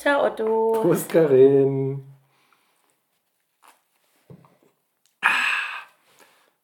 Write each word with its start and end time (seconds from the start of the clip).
Prost, 0.00 0.04
Herr 0.06 0.22
Otto. 0.22 0.72
Prost, 0.80 1.08
Karin. 1.10 2.04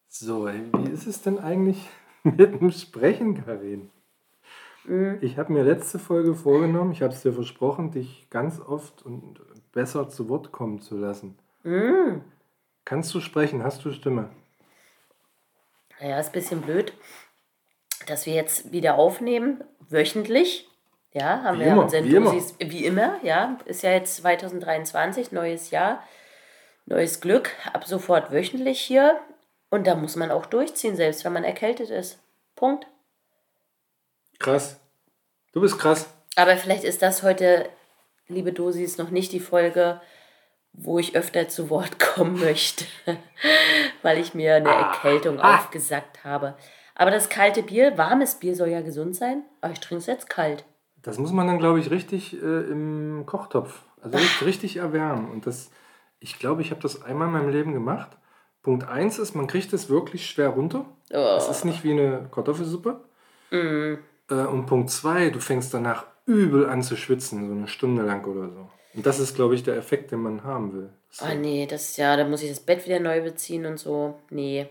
So, 0.09 0.47
wie 0.47 0.91
ist 0.91 1.07
es 1.07 1.21
denn 1.21 1.39
eigentlich 1.39 1.87
mit 2.23 2.39
dem 2.39 2.71
Sprechen, 2.71 3.45
Karin? 3.45 3.91
Mhm. 4.85 5.19
Ich 5.21 5.37
habe 5.37 5.53
mir 5.53 5.65
letzte 5.65 5.99
Folge 5.99 6.35
vorgenommen, 6.35 6.93
ich 6.93 7.03
habe 7.03 7.13
es 7.13 7.21
dir 7.21 7.33
versprochen, 7.35 7.91
dich 7.91 8.31
ganz 8.31 8.59
oft 8.59 9.05
und 9.05 9.41
besser 9.73 10.09
zu 10.09 10.31
Wort 10.31 10.51
kommen 10.53 10.81
zu 10.81 10.97
lassen. 10.97 11.39
Mhm. 11.63 12.23
Kannst 12.87 13.15
du 13.15 13.21
sprechen? 13.21 13.63
Hast 13.63 13.85
du 13.85 13.93
Stimme? 13.93 14.31
Naja, 16.01 16.19
ist 16.21 16.29
ein 16.29 16.33
bisschen 16.33 16.63
blöd, 16.63 16.95
dass 18.07 18.25
wir 18.25 18.33
jetzt 18.33 18.73
wieder 18.73 18.95
aufnehmen, 18.95 19.63
wöchentlich. 19.91 20.71
Ja, 21.17 21.43
haben 21.45 21.59
Wie 21.59 21.65
wir 21.65 21.73
immer, 21.73 21.85
unseren 21.85 22.05
wie 22.05 22.15
immer. 22.15 22.31
Dosis, 22.31 22.55
wie 22.59 22.85
immer, 22.85 23.19
ja. 23.23 23.57
Ist 23.65 23.83
ja 23.83 23.93
jetzt 23.93 24.17
2023, 24.17 25.33
neues 25.33 25.71
Jahr, 25.71 26.03
neues 26.85 27.23
Glück. 27.23 27.53
Ab 27.73 27.87
sofort 27.87 28.33
wöchentlich 28.33 28.83
hier. 28.83 29.19
Und 29.71 29.87
da 29.87 29.95
muss 29.95 30.17
man 30.17 30.31
auch 30.31 30.45
durchziehen, 30.45 30.95
selbst 30.95 31.25
wenn 31.25 31.33
man 31.33 31.43
erkältet 31.43 31.89
ist. 31.89 32.19
Punkt. 32.55 32.87
Krass. 34.39 34.79
Du 35.53 35.63
bist 35.63 35.79
krass. 35.79 36.07
Aber 36.37 36.55
vielleicht 36.59 36.85
ist 36.85 37.01
das 37.01 37.23
heute, 37.23 37.67
liebe 38.29 38.53
Dosis, 38.53 38.99
noch 38.99 39.09
nicht 39.09 39.33
die 39.33 39.41
Folge, 39.41 40.03
wo 40.75 40.99
ich 40.99 41.17
öfter 41.17 41.49
zu 41.49 41.71
Wort 41.71 41.99
kommen 42.15 42.39
möchte, 42.39 42.85
weil 44.03 44.19
ich 44.19 44.35
mir 44.35 44.57
eine 44.57 44.69
Erkältung 44.69 45.41
aufgesackt 45.41 46.25
habe. 46.25 46.59
Aber 46.95 47.11
das 47.11 47.31
kalte 47.31 47.63
Bier, 47.63 47.97
warmes 47.97 48.35
Bier 48.35 48.55
soll 48.55 48.69
ja 48.69 48.83
gesund 48.83 49.17
sein, 49.17 49.45
aber 49.63 49.73
ich 49.73 49.81
trinke 49.81 50.01
es 50.01 50.07
jetzt 50.07 50.29
kalt. 50.29 50.67
Das 51.07 51.19
muss 51.19 51.31
man 51.31 51.47
dann, 51.47 51.61
glaube 51.61 51.79
ich, 51.79 51.93
richtig 51.93 52.35
äh, 52.43 52.63
im 52.69 53.23
Kochtopf, 53.27 53.85
also 54.03 54.19
richtig, 54.45 54.79
erwärmen. 54.79 55.31
Und 55.31 55.47
das, 55.47 55.71
ich 56.19 56.41
glaube, 56.41 56.63
ich 56.63 56.73
habe 56.73 56.81
das 56.83 57.01
einmal 57.05 57.29
in 57.29 57.33
meinem 57.33 57.49
Leben 57.49 57.73
gemacht. 57.73 58.11
Punkt 58.61 58.89
1 58.89 59.21
ist, 59.21 59.37
man 59.37 59.47
kriegt 59.47 59.73
es 59.73 59.89
wirklich 59.89 60.27
schwer 60.27 60.49
runter. 60.49 60.85
Oh. 61.13 61.37
Es 61.39 61.49
ist 61.49 61.65
nicht 61.65 61.85
wie 61.85 61.93
eine 61.93 62.29
Kartoffelsuppe. 62.33 63.05
Äh, 63.53 63.99
und 64.29 64.67
Punkt 64.67 64.91
2, 64.91 65.31
du 65.31 65.39
fängst 65.39 65.73
danach 65.73 66.07
übel 66.27 66.69
an 66.69 66.83
zu 66.83 66.97
schwitzen, 66.97 67.47
so 67.47 67.55
eine 67.55 67.69
Stunde 67.69 68.03
lang 68.03 68.25
oder 68.25 68.51
so. 68.51 68.69
Und 68.95 69.07
das 69.07 69.21
ist, 69.21 69.37
glaube 69.37 69.55
ich, 69.55 69.63
der 69.63 69.77
Effekt, 69.77 70.11
den 70.11 70.23
man 70.23 70.43
haben 70.43 70.73
will. 70.73 70.91
So. 71.11 71.25
Oh 71.25 71.35
nee, 71.37 71.69
das 71.71 71.91
ist 71.91 71.99
ja, 71.99 72.17
da 72.17 72.27
muss 72.27 72.43
ich 72.43 72.49
das 72.49 72.59
Bett 72.59 72.85
wieder 72.85 72.99
neu 72.99 73.23
beziehen 73.23 73.65
und 73.65 73.79
so. 73.79 74.19
Nee, 74.31 74.69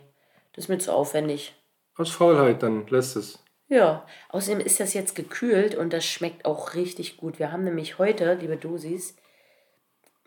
das 0.52 0.66
ist 0.66 0.70
mir 0.70 0.80
zu 0.80 0.94
aufwendig. 0.94 1.56
Aus 1.96 2.12
Faulheit 2.12 2.62
dann 2.62 2.86
lässt 2.88 3.16
es. 3.16 3.40
Ja, 3.76 4.06
außerdem 4.30 4.62
ist 4.62 4.80
das 4.80 4.94
jetzt 4.94 5.16
gekühlt 5.16 5.76
und 5.76 5.92
das 5.92 6.06
schmeckt 6.06 6.46
auch 6.46 6.76
richtig 6.76 7.18
gut. 7.18 7.40
Wir 7.40 7.52
haben 7.52 7.66
nämlich 7.66 8.00
heute, 8.00 8.34
liebe 8.36 8.56
Dosis, 8.56 9.16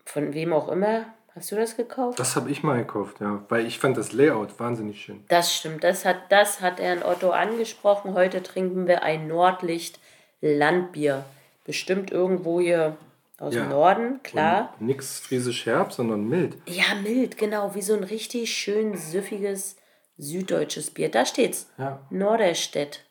von 0.05 0.35
wem 0.35 0.53
auch 0.53 0.69
immer, 0.69 1.05
hast 1.33 1.51
du 1.51 1.55
das 1.55 1.75
gekauft? 1.75 2.19
Das 2.19 2.35
habe 2.35 2.51
ich 2.51 2.61
mal 2.61 2.77
gekauft, 2.77 3.21
ja. 3.21 3.43
Weil 3.49 3.65
ich 3.65 3.79
fand 3.79 3.97
das 3.97 4.11
Layout 4.11 4.59
wahnsinnig 4.59 5.01
schön. 5.01 5.23
Das 5.29 5.51
stimmt, 5.55 5.83
das 5.83 6.05
hat, 6.05 6.17
das 6.31 6.61
hat 6.61 6.79
Herrn 6.79 7.01
Otto 7.01 7.31
angesprochen. 7.31 8.13
Heute 8.13 8.43
trinken 8.43 8.85
wir 8.85 9.01
ein 9.01 9.27
Nordlicht 9.27 9.99
Landbier. 10.41 11.25
Bestimmt 11.65 12.11
irgendwo 12.11 12.59
hier 12.59 12.97
aus 13.39 13.55
Ja. 13.55 13.61
dem 13.61 13.69
Norden, 13.69 14.21
klar. 14.21 14.75
Und 14.79 14.85
nix 14.85 15.17
friesisch 15.19 15.65
herb, 15.65 15.91
sondern 15.91 16.27
mild. 16.27 16.55
Ja, 16.67 16.93
mild, 17.01 17.35
genau, 17.35 17.73
wie 17.73 17.81
so 17.81 17.95
ein 17.95 18.03
richtig 18.03 18.53
schön 18.53 18.95
süffiges 18.95 19.75
süddeutsches 20.19 20.91
Bier. 20.91 21.09
Da 21.09 21.25
steht's. 21.25 21.67
Ja. 21.79 21.99
Norderstedt. 22.11 23.05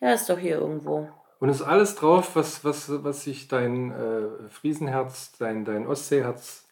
Ja, 0.00 0.12
ist 0.12 0.28
doch 0.28 0.38
hier 0.38 0.58
irgendwo. 0.58 1.08
Und 1.40 1.48
es 1.48 1.60
ist 1.60 1.66
alles 1.66 1.94
drauf, 1.94 2.34
was, 2.34 2.64
was, 2.64 3.04
was 3.04 3.24
sich 3.24 3.48
dein 3.48 3.92
äh, 3.92 4.48
Friesenherz, 4.50 5.32
dein, 5.38 5.64
dein 5.64 5.86
Ostseeherz 5.86 6.64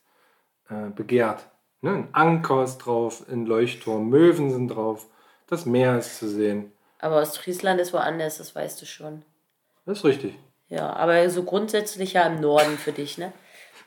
äh, 0.68 0.90
begehrt. 0.90 1.46
Ne? 1.82 1.90
Ein 1.90 2.08
Anker 2.12 2.64
ist 2.64 2.78
drauf, 2.78 3.24
ein 3.30 3.46
Leuchtturm, 3.46 4.08
Möwen 4.08 4.50
sind 4.50 4.68
drauf, 4.68 5.06
das 5.46 5.66
Meer 5.66 5.98
ist 5.98 6.18
zu 6.18 6.28
sehen. 6.28 6.72
Aber 6.98 7.20
Ostfriesland 7.20 7.80
ist 7.80 7.92
woanders, 7.92 8.38
das 8.38 8.54
weißt 8.54 8.80
du 8.82 8.86
schon. 8.86 9.22
Das 9.84 9.98
ist 9.98 10.04
richtig. 10.04 10.34
Ja, 10.68 10.92
aber 10.94 11.28
so 11.30 11.44
grundsätzlich 11.44 12.14
ja 12.14 12.26
im 12.26 12.40
Norden 12.40 12.76
für 12.78 12.92
dich, 12.92 13.18
ne? 13.18 13.32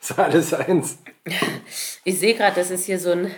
Das 0.00 0.10
ist 0.10 0.18
alles 0.18 0.54
eins. 0.54 0.98
Ich 2.04 2.18
sehe 2.18 2.34
gerade, 2.34 2.56
das 2.56 2.70
ist 2.70 2.86
hier 2.86 2.98
so 2.98 3.10
ein. 3.10 3.30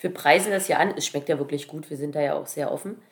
Wir 0.00 0.12
preisen 0.12 0.50
das 0.50 0.66
hier 0.66 0.78
an. 0.78 0.94
Es 0.96 1.06
schmeckt 1.06 1.28
ja 1.28 1.38
wirklich 1.38 1.68
gut. 1.68 1.90
Wir 1.90 1.98
sind 1.98 2.14
da 2.14 2.20
ja 2.20 2.34
auch 2.34 2.46
sehr 2.46 2.72
offen. 2.72 3.02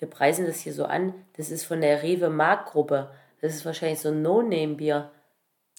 Wir 0.00 0.08
preisen 0.08 0.46
das 0.46 0.60
hier 0.60 0.72
so 0.72 0.84
an. 0.86 1.14
Das 1.36 1.50
ist 1.50 1.64
von 1.64 1.80
der 1.80 2.02
Rewe 2.02 2.30
Mark-Gruppe. 2.30 3.10
Das 3.40 3.54
ist 3.54 3.64
wahrscheinlich 3.64 4.00
so 4.00 4.08
ein 4.08 4.22
No-Name-Bier. 4.22 5.10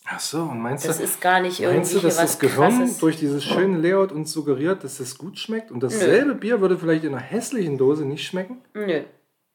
Ach 0.06 0.20
so, 0.20 0.44
und 0.44 0.59
meinst 0.59 0.88
Das 0.88 0.98
du, 0.98 1.04
ist 1.04 1.20
gar 1.22 1.40
nicht 1.42 1.59
meinst 1.59 1.94
du, 1.94 2.00
dass 2.00 2.18
das 2.18 2.40
Gehirn 2.40 2.80
krasses. 2.80 2.98
durch 3.00 3.18
dieses 3.18 3.44
schöne 3.44 3.78
Layout 3.78 4.12
uns 4.12 4.32
suggeriert, 4.32 4.84
dass 4.84 5.00
es 5.00 5.18
gut 5.18 5.38
schmeckt? 5.38 5.70
Und 5.72 5.84
dasselbe 5.84 6.34
Bier 6.36 6.62
würde 6.62 6.78
vielleicht 6.78 7.04
in 7.04 7.14
einer 7.14 7.22
hässlichen 7.22 7.78
Dose 7.78 8.06
nicht 8.06 8.26
schmecken? 8.26 8.62
Nö, 8.74 9.04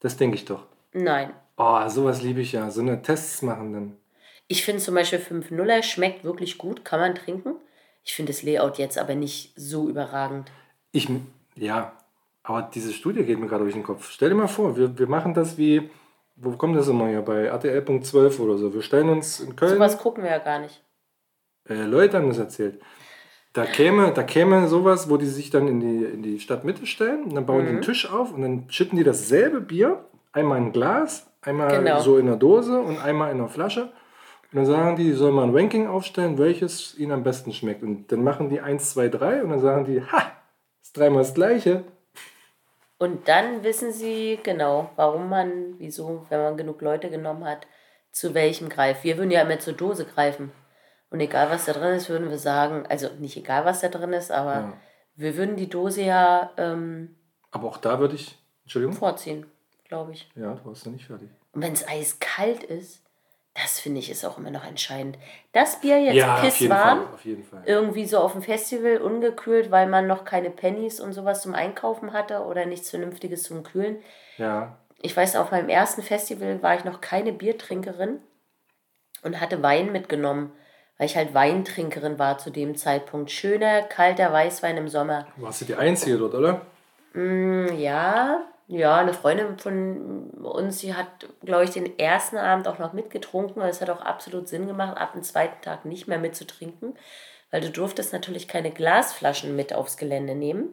Das 0.00 0.16
denke 0.16 0.36
ich 0.36 0.44
doch. 0.44 0.66
nein. 0.92 1.32
Oh, 1.58 1.88
sowas 1.88 2.20
liebe 2.20 2.42
ich 2.42 2.52
ja. 2.52 2.70
So 2.70 2.82
eine 2.82 3.00
Tests 3.00 3.40
machen 3.40 3.72
dann. 3.72 3.96
Ich 4.46 4.62
finde 4.64 4.82
zum 4.82 4.94
Beispiel 4.94 5.18
5-0er 5.20 5.82
schmeckt 5.82 6.22
wirklich 6.22 6.58
gut, 6.58 6.84
kann 6.84 7.00
man 7.00 7.14
trinken. 7.14 7.54
Ich 8.04 8.14
finde 8.14 8.30
das 8.32 8.42
Layout 8.42 8.76
jetzt 8.76 8.98
aber 8.98 9.14
nicht 9.14 9.52
so 9.56 9.88
überragend. 9.88 10.50
Ich, 10.92 11.08
ja, 11.54 11.95
aber 12.46 12.62
diese 12.74 12.92
Studie 12.92 13.24
geht 13.24 13.38
mir 13.38 13.46
gerade 13.48 13.64
durch 13.64 13.74
den 13.74 13.82
Kopf. 13.82 14.10
Stell 14.10 14.30
dir 14.30 14.34
mal 14.36 14.46
vor, 14.48 14.76
wir, 14.76 14.98
wir 14.98 15.06
machen 15.08 15.34
das 15.34 15.58
wie, 15.58 15.90
wo 16.36 16.52
kommt 16.52 16.76
das 16.76 16.88
immer 16.88 17.08
hier, 17.08 17.22
bei 17.22 17.44
RTL.12 17.46 18.40
oder 18.40 18.56
so. 18.56 18.72
Wir 18.72 18.82
stellen 18.82 19.08
uns 19.08 19.40
in 19.40 19.56
Köln, 19.56 19.74
Sowas 19.74 19.98
gucken 19.98 20.22
wir 20.24 20.30
ja 20.30 20.38
gar 20.38 20.60
nicht. 20.60 20.82
äh, 21.68 21.84
Leute 21.84 22.16
haben 22.18 22.28
das 22.28 22.38
erzählt. 22.38 22.80
Da 23.52 23.64
käme, 23.64 24.12
da 24.12 24.22
käme 24.22 24.68
sowas, 24.68 25.08
wo 25.08 25.16
die 25.16 25.26
sich 25.26 25.48
dann 25.50 25.66
in 25.66 25.80
die, 25.80 26.04
in 26.04 26.22
die 26.22 26.38
Stadtmitte 26.40 26.84
stellen 26.86 27.24
und 27.24 27.34
dann 27.34 27.46
bauen 27.46 27.62
die 27.64 27.70
einen 27.70 27.82
Tisch 27.82 28.10
auf 28.10 28.32
und 28.32 28.42
dann 28.42 28.64
schütten 28.68 28.98
die 28.98 29.04
dasselbe 29.04 29.60
Bier, 29.62 30.04
einmal 30.32 30.58
in 30.58 30.66
ein 30.66 30.72
Glas, 30.72 31.26
einmal 31.40 31.70
Genau. 31.82 32.00
so 32.00 32.18
in 32.18 32.28
einer 32.28 32.36
Dose 32.36 32.78
und 32.78 32.98
einmal 32.98 33.32
in 33.32 33.38
einer 33.38 33.48
Flasche. 33.48 33.84
Und 34.52 34.58
dann 34.58 34.66
sagen 34.66 34.96
die, 34.96 35.04
die 35.04 35.12
sollen 35.12 35.34
mal 35.34 35.44
ein 35.44 35.56
Ranking 35.56 35.86
aufstellen, 35.86 36.36
welches 36.38 36.96
ihnen 36.98 37.12
am 37.12 37.22
besten 37.24 37.52
schmeckt. 37.52 37.82
Und 37.82 38.12
dann 38.12 38.22
machen 38.22 38.50
die 38.50 38.60
1, 38.60 38.92
2, 38.92 39.08
3 39.08 39.42
und 39.42 39.48
dann 39.50 39.60
sagen 39.60 39.84
die, 39.86 40.02
ha, 40.02 40.32
ist 40.82 40.96
dreimal 40.96 41.22
das 41.22 41.32
gleiche. 41.34 41.82
Und 42.98 43.28
dann 43.28 43.62
wissen 43.62 43.92
sie 43.92 44.38
genau, 44.42 44.90
warum 44.96 45.28
man, 45.28 45.78
wieso, 45.78 46.26
wenn 46.30 46.40
man 46.40 46.56
genug 46.56 46.80
Leute 46.80 47.10
genommen 47.10 47.44
hat, 47.44 47.66
zu 48.10 48.32
welchem 48.34 48.68
greift. 48.70 49.04
Wir 49.04 49.18
würden 49.18 49.30
ja 49.30 49.42
immer 49.42 49.58
zur 49.58 49.74
Dose 49.74 50.06
greifen. 50.06 50.50
Und 51.10 51.20
egal 51.20 51.50
was 51.50 51.66
da 51.66 51.72
drin 51.74 51.94
ist, 51.94 52.08
würden 52.08 52.30
wir 52.30 52.38
sagen, 52.38 52.86
also 52.88 53.08
nicht 53.18 53.36
egal 53.36 53.64
was 53.64 53.80
da 53.80 53.88
drin 53.88 54.12
ist, 54.14 54.30
aber 54.32 54.52
Ja. 54.54 54.72
wir 55.14 55.36
würden 55.36 55.56
die 55.56 55.68
Dose 55.68 56.02
ja 56.02 56.50
ähm, 56.56 57.16
Aber 57.50 57.68
auch 57.68 57.76
da 57.78 57.98
würde 58.00 58.14
ich, 58.14 58.38
Entschuldigung, 58.62 58.96
vorziehen, 58.96 59.46
glaube 59.84 60.12
ich. 60.12 60.28
ja, 60.34 60.54
du 60.54 60.64
warst 60.64 60.86
ja 60.86 60.92
nicht 60.92 61.06
fertig. 61.06 61.28
Und 61.52 61.62
wenn 61.62 61.74
es 61.74 61.86
eiskalt 61.86 62.64
ist, 62.64 63.02
das 63.62 63.80
finde 63.80 64.00
ich 64.00 64.10
ist 64.10 64.24
auch 64.24 64.38
immer 64.38 64.50
noch 64.50 64.64
entscheidend. 64.66 65.16
Das 65.52 65.80
Bier 65.80 65.98
jetzt 66.00 66.14
pisswarm, 66.42 67.06
jeden 67.24 67.42
Fall. 67.44 67.62
irgendwie 67.66 68.04
so 68.06 68.18
auf 68.18 68.32
dem 68.32 68.42
Festival 68.42 68.98
ungekühlt, 68.98 69.70
weil 69.70 69.86
man 69.86 70.06
noch 70.06 70.24
keine 70.24 70.50
Pennies 70.50 71.00
und 71.00 71.12
sowas 71.12 71.42
zum 71.42 71.54
Einkaufen 71.54 72.12
hatte 72.12 72.40
oder 72.44 72.66
nichts 72.66 72.90
Vernünftiges 72.90 73.44
zum 73.44 73.62
Kühlen. 73.62 73.96
Ja, 74.38 74.76
Ich 75.00 75.16
weiß, 75.16 75.36
auf 75.36 75.50
meinem 75.50 75.68
ersten 75.68 76.02
Festival 76.02 76.62
war 76.62 76.76
ich 76.76 76.84
noch 76.84 77.00
keine 77.00 77.32
Biertrinkerin 77.32 78.20
und 79.22 79.40
hatte 79.40 79.62
Wein 79.62 79.92
mitgenommen, 79.92 80.52
weil 80.98 81.06
ich 81.06 81.16
halt 81.16 81.32
Weintrinkerin 81.34 82.18
war 82.18 82.38
zu 82.38 82.50
dem 82.50 82.76
Zeitpunkt. 82.76 83.30
Schöner, 83.30 83.82
kalter 83.82 84.32
Weißwein 84.32 84.76
im 84.76 84.88
Sommer. 84.88 85.26
du 85.36 85.42
warst 85.42 85.60
ja 85.62 85.66
die 85.66 85.74
Einzige 85.76 86.18
dort, 86.18 86.34
oder? 86.34 86.60
Mm, 87.14 87.68
Ja, 87.78 88.40
ja, 88.68 88.96
eine 88.96 89.14
Freundin 89.14 89.58
von 89.58 90.30
uns, 90.42 90.78
die 90.78 90.94
hat, 90.94 91.28
glaube 91.44 91.64
ich, 91.64 91.70
den 91.70 91.98
ersten 91.98 92.36
Abend 92.36 92.66
auch 92.66 92.78
noch 92.78 92.92
mitgetrunken. 92.92 93.62
Es 93.62 93.80
hat 93.80 93.90
auch 93.90 94.00
absolut 94.00 94.48
Sinn 94.48 94.66
gemacht, 94.66 94.96
ab 94.98 95.12
dem 95.12 95.22
zweiten 95.22 95.60
Tag 95.62 95.84
nicht 95.84 96.08
mehr 96.08 96.18
mitzutrinken, 96.18 96.98
weil 97.50 97.60
du 97.60 97.70
durftest 97.70 98.12
natürlich 98.12 98.48
keine 98.48 98.72
Glasflaschen 98.72 99.54
mit 99.54 99.72
aufs 99.72 99.96
Gelände 99.96 100.34
nehmen. 100.34 100.70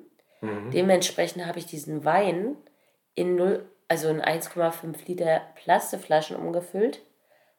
Dementsprechend 0.72 1.45
habe 1.45 1.60
ich 1.60 1.68
diesen 1.68 2.04
Wein 2.04 2.57
in 3.16 3.36
0, 3.36 3.66
also 3.88 4.10
in 4.10 4.22
1,5 4.22 4.95
Liter 5.07 5.42
Plastikflaschen 5.56 6.36
umgefüllt. 6.36 7.01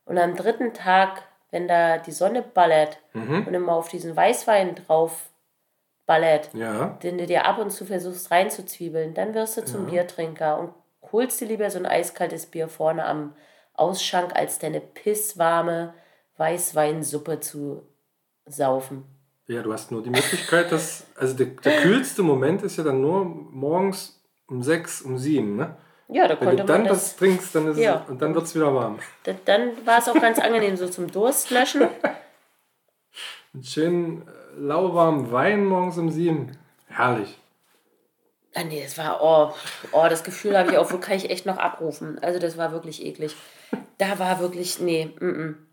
Und 0.04 0.18
am 0.18 0.36
dritten 0.36 0.74
Tag, 0.74 1.22
wenn 1.50 1.68
da 1.68 1.98
die 1.98 2.12
Sonne 2.12 2.42
ballert 2.42 2.98
und 3.46 3.54
immer 3.54 3.74
auf 3.74 3.88
diesen 3.88 4.14
Weißwein 4.16 4.74
drauf 4.74 5.30
ballert, 6.06 6.50
Ja. 6.54 6.98
den 7.02 7.18
du 7.18 7.26
dir 7.26 7.46
ab 7.46 7.58
und 7.58 7.70
zu 7.70 7.84
versuchst 7.86 8.30
reinzuzwiebeln, 8.30 9.14
dann 9.14 9.34
wirst 9.34 9.56
du 9.56 9.64
zum 9.64 9.86
Biertrinker 9.86 10.58
und 10.58 10.74
holst 11.12 11.40
dir 11.40 11.46
lieber 11.48 11.70
so 11.70 11.78
ein 11.78 11.86
eiskaltes 11.86 12.46
Bier 12.46 12.68
vorne 12.68 13.04
am 13.04 13.34
Ausschank, 13.74 14.34
als 14.36 14.58
deine 14.58 14.80
pisswarme 14.80 15.94
Weißweinsuppe 16.36 17.40
zu 17.40 17.82
saufen. 18.46 19.04
Ja, 19.46 19.62
du 19.62 19.72
hast 19.72 19.90
nur 19.90 20.02
die 20.02 20.10
Möglichkeit, 20.10 20.72
dass, 20.72 21.06
also 21.16 21.34
der, 21.34 21.46
der 21.46 21.80
kühlste 21.82 22.22
Moment 22.22 22.62
ist 22.62 22.76
ja 22.76 22.84
dann 22.84 23.00
nur 23.00 23.24
morgens 23.24 24.20
um 24.46 24.62
sechs, 24.62 25.02
um 25.02 25.18
sieben, 25.18 25.56
ne? 25.56 25.76
Ja, 26.08 26.28
da 26.28 26.38
Wenn 26.38 26.48
konnte 26.48 26.56
du 26.62 26.64
dann 26.66 26.82
man 26.82 26.88
das, 26.90 27.02
das. 27.10 27.16
trinkst, 27.16 27.54
dann 27.54 27.68
ist 27.70 27.78
Ja. 27.78 28.02
es, 28.04 28.10
und 28.10 28.20
dann 28.20 28.34
wird 28.34 28.44
es 28.44 28.54
wieder 28.54 28.74
warm. 28.74 28.98
da- 29.24 29.34
Dann 29.46 29.86
war 29.86 29.98
es 29.98 30.08
auch 30.08 30.14
ganz 30.20 30.38
angenehm, 30.38 30.76
so 30.76 30.86
zum 30.88 31.10
Durstlöschen. 31.10 31.88
Einen 33.54 33.64
schönen 33.64 34.22
äh, 34.28 34.30
lauwarmen 34.56 35.30
Wein 35.32 35.64
morgens 35.64 35.98
um 35.98 36.10
sieben. 36.10 36.56
Herrlich. 36.88 37.38
Ah, 38.54 38.62
nee, 38.62 38.82
das 38.82 38.96
war, 38.96 39.20
oh, 39.20 39.52
oh 39.92 40.06
das 40.08 40.22
Gefühl 40.22 40.56
habe 40.56 40.70
ich 40.70 40.78
auch, 40.78 40.92
wo 40.92 40.98
kann 40.98 41.16
ich 41.16 41.28
echt 41.28 41.44
noch 41.44 41.58
abrufen. 41.58 42.20
Also, 42.20 42.38
das 42.38 42.56
war 42.56 42.70
wirklich 42.70 43.04
eklig. 43.04 43.34
Da 43.98 44.18
war 44.18 44.38
wirklich, 44.40 44.78
nee, 44.78 45.12
mm, 45.20 45.24
mm. 45.24 45.66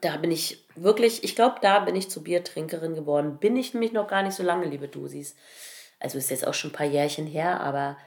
da 0.00 0.16
bin 0.16 0.30
ich 0.30 0.66
wirklich, 0.74 1.22
ich 1.22 1.34
glaube, 1.34 1.56
da 1.60 1.80
bin 1.80 1.96
ich 1.96 2.10
zur 2.10 2.24
Biertrinkerin 2.24 2.94
geworden. 2.94 3.38
Bin 3.38 3.56
ich 3.56 3.74
nämlich 3.74 3.92
noch 3.92 4.08
gar 4.08 4.22
nicht 4.22 4.34
so 4.34 4.42
lange, 4.42 4.66
liebe 4.66 4.88
Dusis. 4.88 5.36
Also, 6.00 6.16
ist 6.16 6.30
jetzt 6.30 6.46
auch 6.46 6.54
schon 6.54 6.70
ein 6.70 6.74
paar 6.74 6.86
Jährchen 6.86 7.26
her, 7.26 7.60
aber 7.60 7.98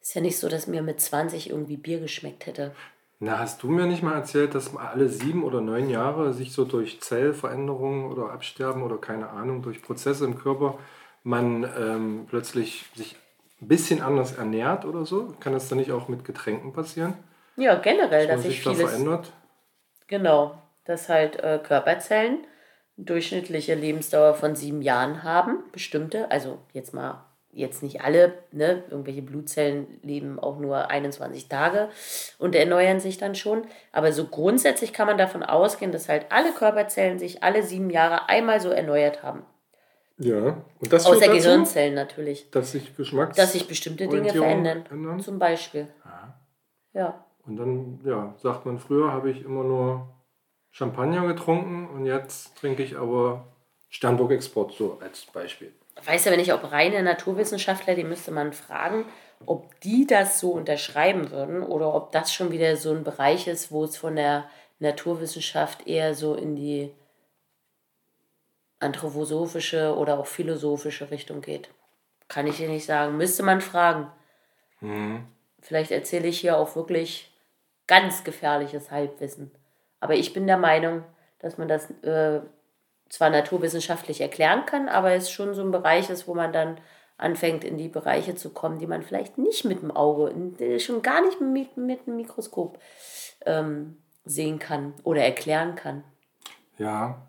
ist 0.00 0.14
ja 0.14 0.22
nicht 0.22 0.38
so, 0.38 0.48
dass 0.48 0.66
mir 0.66 0.82
mit 0.82 1.00
20 1.00 1.50
irgendwie 1.50 1.76
Bier 1.76 2.00
geschmeckt 2.00 2.46
hätte. 2.46 2.74
Na, 3.20 3.38
hast 3.38 3.62
du 3.62 3.68
mir 3.68 3.86
nicht 3.86 4.02
mal 4.02 4.14
erzählt, 4.14 4.54
dass 4.54 4.76
alle 4.76 5.08
sieben 5.08 5.44
oder 5.44 5.60
neun 5.60 5.88
Jahre 5.88 6.32
sich 6.32 6.52
so 6.52 6.64
durch 6.64 7.00
Zellveränderungen 7.00 8.10
oder 8.10 8.32
Absterben 8.32 8.82
oder 8.82 8.98
keine 8.98 9.30
Ahnung, 9.30 9.62
durch 9.62 9.82
Prozesse 9.82 10.24
im 10.24 10.38
Körper 10.38 10.78
man 11.22 11.64
ähm, 11.78 12.26
plötzlich 12.28 12.84
sich 12.94 13.16
ein 13.60 13.68
bisschen 13.68 14.02
anders 14.02 14.36
ernährt 14.36 14.84
oder 14.84 15.06
so? 15.06 15.34
Kann 15.40 15.54
das 15.54 15.68
dann 15.68 15.78
nicht 15.78 15.90
auch 15.90 16.08
mit 16.08 16.24
Getränken 16.24 16.72
passieren? 16.72 17.14
Ja, 17.56 17.76
generell, 17.76 18.26
dass, 18.26 18.42
dass 18.42 18.46
sich 18.46 18.62
da 18.62 18.74
verändert? 18.74 19.32
Genau, 20.06 20.60
dass 20.84 21.08
halt 21.08 21.36
äh, 21.36 21.58
Körperzellen 21.62 22.46
durchschnittliche 22.96 23.74
Lebensdauer 23.74 24.34
von 24.34 24.54
sieben 24.54 24.82
Jahren 24.82 25.22
haben, 25.22 25.64
bestimmte, 25.72 26.30
also 26.30 26.58
jetzt 26.72 26.94
mal, 26.94 27.24
jetzt 27.54 27.82
nicht 27.82 28.02
alle, 28.02 28.34
ne, 28.52 28.82
irgendwelche 28.90 29.22
Blutzellen 29.22 29.86
leben 30.02 30.38
auch 30.38 30.58
nur 30.58 30.90
21 30.90 31.48
Tage 31.48 31.88
und 32.38 32.54
erneuern 32.54 33.00
sich 33.00 33.18
dann 33.18 33.34
schon, 33.34 33.66
aber 33.92 34.12
so 34.12 34.26
grundsätzlich 34.26 34.92
kann 34.92 35.06
man 35.06 35.18
davon 35.18 35.42
ausgehen, 35.42 35.92
dass 35.92 36.08
halt 36.08 36.26
alle 36.30 36.52
Körperzellen 36.52 37.18
sich 37.18 37.42
alle 37.42 37.62
sieben 37.62 37.90
Jahre 37.90 38.28
einmal 38.28 38.60
so 38.60 38.70
erneuert 38.70 39.22
haben. 39.22 39.44
Ja, 40.16 40.62
und 40.80 40.92
das 40.92 41.06
Außer 41.06 41.26
dazu, 41.26 41.32
Gehirnzellen 41.32 41.94
natürlich. 41.94 42.50
Dass 42.50 42.72
sich 42.72 42.96
Geschmacks 42.96 43.36
Dass 43.36 43.52
sich 43.52 43.66
bestimmte 43.66 44.06
Dinge 44.06 44.30
verändern. 44.32 44.84
Ändern. 44.90 45.20
Zum 45.20 45.38
Beispiel. 45.38 45.88
Aha. 46.04 46.40
Ja. 46.92 47.24
Und 47.46 47.56
dann, 47.56 48.00
ja, 48.04 48.34
sagt 48.38 48.64
man, 48.64 48.78
früher 48.78 49.12
habe 49.12 49.30
ich 49.30 49.44
immer 49.44 49.64
nur 49.64 50.08
Champagner 50.70 51.26
getrunken 51.26 51.88
und 51.88 52.06
jetzt 52.06 52.56
trinke 52.56 52.82
ich 52.82 52.96
aber 52.96 53.46
Sternburg 53.88 54.32
Export, 54.32 54.72
so 54.72 54.98
als 55.00 55.24
Beispiel. 55.26 55.72
Weiß 56.02 56.26
aber 56.26 56.36
nicht, 56.36 56.52
ob 56.52 56.72
reine 56.72 57.02
Naturwissenschaftler, 57.02 57.94
die 57.94 58.04
müsste 58.04 58.30
man 58.30 58.52
fragen, 58.52 59.06
ob 59.46 59.78
die 59.80 60.06
das 60.06 60.40
so 60.40 60.52
unterschreiben 60.52 61.30
würden 61.30 61.62
oder 61.62 61.94
ob 61.94 62.12
das 62.12 62.32
schon 62.32 62.50
wieder 62.50 62.76
so 62.76 62.92
ein 62.92 63.04
Bereich 63.04 63.46
ist, 63.46 63.70
wo 63.70 63.84
es 63.84 63.96
von 63.96 64.16
der 64.16 64.48
Naturwissenschaft 64.78 65.86
eher 65.86 66.14
so 66.14 66.34
in 66.34 66.56
die 66.56 66.92
anthroposophische 68.80 69.96
oder 69.96 70.18
auch 70.18 70.26
philosophische 70.26 71.10
Richtung 71.10 71.40
geht. 71.40 71.70
Kann 72.28 72.46
ich 72.46 72.56
dir 72.56 72.68
nicht 72.68 72.86
sagen. 72.86 73.16
Müsste 73.16 73.42
man 73.42 73.60
fragen. 73.60 74.10
Mhm. 74.80 75.26
Vielleicht 75.60 75.90
erzähle 75.90 76.28
ich 76.28 76.40
hier 76.40 76.58
auch 76.58 76.76
wirklich 76.76 77.32
ganz 77.86 78.24
gefährliches 78.24 78.90
Halbwissen. 78.90 79.50
Aber 80.00 80.14
ich 80.14 80.32
bin 80.32 80.46
der 80.46 80.58
Meinung, 80.58 81.04
dass 81.38 81.56
man 81.56 81.68
das 81.68 81.90
äh, 82.02 82.40
zwar 83.08 83.30
naturwissenschaftlich 83.30 84.20
erklären 84.20 84.66
kann, 84.66 84.88
aber 84.88 85.12
es 85.12 85.30
schon 85.30 85.54
so 85.54 85.62
ein 85.62 85.70
Bereich 85.70 86.10
ist, 86.10 86.26
wo 86.26 86.34
man 86.34 86.52
dann 86.52 86.78
anfängt, 87.16 87.64
in 87.64 87.78
die 87.78 87.88
Bereiche 87.88 88.34
zu 88.34 88.50
kommen, 88.50 88.78
die 88.78 88.86
man 88.86 89.02
vielleicht 89.02 89.38
nicht 89.38 89.64
mit 89.64 89.82
dem 89.82 89.90
Auge, 89.90 90.32
schon 90.80 91.02
gar 91.02 91.24
nicht 91.24 91.40
mit, 91.40 91.76
mit 91.76 92.06
dem 92.06 92.16
Mikroskop 92.16 92.78
ähm, 93.46 93.96
sehen 94.24 94.58
kann 94.58 94.94
oder 95.04 95.22
erklären 95.22 95.74
kann. 95.76 96.02
Ja, 96.78 97.28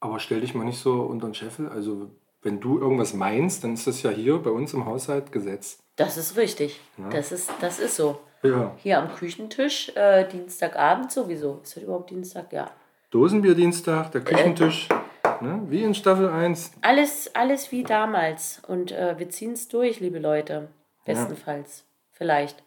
aber 0.00 0.20
stell 0.20 0.40
dich 0.40 0.54
mal 0.54 0.64
nicht 0.64 0.78
so 0.78 1.02
unter 1.02 1.26
den 1.26 1.34
Scheffel. 1.34 1.68
Also, 1.68 2.10
wenn 2.42 2.60
du 2.60 2.78
irgendwas 2.78 3.14
meinst, 3.14 3.64
dann 3.64 3.74
ist 3.74 3.86
das 3.86 4.02
ja 4.02 4.10
hier 4.10 4.38
bei 4.38 4.50
uns 4.50 4.72
im 4.74 4.84
Haushalt 4.84 5.32
Gesetz. 5.32 5.78
Das 5.96 6.16
ist 6.16 6.36
richtig. 6.36 6.80
Ja. 6.98 7.08
Das, 7.08 7.32
ist, 7.32 7.50
das 7.60 7.80
ist 7.80 7.96
so. 7.96 8.20
Ja. 8.42 8.74
Hier 8.76 8.98
am 8.98 9.14
Küchentisch, 9.14 9.90
äh, 9.96 10.28
Dienstagabend 10.28 11.10
sowieso. 11.10 11.60
Ist 11.62 11.74
heute 11.76 11.86
überhaupt 11.86 12.10
Dienstag? 12.10 12.52
Ja. 12.52 12.70
Dosenbierdienstag, 13.10 14.12
der 14.12 14.20
Küchentisch. 14.20 14.88
Äh. 14.90 14.94
Ne? 15.40 15.62
Wie 15.68 15.82
in 15.82 15.94
Staffel 15.94 16.28
1. 16.28 16.72
Alles, 16.82 17.34
alles 17.34 17.72
wie 17.72 17.82
damals. 17.82 18.62
Und 18.66 18.92
äh, 18.92 19.18
wir 19.18 19.30
ziehen 19.30 19.52
es 19.52 19.68
durch, 19.68 20.00
liebe 20.00 20.18
Leute. 20.18 20.68
Bestenfalls. 21.04 21.78
Ja. 21.78 21.84
Vielleicht. 22.12 22.62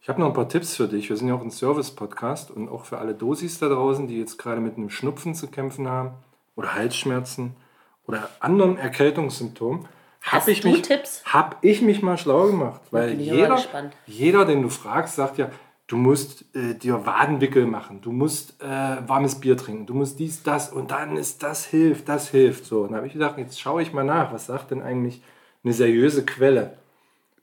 Ich 0.00 0.08
habe 0.08 0.20
noch 0.20 0.28
ein 0.28 0.34
paar 0.34 0.48
Tipps 0.48 0.76
für 0.76 0.88
dich. 0.88 1.08
Wir 1.08 1.16
sind 1.16 1.28
ja 1.28 1.34
auch 1.34 1.42
ein 1.42 1.50
Service-Podcast 1.50 2.50
und 2.50 2.68
auch 2.68 2.84
für 2.84 2.98
alle 2.98 3.14
Dosis 3.14 3.58
da 3.58 3.68
draußen, 3.68 4.06
die 4.06 4.18
jetzt 4.18 4.38
gerade 4.38 4.60
mit 4.60 4.76
einem 4.76 4.90
Schnupfen 4.90 5.34
zu 5.34 5.48
kämpfen 5.48 5.88
haben 5.88 6.12
oder 6.56 6.74
Halsschmerzen 6.74 7.56
oder 8.06 8.28
anderen 8.40 8.78
Erkältungssymptomen, 8.78 9.86
habe 10.22 10.50
ich, 10.50 10.64
mich, 10.64 10.82
hab 11.26 11.58
ich 11.62 11.82
mich 11.82 12.02
mal 12.02 12.18
schlau 12.18 12.46
gemacht. 12.46 12.80
Weil 12.90 13.20
jeder, 13.20 13.62
jeder, 14.06 14.44
den 14.44 14.62
du 14.62 14.68
fragst, 14.68 15.14
sagt 15.14 15.38
ja, 15.38 15.50
du 15.88 15.96
musst 15.96 16.44
äh, 16.54 16.74
dir 16.74 17.04
Wadenwickel 17.04 17.66
machen, 17.66 18.00
du 18.00 18.12
musst 18.12 18.62
äh, 18.62 18.66
warmes 19.08 19.40
Bier 19.40 19.56
trinken, 19.56 19.86
du 19.86 19.94
musst 19.94 20.20
dies, 20.20 20.44
das 20.44 20.70
und 20.70 20.92
dann 20.92 21.16
ist 21.16 21.42
das 21.42 21.64
hilft, 21.64 22.08
das 22.08 22.28
hilft. 22.28 22.66
So, 22.66 22.82
und 22.82 22.92
da 22.92 22.98
habe 22.98 23.08
ich 23.08 23.14
gedacht, 23.14 23.36
jetzt 23.38 23.60
schaue 23.60 23.82
ich 23.82 23.92
mal 23.92 24.04
nach, 24.04 24.32
was 24.32 24.46
sagt 24.46 24.70
denn 24.70 24.82
eigentlich 24.82 25.20
eine 25.64 25.72
seriöse 25.72 26.24
Quelle? 26.24 26.76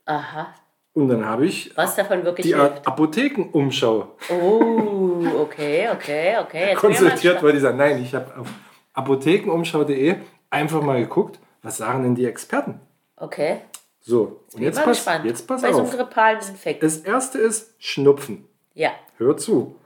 Aha. 0.06 0.54
Und 0.94 1.10
dann 1.10 1.26
habe 1.26 1.46
ich 1.46 1.76
was 1.76 1.96
davon 1.96 2.24
wirklich 2.24 2.46
die 2.46 2.56
hilft? 2.56 2.88
Apothekenumschau. 2.88 4.16
Oh, 4.30 5.26
okay, 5.42 5.90
okay, 5.92 6.38
okay. 6.42 6.70
Jetzt 6.70 6.80
konsultiert, 6.80 7.44
weil 7.44 7.52
die 7.52 7.60
sagen, 7.60 7.78
nein, 7.78 8.02
ich 8.02 8.16
habe 8.16 8.40
auf 8.40 8.48
apothekenumschau.de 8.94 10.16
einfach 10.52 10.82
mal 10.82 11.02
geguckt, 11.02 11.40
was 11.64 11.78
sagen 11.78 12.04
denn 12.04 12.16
die 12.16 12.26
Experten? 12.26 12.80
Okay. 13.18 13.62
So, 14.08 14.42
jetzt 14.44 14.56
und 14.56 14.62
jetzt 14.62 14.76
pass, 14.76 14.86
gespannt. 14.98 15.26
jetzt 15.26 15.48
pass 15.48 15.62
Bei 15.64 15.70
auf. 15.70 15.76
so 15.76 15.82
einem 15.82 15.92
grippalen 15.92 16.38
Infekt. 16.38 16.84
Das 16.84 16.98
erste 16.98 17.40
ist 17.40 17.74
Schnupfen. 17.80 18.48
Ja. 18.76 18.92
Hör 19.18 19.36
zu. 19.36 19.78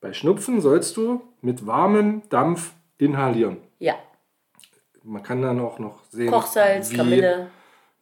Bei 0.00 0.12
Schnupfen 0.12 0.60
sollst 0.60 0.96
du 0.96 1.22
mit 1.42 1.64
warmem 1.64 2.28
Dampf 2.28 2.72
inhalieren. 2.98 3.58
Ja. 3.78 3.94
Man 5.04 5.22
kann 5.22 5.42
dann 5.42 5.60
auch 5.60 5.78
noch 5.78 6.02
sehen, 6.10 6.32
Kochsalz, 6.32 6.90
wie, 6.90 6.96
Kamille. 6.96 7.50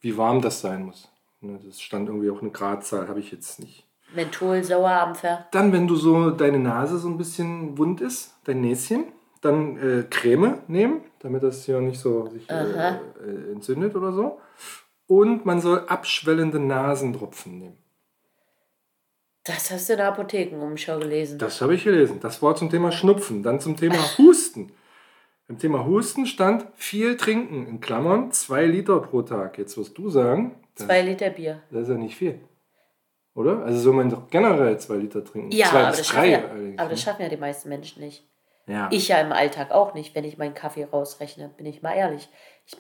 wie 0.00 0.16
warm 0.16 0.40
das 0.40 0.62
sein 0.62 0.86
muss. 0.86 1.08
Ne, 1.42 1.60
das 1.66 1.82
stand 1.82 2.08
irgendwie 2.08 2.30
auch 2.30 2.40
eine 2.40 2.50
Gradzahl, 2.50 3.06
habe 3.08 3.20
ich 3.20 3.30
jetzt 3.30 3.60
nicht. 3.60 3.86
Menthol, 4.14 4.64
Sauerampfer. 4.64 5.46
Dann, 5.50 5.74
wenn 5.74 5.86
du 5.86 5.94
so 5.94 6.30
deine 6.30 6.58
Nase 6.58 6.98
so 6.98 7.08
ein 7.08 7.18
bisschen 7.18 7.76
wund 7.76 8.00
ist, 8.00 8.34
dein 8.44 8.62
Näschen, 8.62 9.04
dann 9.42 9.76
äh, 9.76 10.04
Creme 10.08 10.60
nehmen, 10.68 11.02
damit 11.18 11.42
das 11.42 11.64
hier 11.66 11.80
nicht 11.80 12.00
so 12.00 12.28
sich 12.28 12.48
äh, 12.48 12.54
äh, 12.54 13.52
entzündet 13.52 13.94
oder 13.94 14.12
so. 14.12 14.40
Und 15.10 15.44
man 15.44 15.60
soll 15.60 15.86
abschwellende 15.88 16.60
Nasentropfen 16.60 17.58
nehmen. 17.58 17.76
Das 19.42 19.68
hast 19.72 19.88
du 19.88 19.94
in 19.94 19.96
der 19.96 20.06
Apothekenumschau 20.06 21.00
gelesen. 21.00 21.36
Das 21.40 21.60
habe 21.60 21.74
ich 21.74 21.82
gelesen. 21.82 22.20
Das 22.20 22.40
war 22.42 22.54
zum 22.54 22.70
Thema 22.70 22.92
Schnupfen. 22.92 23.42
Dann 23.42 23.58
zum 23.58 23.76
Thema 23.76 23.96
Husten. 24.18 24.70
Im 25.48 25.58
Thema 25.58 25.84
Husten 25.84 26.26
stand 26.26 26.64
viel 26.76 27.16
trinken, 27.16 27.66
in 27.66 27.80
Klammern 27.80 28.30
zwei 28.30 28.66
Liter 28.66 29.00
pro 29.00 29.22
Tag. 29.22 29.58
Jetzt 29.58 29.76
wirst 29.76 29.98
du 29.98 30.10
sagen. 30.10 30.54
Zwei 30.76 31.02
Liter 31.02 31.30
Bier. 31.30 31.60
Das 31.72 31.82
ist 31.82 31.88
ja 31.88 31.96
nicht 31.96 32.14
viel. 32.14 32.38
Oder? 33.34 33.64
Also 33.64 33.80
soll 33.80 33.94
man 33.94 34.10
doch 34.10 34.30
generell 34.30 34.78
zwei 34.78 34.94
Liter 34.94 35.24
trinken. 35.24 35.50
Ja, 35.50 35.66
zwei 35.70 35.80
aber, 35.80 35.96
das 35.96 36.06
drei, 36.06 36.28
ja, 36.28 36.44
aber 36.76 36.90
das 36.90 36.90
ne? 36.90 36.96
schaffen 36.98 37.22
ja 37.22 37.28
die 37.28 37.36
meisten 37.36 37.68
Menschen 37.68 38.00
nicht. 38.00 38.30
Ja. 38.68 38.88
Ich 38.92 39.08
ja 39.08 39.20
im 39.20 39.32
Alltag 39.32 39.72
auch 39.72 39.94
nicht, 39.94 40.14
wenn 40.14 40.22
ich 40.22 40.38
meinen 40.38 40.54
Kaffee 40.54 40.84
rausrechne, 40.84 41.50
bin 41.56 41.66
ich 41.66 41.82
mal 41.82 41.94
ehrlich. 41.94 42.28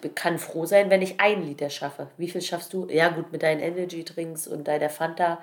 Ich 0.02 0.14
kann 0.14 0.38
froh 0.38 0.66
sein, 0.66 0.90
wenn 0.90 1.02
ich 1.02 1.20
ein 1.20 1.42
Liter 1.42 1.70
schaffe. 1.70 2.08
Wie 2.16 2.28
viel 2.28 2.42
schaffst 2.42 2.72
du? 2.72 2.86
Ja, 2.88 3.08
gut, 3.08 3.32
mit 3.32 3.42
deinen 3.42 3.60
Energy-Drinks 3.60 4.46
und 4.46 4.68
deiner 4.68 4.88
Fanta. 4.88 5.38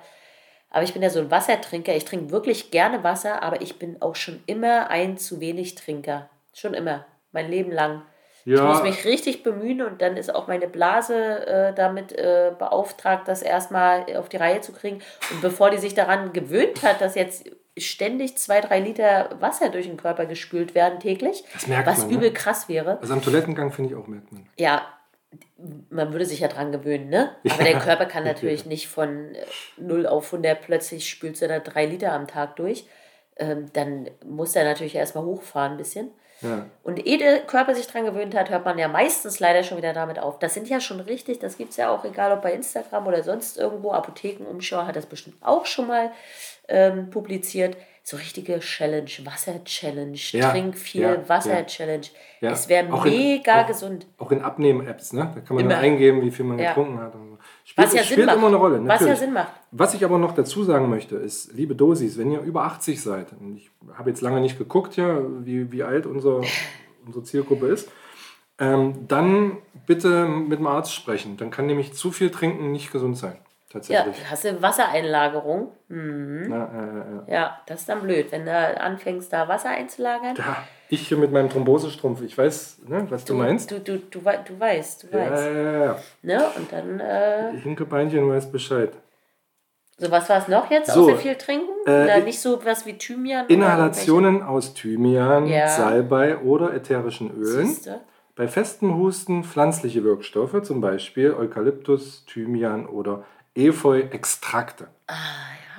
Aber 0.70 0.82
ich 0.84 0.92
bin 0.92 1.02
ja 1.02 1.10
so 1.10 1.20
ein 1.20 1.30
Wassertrinker. 1.30 1.94
Ich 1.94 2.04
trinke 2.04 2.30
wirklich 2.30 2.70
gerne 2.70 3.02
Wasser, 3.04 3.42
aber 3.42 3.62
ich 3.62 3.78
bin 3.78 4.00
auch 4.02 4.16
schon 4.16 4.42
immer 4.46 4.90
ein 4.90 5.18
zu 5.18 5.40
wenig 5.40 5.74
Trinker. 5.74 6.28
Schon 6.52 6.74
immer. 6.74 7.06
Mein 7.32 7.50
Leben 7.50 7.72
lang. 7.72 8.02
Ja. 8.44 8.56
Ich 8.56 8.62
muss 8.62 8.82
mich 8.82 9.04
richtig 9.04 9.42
bemühen 9.42 9.82
und 9.82 10.00
dann 10.00 10.16
ist 10.16 10.34
auch 10.34 10.46
meine 10.46 10.68
Blase 10.68 11.46
äh, 11.46 11.74
damit 11.74 12.12
äh, 12.12 12.52
beauftragt, 12.58 13.28
das 13.28 13.42
erstmal 13.42 14.16
auf 14.16 14.28
die 14.28 14.38
Reihe 14.38 14.60
zu 14.62 14.72
kriegen. 14.72 15.02
Und 15.30 15.42
bevor 15.42 15.70
die 15.70 15.78
sich 15.78 15.94
daran 15.94 16.32
gewöhnt 16.32 16.82
hat, 16.82 17.00
dass 17.00 17.14
jetzt 17.14 17.50
ständig 17.80 18.36
zwei, 18.36 18.60
drei 18.60 18.80
Liter 18.80 19.30
Wasser 19.40 19.68
durch 19.68 19.86
den 19.86 19.96
Körper 19.96 20.26
gespült 20.26 20.74
werden 20.74 21.00
täglich. 21.00 21.44
Das 21.52 21.66
merkt 21.66 21.86
was 21.86 21.98
man. 21.98 22.06
Was 22.06 22.12
übel 22.14 22.28
ne? 22.28 22.34
krass 22.34 22.68
wäre. 22.68 22.98
Also 23.00 23.12
am 23.12 23.22
Toilettengang 23.22 23.72
finde 23.72 23.90
ich 23.90 23.96
auch 23.96 24.06
merkt 24.06 24.32
man. 24.32 24.46
Ja, 24.56 24.86
man 25.90 26.12
würde 26.12 26.24
sich 26.24 26.40
ja 26.40 26.48
dran 26.48 26.72
gewöhnen, 26.72 27.08
ne? 27.08 27.32
Aber 27.50 27.64
ja. 27.64 27.72
der 27.72 27.80
Körper 27.80 28.06
kann 28.06 28.24
natürlich 28.24 28.66
nicht 28.66 28.88
von 28.88 29.34
0 29.76 30.04
äh, 30.04 30.08
auf 30.08 30.32
100 30.32 30.60
plötzlich 30.62 31.08
spült 31.08 31.40
er 31.42 31.48
da 31.48 31.58
drei 31.58 31.86
Liter 31.86 32.12
am 32.12 32.26
Tag 32.26 32.56
durch. 32.56 32.86
Ähm, 33.36 33.66
dann 33.72 34.10
muss 34.24 34.56
er 34.56 34.64
natürlich 34.64 34.94
erstmal 34.94 35.24
hochfahren 35.24 35.72
ein 35.72 35.78
bisschen. 35.78 36.10
Ja. 36.40 36.66
Und 36.84 37.04
ehe 37.04 37.18
der 37.18 37.40
Körper 37.40 37.74
sich 37.74 37.86
dran 37.86 38.04
gewöhnt 38.04 38.34
hat, 38.34 38.50
hört 38.50 38.64
man 38.64 38.78
ja 38.78 38.86
meistens 38.86 39.40
leider 39.40 39.64
schon 39.64 39.76
wieder 39.76 39.92
damit 39.92 40.18
auf. 40.18 40.38
Das 40.38 40.54
sind 40.54 40.68
ja 40.68 40.80
schon 40.80 41.00
richtig, 41.00 41.40
das 41.40 41.56
gibt 41.56 41.72
es 41.72 41.76
ja 41.76 41.90
auch, 41.90 42.04
egal 42.04 42.32
ob 42.32 42.42
bei 42.42 42.52
Instagram 42.52 43.06
oder 43.06 43.22
sonst 43.24 43.58
irgendwo. 43.58 43.92
Apothekenumschau 43.92 44.86
hat 44.86 44.94
das 44.94 45.06
bestimmt 45.06 45.36
auch 45.40 45.66
schon 45.66 45.88
mal 45.88 46.12
ähm, 46.68 47.10
publiziert. 47.10 47.76
so 48.04 48.16
richtige 48.16 48.58
Challenge, 48.60 49.10
Wasser-Challenge, 49.22 50.16
Ja, 50.32 50.50
trink 50.50 50.78
viel 50.78 51.02
ja, 51.02 51.28
Wasser-Challenge. 51.28 52.06
Ja. 52.40 52.52
Es 52.52 52.66
wäre 52.68 52.90
Auch 52.90 53.04
in- 53.04 53.12
mega 53.12 53.62
auch- 53.62 53.66
gesund. 53.66 54.06
Auch 54.16 54.32
in 54.32 54.40
Abnehmen-Apps, 54.40 55.12
ne? 55.12 55.30
Da 55.34 55.40
kann 55.42 55.56
man 55.56 55.68
dann 55.68 55.78
eingeben, 55.80 56.22
wie 56.22 56.30
viel 56.30 56.46
man 56.46 56.56
getrunken 56.56 56.98
hat. 57.00 57.14
Und 57.14 57.32
so. 57.32 57.38
Spielt, 57.64 57.86
Was 57.86 57.92
ja 57.94 58.02
Sinn 58.02 58.12
spielt 58.12 58.26
macht. 58.28 58.36
immer 58.38 58.46
eine 58.46 58.56
Rolle. 58.56 58.76
Was 58.78 58.86
ja 58.86 58.92
natürlich. 59.08 59.18
Sinn 59.18 59.32
macht. 59.34 59.52
Was 59.72 59.92
ich 59.92 60.04
aber 60.06 60.16
noch 60.16 60.32
dazu 60.34 60.64
sagen 60.64 60.88
möchte, 60.88 61.16
ist, 61.16 61.52
liebe 61.52 61.74
Dosis, 61.74 62.16
wenn 62.16 62.30
ihr 62.30 62.40
über 62.40 62.62
80 62.64 63.02
seid, 63.02 63.26
und 63.38 63.58
ich 63.58 63.70
habe 63.94 64.08
jetzt 64.08 64.22
lange 64.22 64.40
nicht 64.40 64.56
geguckt, 64.56 64.96
ja, 64.96 65.18
wie, 65.44 65.70
wie 65.70 65.82
alt 65.82 66.06
unser, 66.06 66.40
unsere 67.06 67.24
Zielgruppe 67.24 67.66
ist, 67.66 67.90
ähm, 68.58 69.06
dann 69.06 69.58
bitte 69.86 70.24
mit 70.26 70.58
dem 70.58 70.66
Arzt 70.66 70.94
sprechen. 70.94 71.36
Dann 71.36 71.50
kann 71.50 71.66
nämlich 71.66 71.92
zu 71.92 72.10
viel 72.10 72.30
trinken 72.30 72.72
nicht 72.72 72.90
gesund 72.90 73.18
sein. 73.18 73.36
Ja, 73.70 73.80
Tatsächlich. 73.80 74.30
hast 74.30 74.44
du 74.44 74.62
Wassereinlagerung? 74.62 75.72
Na, 75.88 76.64
äh, 77.26 77.30
äh, 77.30 77.34
Ja, 77.34 77.58
das 77.66 77.80
ist 77.80 77.88
dann 77.90 78.00
blöd, 78.00 78.32
wenn 78.32 78.46
du 78.46 78.80
anfängst, 78.80 79.30
da 79.32 79.46
Wasser 79.46 79.68
einzulagern. 79.70 80.36
ja, 80.36 80.56
ich 80.88 81.06
hier 81.08 81.18
mit 81.18 81.32
meinem 81.32 81.50
Thrombosestrumpf, 81.50 82.22
ich 82.22 82.36
weiß, 82.38 82.78
ne, 82.88 83.06
was 83.10 83.26
du, 83.26 83.34
meinst. 83.34 83.70
Du, 83.70 83.78
du, 83.78 83.98
du, 83.98 84.20
du 84.20 84.58
weißt, 84.60 85.02
du 85.02 85.06
Ja, 85.18 85.30
weißt. 85.30 85.44
ja, 85.46 85.52
ja, 85.52 85.84
ja. 85.84 85.96
Ne? 86.22 86.44
Und 86.56 86.72
dann, 86.72 87.00
äh, 87.00 87.52
Hinkebeinchen 87.62 88.26
weiß 88.30 88.50
Bescheid. 88.50 88.92
so 89.98 90.10
was 90.10 90.30
war 90.30 90.38
es 90.38 90.48
noch 90.48 90.70
jetzt, 90.70 90.90
So, 90.90 91.02
außer 91.10 91.16
viel 91.18 91.34
trinken? 91.34 91.68
äh, 91.86 92.22
nicht 92.22 92.40
so 92.40 92.64
was 92.64 92.86
wie 92.86 92.96
Thymian? 92.96 93.44
oder 93.44 93.54
Inhalationen 93.54 94.42
aus 94.42 94.72
Thymian, 94.72 95.46
Ja. 95.46 95.68
Salbei 95.68 96.38
oder 96.38 96.72
ätherischen 96.72 97.30
Ölen. 97.36 97.66
Siehste? 97.66 98.00
Bei 98.34 98.48
festem 98.48 98.96
Husten 98.96 99.42
pflanzliche 99.44 100.04
Wirkstoffe, 100.04 100.62
zum 100.62 100.80
Beispiel 100.80 101.34
Eukalyptus, 101.34 102.24
Thymian 102.24 102.86
oder 102.86 103.24
Efeu-Extrakte. 103.58 104.88
Ah, 105.06 105.14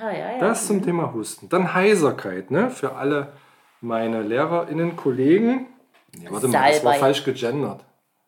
ja, 0.00 0.10
ja, 0.10 0.32
ja. 0.32 0.38
Das 0.38 0.66
zum 0.66 0.82
Thema 0.82 1.12
Husten. 1.14 1.48
Dann 1.48 1.74
Heiserkeit, 1.74 2.50
ne? 2.50 2.70
Für 2.70 2.96
alle 2.96 3.32
meine 3.80 4.22
LehrerInnen, 4.22 4.96
Kollegen. 4.96 5.66
Nee, 6.14 6.26
warte 6.30 6.48
mal, 6.48 6.70
das 6.70 6.84
war 6.84 6.92
Salbei. 6.92 6.98
falsch 6.98 7.24
gegendert. 7.24 7.84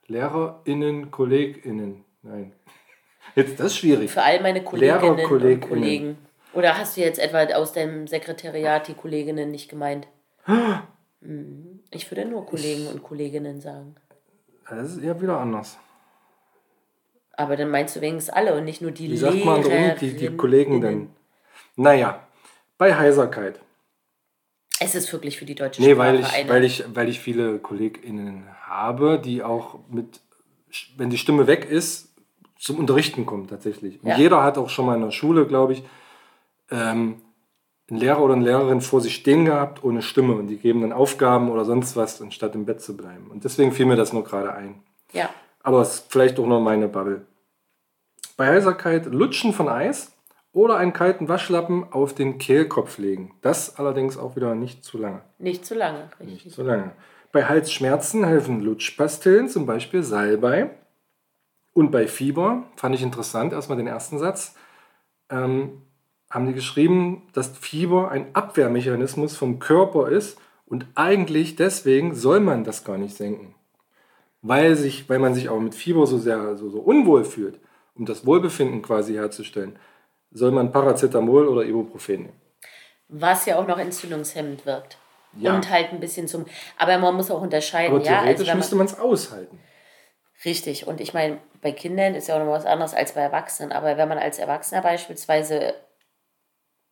LehrerInnen, 0.06 1.10
KollegInnen. 1.10 2.04
Nein. 2.22 2.52
Jetzt, 3.34 3.58
das 3.58 3.66
ist 3.68 3.76
schwierig. 3.76 4.10
Für 4.10 4.22
all 4.22 4.40
meine 4.40 4.62
Kolleginnen 4.62 5.10
und 5.10 5.16
Lehrerkolleginnen. 5.16 5.68
Kollegen. 5.68 6.18
Oder 6.54 6.76
hast 6.76 6.96
du 6.96 7.00
jetzt 7.00 7.18
etwa 7.18 7.44
aus 7.54 7.72
deinem 7.72 8.06
Sekretariat 8.06 8.88
die 8.88 8.94
Kolleginnen 8.94 9.50
nicht 9.50 9.68
gemeint? 9.68 10.06
Mhm. 11.24 11.78
Ich 11.92 12.10
würde 12.10 12.24
nur 12.24 12.44
Kollegen 12.44 12.88
und 12.88 13.00
Kolleginnen 13.04 13.60
sagen. 13.60 13.94
Das 14.68 14.88
ist 14.88 15.04
eher 15.04 15.20
wieder 15.22 15.38
anders. 15.38 15.78
Aber 17.34 17.56
dann 17.56 17.70
meinst 17.70 17.96
du 17.96 18.00
wenigstens 18.00 18.34
alle 18.34 18.54
und 18.54 18.64
nicht 18.64 18.82
nur 18.82 18.90
die 18.90 19.10
Wie 19.10 19.16
sagt 19.16 19.44
man 19.44 19.62
die, 19.98 20.16
die 20.16 20.36
Kollegen 20.36 20.80
denn? 20.80 21.08
Naja, 21.76 22.26
bei 22.78 22.94
Heiserkeit. 22.94 23.60
Es 24.80 24.94
ist 24.94 25.12
wirklich 25.12 25.38
für 25.38 25.44
die 25.44 25.54
deutsche 25.54 25.80
Nee, 25.80 25.92
Sprache 25.92 26.08
weil 26.08 26.20
ich, 26.20 26.32
eine. 26.32 26.48
weil, 26.48 26.64
ich, 26.64 26.84
weil 26.94 27.08
ich 27.08 27.20
viele 27.20 27.58
KollegInnen 27.58 28.44
habe, 28.66 29.18
die 29.18 29.42
auch 29.42 29.78
mit, 29.88 30.20
wenn 30.96 31.08
die 31.10 31.18
Stimme 31.18 31.46
weg 31.46 31.64
ist, 31.70 32.12
zum 32.58 32.78
Unterrichten 32.78 33.24
kommen 33.26 33.48
tatsächlich. 33.48 34.02
Und 34.02 34.10
Ja. 34.10 34.16
jeder 34.16 34.42
hat 34.42 34.58
auch 34.58 34.68
schon 34.68 34.86
mal 34.86 34.96
in 34.96 35.02
der 35.02 35.10
Schule, 35.10 35.46
glaube 35.46 35.74
ich, 35.74 35.82
ähm, 36.70 37.20
einen 37.90 38.00
Lehrer 38.00 38.20
oder 38.22 38.34
eine 38.34 38.44
Lehrerin 38.44 38.80
vor 38.80 39.00
sich 39.00 39.14
stehen 39.14 39.44
gehabt 39.44 39.84
ohne 39.84 40.02
Stimme 40.02 40.34
und 40.34 40.46
die 40.48 40.56
geben 40.56 40.80
dann 40.82 40.92
Aufgaben 40.92 41.50
oder 41.50 41.64
sonst 41.64 41.96
was, 41.96 42.20
anstatt 42.22 42.54
im 42.54 42.64
Bett 42.64 42.80
zu 42.80 42.96
bleiben. 42.96 43.28
Und 43.30 43.44
deswegen 43.44 43.72
fiel 43.72 43.86
mir 43.86 43.96
das 43.96 44.12
nur 44.12 44.24
gerade 44.24 44.52
ein. 44.54 44.82
ja. 45.12 45.30
Aber 45.62 45.82
es 45.82 45.94
ist 45.94 46.12
vielleicht 46.12 46.38
auch 46.38 46.46
nur 46.46 46.60
meine 46.60 46.88
Bubble. 46.88 47.26
Bei 48.36 48.46
Heiserkeit 48.48 49.06
Lutschen 49.06 49.52
von 49.52 49.68
Eis 49.68 50.12
oder 50.52 50.76
einen 50.76 50.92
kalten 50.92 51.28
Waschlappen 51.28 51.92
auf 51.92 52.14
den 52.14 52.38
Kehlkopf 52.38 52.98
legen. 52.98 53.34
Das 53.40 53.78
allerdings 53.78 54.18
auch 54.18 54.36
wieder 54.36 54.54
nicht 54.54 54.84
zu 54.84 54.98
lange. 54.98 55.22
Nicht 55.38 55.64
zu 55.64 55.74
lange, 55.74 56.10
richtig. 56.20 56.44
Nicht 56.44 56.56
so 56.56 56.62
lange. 56.62 56.92
Bei 57.32 57.46
Halsschmerzen 57.46 58.24
helfen 58.24 58.60
Lutschpastillen, 58.60 59.48
zum 59.48 59.64
Beispiel 59.64 60.02
Salbei. 60.02 60.70
Und 61.72 61.90
bei 61.90 62.06
Fieber, 62.06 62.64
fand 62.76 62.94
ich 62.94 63.02
interessant, 63.02 63.54
erstmal 63.54 63.78
den 63.78 63.86
ersten 63.86 64.18
Satz, 64.18 64.54
ähm, 65.30 65.82
haben 66.30 66.46
die 66.46 66.52
geschrieben, 66.52 67.22
dass 67.32 67.56
Fieber 67.56 68.10
ein 68.10 68.34
Abwehrmechanismus 68.34 69.36
vom 69.36 69.58
Körper 69.58 70.08
ist 70.08 70.38
und 70.66 70.86
eigentlich 70.94 71.56
deswegen 71.56 72.14
soll 72.14 72.40
man 72.40 72.64
das 72.64 72.84
gar 72.84 72.98
nicht 72.98 73.16
senken. 73.16 73.54
Weil, 74.42 74.74
sich, 74.74 75.08
weil 75.08 75.20
man 75.20 75.34
sich 75.34 75.48
auch 75.48 75.60
mit 75.60 75.74
Fieber 75.74 76.06
so 76.06 76.18
sehr 76.18 76.56
so, 76.56 76.68
so 76.68 76.80
unwohl 76.80 77.24
fühlt, 77.24 77.60
um 77.94 78.04
das 78.06 78.26
Wohlbefinden 78.26 78.82
quasi 78.82 79.14
herzustellen, 79.14 79.78
soll 80.32 80.50
man 80.50 80.72
Paracetamol 80.72 81.46
oder 81.46 81.64
Ibuprofen 81.64 82.22
nehmen. 82.22 82.40
Was 83.08 83.46
ja 83.46 83.58
auch 83.58 83.66
noch 83.66 83.78
entzündungshemmend 83.78 84.66
wirkt. 84.66 84.98
Ja. 85.38 85.54
Und 85.54 85.70
halt 85.70 85.92
ein 85.92 86.00
bisschen 86.00 86.28
zum. 86.28 86.46
Aber 86.76 86.98
man 86.98 87.14
muss 87.14 87.30
auch 87.30 87.40
unterscheiden, 87.40 87.94
Aber 87.94 88.04
ja. 88.04 88.12
Also 88.12 88.24
theoretisch 88.24 88.48
man, 88.48 88.56
müsste 88.58 88.76
man 88.76 88.86
es 88.86 88.98
aushalten. 88.98 89.58
Richtig. 90.44 90.86
Und 90.86 91.00
ich 91.00 91.14
meine, 91.14 91.38
bei 91.60 91.72
Kindern 91.72 92.14
ist 92.14 92.28
ja 92.28 92.34
auch 92.34 92.44
noch 92.44 92.52
was 92.52 92.66
anderes 92.66 92.94
als 92.94 93.12
bei 93.12 93.20
Erwachsenen. 93.20 93.72
Aber 93.72 93.96
wenn 93.96 94.08
man 94.08 94.18
als 94.18 94.38
Erwachsener 94.38 94.82
beispielsweise 94.82 95.74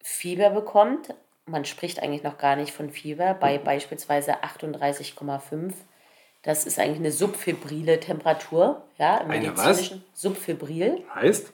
Fieber 0.02 0.50
bekommt, 0.50 1.14
man 1.47 1.64
spricht 1.64 2.02
eigentlich 2.02 2.23
noch 2.23 2.38
gar 2.38 2.57
nicht 2.57 2.73
von 2.73 2.90
Fieber, 2.90 3.35
bei 3.35 3.59
beispielsweise 3.59 4.42
38,5. 4.42 5.73
Das 6.43 6.65
ist 6.67 6.79
eigentlich 6.79 6.99
eine 7.01 7.13
subfebrile 7.13 8.01
Temperatur. 8.01 8.83
Ja, 8.99 9.19
im 9.19 9.31
Eine 9.31 9.57
was? 9.57 9.67
medizinischen- 9.67 10.05
Subfibril. 10.15 11.03
Heißt, 11.15 11.53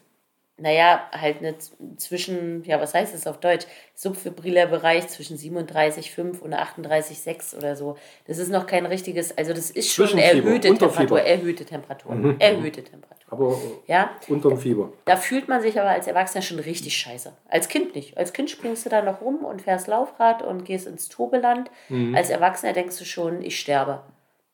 Naja, 0.58 1.02
halt 1.12 1.40
eine 1.40 1.54
zwischen, 1.98 2.64
ja, 2.64 2.80
was 2.80 2.94
heißt 2.94 3.12
das 3.12 3.26
auf 3.26 3.40
Deutsch? 3.40 3.66
Subfibriler 3.94 4.66
Bereich 4.66 5.06
zwischen 5.08 5.36
37,5 5.36 6.40
und 6.40 6.54
38,6 6.54 7.54
oder 7.58 7.76
so. 7.76 7.98
Das 8.26 8.38
ist 8.38 8.48
noch 8.50 8.66
kein 8.66 8.86
richtiges, 8.86 9.36
also 9.36 9.52
das 9.52 9.70
ist 9.70 9.92
schon 9.92 10.06
Zwischenfieber, 10.08 10.46
erhöhte. 10.48 10.68
Temperatur, 10.74 11.20
erhöhte 11.20 11.64
Temperatur, 11.66 12.36
erhöhte 12.38 12.82
Temperatur. 12.82 13.26
aber 13.30 13.58
Ja, 13.86 14.12
unterm 14.28 14.56
Fieber. 14.56 14.90
da 15.04 15.16
fühlt 15.16 15.46
man 15.46 15.60
sich 15.60 15.78
aber 15.78 15.90
als 15.90 16.06
Erwachsener 16.06 16.40
schon 16.40 16.58
richtig 16.60 16.96
scheiße. 16.96 17.34
Als 17.50 17.68
Kind 17.68 17.94
nicht. 17.94 18.16
Als 18.16 18.32
Kind 18.32 18.48
springst 18.48 18.86
du 18.86 18.88
da 18.88 19.02
noch 19.02 19.20
rum 19.20 19.44
und 19.44 19.60
fährst 19.60 19.88
Laufrad 19.88 20.40
und 20.42 20.64
gehst 20.64 20.86
ins 20.86 21.10
Tobeland. 21.10 21.70
Als 22.14 22.30
Erwachsener 22.30 22.72
denkst 22.72 22.96
du 22.98 23.04
schon, 23.04 23.42
ich 23.42 23.60
sterbe. 23.60 24.00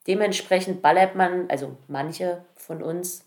Dementsprechend 0.06 0.82
ballert 0.82 1.14
man, 1.14 1.48
also 1.50 1.76
manche 1.88 2.44
von 2.54 2.82
uns 2.82 3.24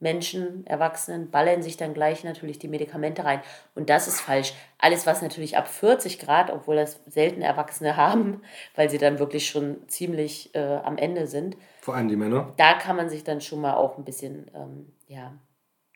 Menschen, 0.00 0.64
Erwachsenen, 0.66 1.30
ballern 1.30 1.60
sich 1.62 1.76
dann 1.76 1.92
gleich 1.92 2.22
natürlich 2.22 2.58
die 2.60 2.68
Medikamente 2.68 3.24
rein. 3.24 3.40
Und 3.74 3.90
das 3.90 4.06
ist 4.06 4.20
falsch. 4.20 4.52
Alles, 4.78 5.06
was 5.06 5.22
natürlich 5.22 5.56
ab 5.56 5.66
40 5.66 6.20
Grad, 6.20 6.50
obwohl 6.52 6.76
das 6.76 7.00
selten 7.06 7.42
Erwachsene 7.42 7.96
haben, 7.96 8.42
weil 8.76 8.88
sie 8.90 8.98
dann 8.98 9.18
wirklich 9.18 9.48
schon 9.48 9.88
ziemlich 9.88 10.54
äh, 10.54 10.76
am 10.84 10.98
Ende 10.98 11.26
sind, 11.26 11.56
Vor 11.80 11.94
allem 11.96 12.08
die 12.08 12.14
Männer. 12.16 12.52
da 12.58 12.74
kann 12.74 12.94
man 12.96 13.08
sich 13.08 13.24
dann 13.24 13.40
schon 13.40 13.60
mal 13.60 13.74
auch 13.74 13.98
ein 13.98 14.04
bisschen, 14.04 14.48
ähm, 14.54 14.92
ja, 15.08 15.32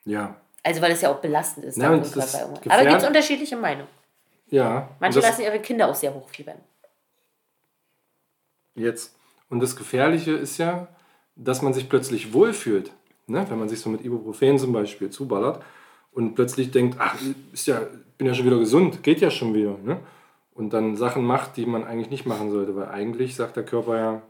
Ja. 0.04 0.36
also 0.64 0.80
weil 0.82 0.90
es 0.92 1.02
ja 1.02 1.12
auch 1.12 1.20
belastend 1.20 1.66
ist. 1.66 1.76
Ja, 1.76 1.90
dann 1.90 2.00
das 2.00 2.16
ist. 2.16 2.34
Aber 2.34 2.84
gibt 2.84 3.02
es 3.02 3.06
unterschiedliche 3.06 3.56
Meinungen. 3.56 3.88
Ja. 4.48 4.88
Manche 4.98 5.20
lassen 5.20 5.42
ihre 5.42 5.60
Kinder 5.60 5.88
auch 5.88 5.94
sehr 5.94 6.12
hochfiebern. 6.12 6.58
jetzt. 8.74 9.14
Und 9.52 9.60
das 9.60 9.76
Gefährliche 9.76 10.32
ist 10.32 10.56
ja, 10.56 10.88
dass 11.36 11.60
man 11.60 11.74
sich 11.74 11.90
plötzlich 11.90 12.32
wohlfühlt. 12.32 12.90
Ne? 13.26 13.44
Wenn 13.50 13.58
man 13.58 13.68
sich 13.68 13.80
so 13.80 13.90
mit 13.90 14.02
Ibuprofen 14.02 14.58
zum 14.58 14.72
Beispiel 14.72 15.10
zuballert 15.10 15.62
und 16.10 16.34
plötzlich 16.34 16.70
denkt, 16.70 16.96
ach, 16.98 17.18
ist 17.52 17.66
ja, 17.66 17.82
bin 18.16 18.26
ja 18.26 18.32
schon 18.32 18.46
wieder 18.46 18.58
gesund, 18.58 19.02
geht 19.02 19.20
ja 19.20 19.30
schon 19.30 19.52
wieder. 19.52 19.76
Ne? 19.84 19.98
Und 20.54 20.72
dann 20.72 20.96
Sachen 20.96 21.22
macht, 21.22 21.58
die 21.58 21.66
man 21.66 21.84
eigentlich 21.84 22.08
nicht 22.08 22.24
machen 22.24 22.50
sollte, 22.50 22.74
weil 22.76 22.88
eigentlich 22.88 23.36
sagt 23.36 23.56
der 23.56 23.62
Körper 23.62 23.98
ja, 23.98 24.22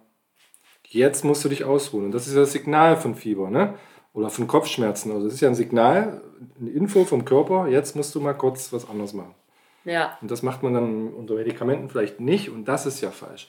jetzt 0.88 1.24
musst 1.24 1.44
du 1.44 1.48
dich 1.48 1.62
ausruhen. 1.62 2.06
Und 2.06 2.12
das 2.12 2.26
ist 2.26 2.34
ja 2.34 2.40
das 2.40 2.50
Signal 2.50 2.96
von 2.96 3.14
Fieber, 3.14 3.48
ne? 3.48 3.74
Oder 4.14 4.28
von 4.28 4.48
Kopfschmerzen. 4.48 5.12
Also 5.12 5.26
das 5.26 5.34
ist 5.34 5.40
ja 5.40 5.48
ein 5.48 5.54
Signal, 5.54 6.20
eine 6.60 6.70
Info 6.70 7.04
vom 7.04 7.24
Körper, 7.24 7.68
jetzt 7.68 7.94
musst 7.94 8.12
du 8.16 8.20
mal 8.20 8.34
kurz 8.34 8.72
was 8.72 8.90
anderes 8.90 9.12
machen. 9.12 9.36
Ja. 9.84 10.18
Und 10.20 10.32
das 10.32 10.42
macht 10.42 10.64
man 10.64 10.74
dann 10.74 11.14
unter 11.14 11.34
Medikamenten 11.34 11.88
vielleicht 11.88 12.18
nicht 12.18 12.50
und 12.50 12.66
das 12.66 12.86
ist 12.86 13.00
ja 13.00 13.12
falsch. 13.12 13.48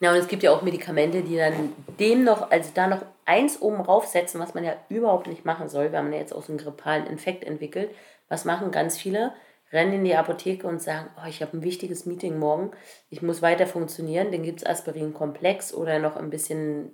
Ja, 0.00 0.12
und 0.12 0.18
es 0.18 0.28
gibt 0.28 0.42
ja 0.42 0.52
auch 0.52 0.62
Medikamente, 0.62 1.22
die 1.22 1.36
dann 1.36 1.72
dem 1.98 2.22
noch, 2.22 2.50
also 2.50 2.70
da 2.74 2.86
noch 2.86 3.02
eins 3.24 3.60
oben 3.60 3.80
raufsetzen, 3.80 4.40
was 4.40 4.54
man 4.54 4.64
ja 4.64 4.74
überhaupt 4.88 5.26
nicht 5.26 5.44
machen 5.44 5.68
soll, 5.68 5.92
wenn 5.92 6.04
man 6.04 6.12
jetzt 6.12 6.32
auch 6.32 6.42
so 6.42 6.52
einen 6.52 6.58
grippalen 6.58 7.06
Infekt 7.06 7.44
entwickelt. 7.44 7.90
Was 8.28 8.44
machen 8.44 8.70
ganz 8.70 8.96
viele? 8.96 9.32
Rennen 9.72 9.92
in 9.94 10.04
die 10.04 10.14
Apotheke 10.14 10.66
und 10.66 10.80
sagen, 10.80 11.10
oh, 11.18 11.28
ich 11.28 11.42
habe 11.42 11.56
ein 11.56 11.62
wichtiges 11.62 12.06
Meeting 12.06 12.38
morgen, 12.38 12.70
ich 13.10 13.20
muss 13.20 13.42
weiter 13.42 13.66
funktionieren, 13.66 14.32
dann 14.32 14.42
gibt 14.42 14.60
es 14.60 14.66
Aspirin-Komplex 14.66 15.74
oder 15.74 15.98
noch 15.98 16.16
ein 16.16 16.30
bisschen 16.30 16.92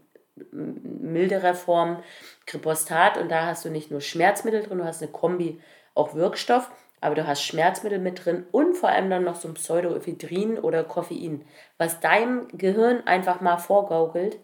milderer 0.51 1.55
Form 1.55 2.03
Kripostat 2.47 3.17
und 3.17 3.31
da 3.31 3.47
hast 3.47 3.65
du 3.65 3.71
nicht 3.71 3.93
nur 3.93 4.01
Schmerzmittel 4.01 4.65
drin, 4.65 4.79
du 4.79 4.85
hast 4.85 5.03
eine 5.03 5.13
Kombi 5.13 5.61
auch 5.95 6.15
Wirkstoff, 6.15 6.69
aber 7.05 7.15
du 7.15 7.27
hast 7.27 7.43
Schmerzmittel 7.43 7.99
mit 7.99 8.25
drin 8.25 8.45
und 8.51 8.77
vor 8.77 8.89
allem 8.89 9.11
dann 9.11 9.25
noch 9.25 9.37
so 9.37 9.47
ein 9.49 9.55
Pseudoephedrin 9.55 10.59
oder 10.59 10.83
Koffein, 10.85 11.45
was 11.79 12.01
deinem 12.01 12.49
Gehirn 12.53 13.07
einfach 13.07 13.41
mal 13.41 13.59
vorgaukelt, 13.59 14.39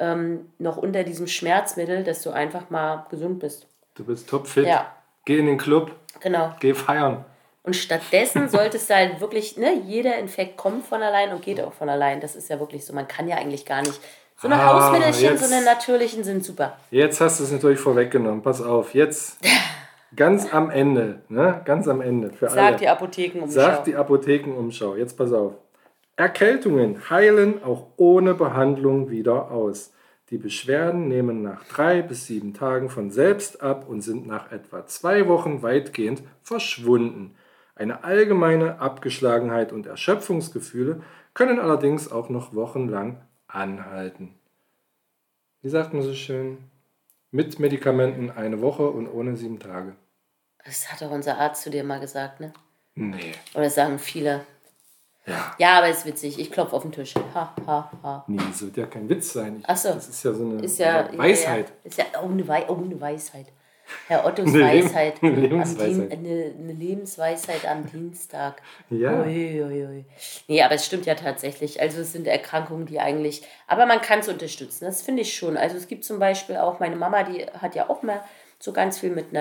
ähm, 0.00 0.52
noch 0.58 0.76
unter 0.76 1.04
diesem 1.04 1.26
Schmerzmittel, 1.26 2.04
dass 2.04 2.22
du 2.22 2.30
einfach 2.30 2.70
mal 2.70 3.06
gesund 3.10 3.38
bist. 3.40 3.66
Du 3.94 4.04
bist 4.04 4.28
topfit. 4.28 4.66
Ja. 4.66 4.92
Geh 5.24 5.38
in 5.38 5.46
den 5.46 5.58
Club, 5.58 5.92
Genau. 6.20 6.52
geh 6.60 6.74
feiern. 6.74 7.24
Und 7.62 7.74
stattdessen 7.74 8.48
solltest 8.50 8.90
du 8.90 8.94
halt 8.94 9.20
wirklich, 9.20 9.56
ne, 9.56 9.74
jeder 9.86 10.16
Infekt 10.18 10.56
kommt 10.56 10.84
von 10.86 11.02
allein 11.02 11.32
und 11.32 11.42
geht 11.42 11.60
auch 11.60 11.72
von 11.72 11.88
allein. 11.88 12.20
Das 12.20 12.36
ist 12.36 12.48
ja 12.48 12.60
wirklich 12.60 12.84
so. 12.84 12.92
Man 12.92 13.08
kann 13.08 13.26
ja 13.28 13.36
eigentlich 13.36 13.64
gar 13.64 13.80
nicht. 13.82 13.98
So 14.38 14.48
eine 14.48 14.56
Ah, 14.56 14.66
Hausmittelchen, 14.92 15.30
jetzt- 15.32 15.44
so 15.48 15.54
eine 15.54 15.64
natürlichen 15.64 16.22
sind 16.22 16.44
super. 16.44 16.76
Jetzt 16.90 17.20
hast 17.22 17.40
du 17.40 17.44
es 17.44 17.50
natürlich 17.52 17.80
vorweggenommen. 17.80 18.42
Pass 18.42 18.60
auf, 18.62 18.94
jetzt 18.94 19.38
ganz 20.14 20.52
am 20.52 20.70
Ende, 20.70 21.22
ne? 21.28 21.62
Ganz 21.64 21.88
am 21.88 22.00
Ende 22.00 22.30
für 22.30 22.46
alle. 22.46 22.54
Sagt 22.54 22.80
die 22.80 22.88
Apothekenumschau. 22.88 23.60
Sagt 23.60 23.86
die 23.86 23.96
Apothekenumschau. 23.96 24.96
Jetzt 24.96 25.16
pass 25.16 25.32
auf. 25.32 25.54
Erkältungen 26.16 27.10
heilen 27.10 27.62
auch 27.62 27.88
ohne 27.96 28.34
Behandlung 28.34 29.10
wieder 29.10 29.50
aus. 29.50 29.92
Die 30.30 30.38
Beschwerden 30.38 31.08
nehmen 31.08 31.42
nach 31.42 31.64
drei 31.64 32.02
bis 32.02 32.26
sieben 32.26 32.52
Tagen 32.52 32.88
von 32.88 33.10
selbst 33.10 33.62
ab 33.62 33.88
und 33.88 34.00
sind 34.00 34.26
nach 34.26 34.50
etwa 34.50 34.86
zwei 34.86 35.28
Wochen 35.28 35.62
weitgehend 35.62 36.22
verschwunden. 36.42 37.36
Eine 37.76 38.02
allgemeine 38.04 38.80
Abgeschlagenheit 38.80 39.72
und 39.72 39.86
Erschöpfungsgefühle 39.86 41.02
können 41.34 41.60
allerdings 41.60 42.10
auch 42.10 42.30
noch 42.30 42.54
wochenlang 42.54 43.20
anhalten. 43.46 44.34
Wie 45.60 45.68
sagt 45.68 45.92
man 45.92 46.02
so 46.02 46.14
schön? 46.14 46.58
Mit 47.30 47.58
Medikamenten 47.58 48.30
eine 48.30 48.60
Woche 48.60 48.88
und 48.88 49.08
ohne 49.08 49.36
sieben 49.36 49.58
Tage. 49.58 49.96
Das 50.64 50.90
hat 50.90 51.02
doch 51.02 51.10
unser 51.10 51.38
Arzt 51.38 51.62
zu 51.62 51.70
dir 51.70 51.84
mal 51.84 52.00
gesagt, 52.00 52.40
ne? 52.40 52.52
Nee. 52.94 53.32
Oder 53.54 53.70
sagen 53.70 53.98
viele. 53.98 54.46
Ja. 55.26 55.54
Ja, 55.58 55.78
aber 55.78 55.88
ist 55.88 56.06
witzig. 56.06 56.38
Ich 56.38 56.50
klopfe 56.52 56.76
auf 56.76 56.82
den 56.82 56.92
Tisch. 56.92 57.14
Ha, 57.34 57.54
ha, 57.66 57.90
ha. 58.02 58.24
Nee, 58.28 58.38
das 58.48 58.62
wird 58.62 58.76
ja 58.76 58.86
kein 58.86 59.08
Witz 59.08 59.32
sein. 59.32 59.58
Ich, 59.60 59.68
Ach 59.68 59.76
so. 59.76 59.88
Das 59.90 60.08
ist 60.08 60.22
ja 60.22 60.32
so 60.32 60.44
eine 60.44 60.62
Ist 60.62 60.78
ja. 60.78 61.08
Weisheit. 61.16 61.68
Ja, 61.68 61.74
ist 61.84 61.98
ja 61.98 62.04
oh, 62.22 62.28
eine, 62.28 62.46
Wei 62.46 62.64
oh, 62.68 62.76
eine 62.76 63.00
Weisheit. 63.00 63.46
Herr 64.08 64.24
Ottos 64.26 64.46
Eine 64.48 64.58
Leb- 64.64 64.84
Weisheit. 64.84 65.22
eine 65.22 65.32
am 65.34 65.40
Lebensweisheit. 65.42 66.12
Eine, 66.12 66.52
eine 66.58 66.72
Lebensweisheit 66.72 67.66
am 67.66 67.86
Dienstag. 67.90 68.62
Ja. 68.90 69.22
Ui, 69.22 69.62
ui, 69.62 69.86
ui. 69.86 70.04
Nee, 70.48 70.62
aber 70.62 70.74
es 70.74 70.86
stimmt 70.86 71.06
ja 71.06 71.14
tatsächlich. 71.14 71.80
Also 71.80 72.00
es 72.00 72.12
sind 72.12 72.26
Erkrankungen, 72.26 72.86
die 72.86 72.98
eigentlich. 73.00 73.42
Aber 73.66 73.86
man 73.86 74.00
kann 74.00 74.20
es 74.20 74.28
unterstützen. 74.28 74.84
Das 74.84 75.02
finde 75.02 75.22
ich 75.22 75.36
schon. 75.36 75.56
Also 75.56 75.76
es 75.76 75.88
gibt 75.88 76.04
zum 76.04 76.18
Beispiel 76.18 76.56
auch 76.56 76.80
meine 76.80 76.96
Mama, 76.96 77.22
die 77.22 77.46
hat 77.46 77.74
ja 77.74 77.88
auch 77.90 78.02
mal 78.02 78.20
so 78.58 78.72
ganz 78.72 78.98
viel 78.98 79.10
mit 79.10 79.32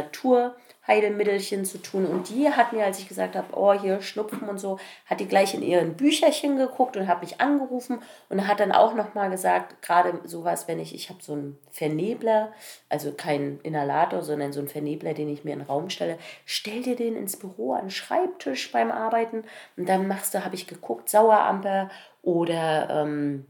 Naturheilmittelchen 0.87 1.65
zu 1.65 1.79
tun. 1.79 2.05
Und 2.05 2.29
die 2.29 2.49
hat 2.49 2.73
mir, 2.73 2.85
als 2.85 2.99
ich 2.99 3.07
gesagt 3.07 3.35
habe, 3.35 3.47
oh, 3.53 3.73
hier 3.73 4.01
Schnupfen 4.01 4.47
und 4.47 4.59
so, 4.59 4.79
hat 5.05 5.19
die 5.19 5.27
gleich 5.27 5.53
in 5.53 5.61
ihren 5.61 5.95
Bücherchen 5.95 6.57
geguckt 6.57 6.97
und 6.97 7.07
hat 7.07 7.21
mich 7.21 7.41
angerufen 7.41 8.01
und 8.29 8.47
hat 8.47 8.59
dann 8.59 8.71
auch 8.71 8.93
nochmal 8.93 9.29
gesagt, 9.29 9.81
gerade 9.81 10.19
sowas, 10.25 10.67
wenn 10.67 10.79
ich, 10.79 10.93
ich 10.93 11.09
habe 11.09 11.21
so 11.21 11.33
einen 11.33 11.57
Vernebler, 11.71 12.51
also 12.89 13.11
kein 13.11 13.59
Inhalator, 13.63 14.21
sondern 14.21 14.53
so 14.53 14.59
einen 14.59 14.69
Vernebler, 14.69 15.13
den 15.13 15.29
ich 15.29 15.43
mir 15.43 15.53
in 15.53 15.59
den 15.59 15.67
Raum 15.67 15.89
stelle, 15.89 16.17
stell 16.45 16.81
dir 16.81 16.95
den 16.95 17.15
ins 17.15 17.37
Büro 17.37 17.73
an 17.73 17.85
den 17.85 17.91
Schreibtisch 17.91 18.71
beim 18.71 18.91
Arbeiten 18.91 19.43
und 19.77 19.89
dann 19.89 20.07
machst 20.07 20.33
du, 20.33 20.43
habe 20.43 20.55
ich 20.55 20.67
geguckt, 20.67 21.09
Saueramper 21.09 21.89
oder 22.21 22.89
ähm, 22.89 23.45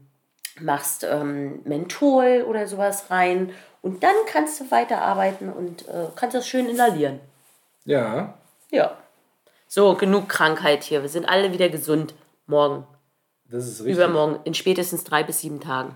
machst 0.60 1.04
ähm, 1.04 1.60
Menthol 1.64 2.44
oder 2.48 2.66
sowas 2.66 3.10
rein 3.10 3.52
und 3.86 4.02
dann 4.02 4.16
kannst 4.26 4.60
du 4.60 4.68
weiterarbeiten 4.72 5.48
und 5.52 5.86
äh, 5.86 6.08
kannst 6.16 6.34
das 6.34 6.48
schön 6.48 6.68
inhalieren. 6.68 7.20
Ja. 7.84 8.34
Ja. 8.72 8.96
So, 9.68 9.94
genug 9.94 10.28
Krankheit 10.28 10.82
hier. 10.82 11.02
Wir 11.02 11.08
sind 11.08 11.28
alle 11.28 11.52
wieder 11.52 11.68
gesund. 11.68 12.12
Morgen, 12.48 12.84
Das 13.48 13.64
ist 13.68 13.80
richtig. 13.84 13.94
übermorgen, 13.96 14.40
in 14.42 14.54
spätestens 14.54 15.04
drei 15.04 15.22
bis 15.22 15.38
sieben 15.40 15.60
Tagen. 15.60 15.94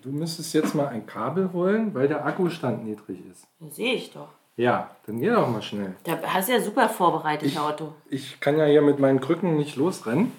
Du 0.00 0.10
müsstest 0.10 0.54
jetzt 0.54 0.76
mal 0.76 0.86
ein 0.86 1.06
Kabel 1.06 1.52
holen, 1.52 1.92
weil 1.92 2.06
der 2.06 2.24
Akkustand 2.24 2.84
niedrig 2.84 3.18
ist. 3.32 3.74
Sehe 3.74 3.94
ich 3.94 4.12
doch. 4.12 4.28
Ja, 4.56 4.90
dann 5.06 5.18
geh 5.18 5.30
doch 5.30 5.48
mal 5.48 5.60
schnell. 5.62 5.96
Da 6.04 6.16
hast 6.22 6.48
du 6.48 6.52
ja 6.52 6.60
super 6.60 6.88
vorbereitet, 6.88 7.52
Herr 7.52 7.66
Otto. 7.66 7.94
Ich 8.10 8.38
kann 8.38 8.56
ja 8.58 8.66
hier 8.66 8.82
mit 8.82 9.00
meinen 9.00 9.20
Krücken 9.20 9.56
nicht 9.56 9.74
losrennen. 9.74 10.30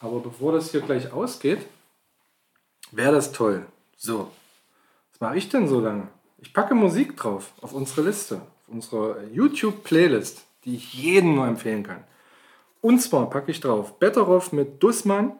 Aber 0.00 0.18
bevor 0.18 0.50
das 0.52 0.72
hier 0.72 0.80
gleich 0.80 1.12
ausgeht, 1.12 1.64
wäre 2.90 3.12
das 3.12 3.30
toll. 3.30 3.64
So, 3.96 4.30
was 5.18 5.28
mache 5.28 5.38
ich 5.38 5.48
denn 5.48 5.66
so 5.66 5.80
lange? 5.80 6.08
Ich 6.38 6.52
packe 6.52 6.74
Musik 6.74 7.16
drauf 7.16 7.52
auf 7.60 7.72
unsere 7.72 8.02
Liste, 8.02 8.36
auf 8.36 8.68
unsere 8.68 9.24
YouTube-Playlist, 9.32 10.44
die 10.64 10.76
ich 10.76 10.94
jedem 10.94 11.34
nur 11.34 11.46
empfehlen 11.46 11.82
kann. 11.82 12.04
Und 12.80 13.00
zwar 13.00 13.28
packe 13.28 13.50
ich 13.50 13.58
drauf 13.60 13.98
Betteroff 13.98 14.52
mit 14.52 14.80
Dussmann, 14.80 15.32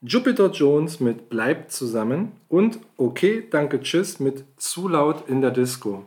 Jupiter 0.00 0.50
Jones 0.50 1.00
mit 1.00 1.28
Bleibt 1.28 1.72
zusammen 1.72 2.40
und 2.48 2.78
Okay, 2.96 3.48
danke, 3.50 3.80
tschüss 3.80 4.20
mit 4.20 4.44
Zu 4.56 4.86
laut 4.86 5.28
in 5.28 5.40
der 5.40 5.50
Disco. 5.50 6.04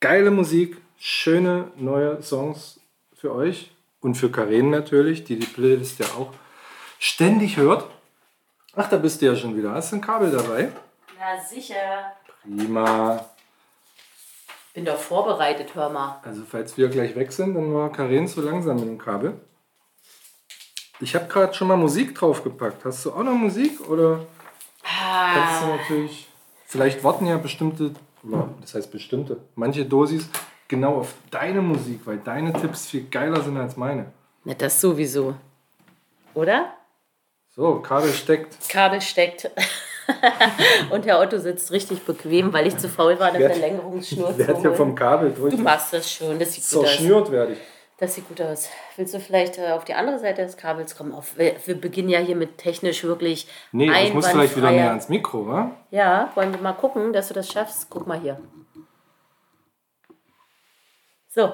Geile 0.00 0.32
Musik, 0.32 0.78
schöne 0.98 1.70
neue 1.76 2.20
Songs 2.22 2.80
für 3.14 3.32
euch 3.32 3.70
und 4.00 4.16
für 4.16 4.32
Karen 4.32 4.70
natürlich, 4.70 5.22
die 5.22 5.38
die 5.38 5.46
Playlist 5.46 6.00
ja 6.00 6.06
auch 6.18 6.32
ständig 6.98 7.56
hört. 7.56 7.88
Ach, 8.74 8.88
da 8.88 8.96
bist 8.96 9.22
du 9.22 9.26
ja 9.26 9.36
schon 9.36 9.56
wieder. 9.56 9.72
Hast 9.72 9.92
du 9.92 9.96
ein 9.96 10.00
Kabel 10.00 10.32
dabei? 10.32 10.72
Na 11.16 11.40
sicher. 11.40 12.17
Prima. 12.56 13.24
Bin 14.74 14.84
doch 14.84 14.96
vorbereitet, 14.96 15.74
hör 15.74 15.90
mal. 15.90 16.20
Also 16.24 16.42
falls 16.48 16.76
wir 16.76 16.88
gleich 16.88 17.14
weg 17.16 17.32
sind, 17.32 17.54
dann 17.54 17.74
war 17.74 17.90
Karen 17.92 18.26
zu 18.28 18.40
langsam 18.40 18.76
mit 18.76 18.86
dem 18.86 18.98
Kabel. 18.98 19.40
Ich 21.00 21.14
habe 21.14 21.26
gerade 21.26 21.54
schon 21.54 21.68
mal 21.68 21.76
Musik 21.76 22.14
draufgepackt. 22.14 22.84
Hast 22.84 23.04
du 23.04 23.12
auch 23.12 23.22
noch 23.22 23.34
Musik 23.34 23.88
oder 23.88 24.20
kannst 24.82 25.62
du 25.62 25.66
natürlich? 25.66 26.28
Vielleicht 26.64 27.02
warten 27.04 27.26
ja 27.26 27.36
bestimmte, 27.38 27.92
das 28.60 28.74
heißt 28.74 28.90
bestimmte, 28.90 29.38
manche 29.54 29.84
Dosis 29.84 30.28
genau 30.68 30.96
auf 30.98 31.14
deine 31.30 31.62
Musik, 31.62 32.00
weil 32.04 32.18
deine 32.18 32.52
Tipps 32.52 32.86
viel 32.86 33.08
geiler 33.08 33.42
sind 33.42 33.56
als 33.56 33.76
meine. 33.76 34.12
Na, 34.44 34.54
das 34.54 34.80
sowieso. 34.80 35.34
Oder? 36.34 36.74
So, 37.54 37.80
Kabel 37.80 38.12
steckt. 38.12 38.68
Kabel 38.68 39.00
steckt. 39.00 39.50
Und 40.90 41.04
Herr 41.06 41.20
Otto 41.20 41.38
sitzt 41.38 41.70
richtig 41.70 42.04
bequem, 42.04 42.52
weil 42.52 42.66
ich 42.66 42.76
zu 42.78 42.88
faul 42.88 43.18
war, 43.20 43.28
eine 43.28 43.38
Werd- 43.40 43.52
Verlängerungsschnur 43.52 44.36
zu 44.36 44.44
hier 44.44 44.54
holen. 44.56 44.74
vom 44.74 44.94
Kabel 44.94 45.32
durch. 45.32 45.54
Du 45.54 45.60
machst 45.60 45.92
das 45.92 46.10
schon, 46.10 46.38
das 46.38 46.54
sieht 46.54 46.68
gut 46.70 46.84
aus. 46.84 46.90
Zerschnürt 46.92 47.30
werde 47.30 47.52
ich. 47.52 47.58
Das 47.98 48.14
sieht 48.14 48.28
gut 48.28 48.40
aus. 48.40 48.68
Willst 48.96 49.12
du 49.12 49.18
vielleicht 49.20 49.58
äh, 49.58 49.72
auf 49.72 49.84
die 49.84 49.92
andere 49.94 50.18
Seite 50.20 50.42
des 50.42 50.56
Kabels 50.56 50.96
kommen? 50.96 51.12
Auf, 51.12 51.36
wir, 51.36 51.56
wir 51.66 51.74
beginnen 51.80 52.08
ja 52.08 52.20
hier 52.20 52.36
mit 52.36 52.56
technisch 52.56 53.02
wirklich 53.04 53.48
Nee, 53.72 53.90
ich 54.04 54.14
muss 54.14 54.28
vielleicht 54.28 54.56
wieder 54.56 54.70
näher 54.70 54.90
ans 54.90 55.08
Mikro, 55.08 55.46
wa? 55.48 55.72
Ja, 55.90 56.30
wollen 56.36 56.52
wir 56.52 56.60
mal 56.60 56.74
gucken, 56.74 57.12
dass 57.12 57.28
du 57.28 57.34
das 57.34 57.50
schaffst? 57.52 57.88
Guck 57.90 58.06
mal 58.06 58.20
hier. 58.20 58.40
So, 61.28 61.52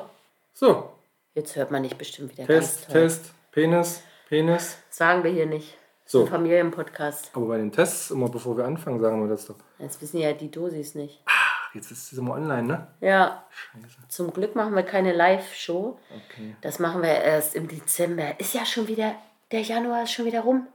So, 0.52 0.90
jetzt 1.34 1.56
hört 1.56 1.70
man 1.70 1.82
nicht 1.82 1.98
bestimmt 1.98 2.30
wieder 2.32 2.46
Test. 2.46 2.88
Test, 2.90 3.32
Penis, 3.50 4.02
Penis. 4.28 4.78
Sagen 4.90 5.24
wir 5.24 5.30
hier 5.30 5.46
nicht. 5.46 5.76
So. 6.06 6.22
Ein 6.22 6.28
Familienpodcast. 6.28 7.30
Aber 7.34 7.46
bei 7.46 7.56
den 7.56 7.72
Tests, 7.72 8.10
immer 8.10 8.28
bevor 8.28 8.56
wir 8.56 8.64
anfangen, 8.66 9.00
sagen 9.00 9.22
wir 9.22 9.28
das 9.28 9.46
doch. 9.46 9.56
Jetzt 9.78 10.00
wissen 10.02 10.18
ja 10.18 10.32
die 10.34 10.50
Dosis 10.50 10.94
nicht. 10.94 11.22
Ach, 11.24 11.74
jetzt 11.74 11.90
ist 11.90 12.12
es 12.12 12.18
immer 12.18 12.34
online, 12.34 12.62
ne? 12.64 12.86
Ja, 13.00 13.44
Scheiße. 13.50 14.08
zum 14.08 14.32
Glück 14.32 14.54
machen 14.54 14.74
wir 14.74 14.82
keine 14.82 15.12
Live-Show. 15.12 15.98
Okay. 16.10 16.56
Das 16.60 16.78
machen 16.78 17.02
wir 17.02 17.08
erst 17.08 17.54
im 17.54 17.68
Dezember. 17.68 18.38
Ist 18.38 18.54
ja 18.54 18.66
schon 18.66 18.86
wieder, 18.86 19.14
der 19.50 19.62
Januar 19.62 20.02
ist 20.02 20.12
schon 20.12 20.26
wieder 20.26 20.40
rum. 20.42 20.66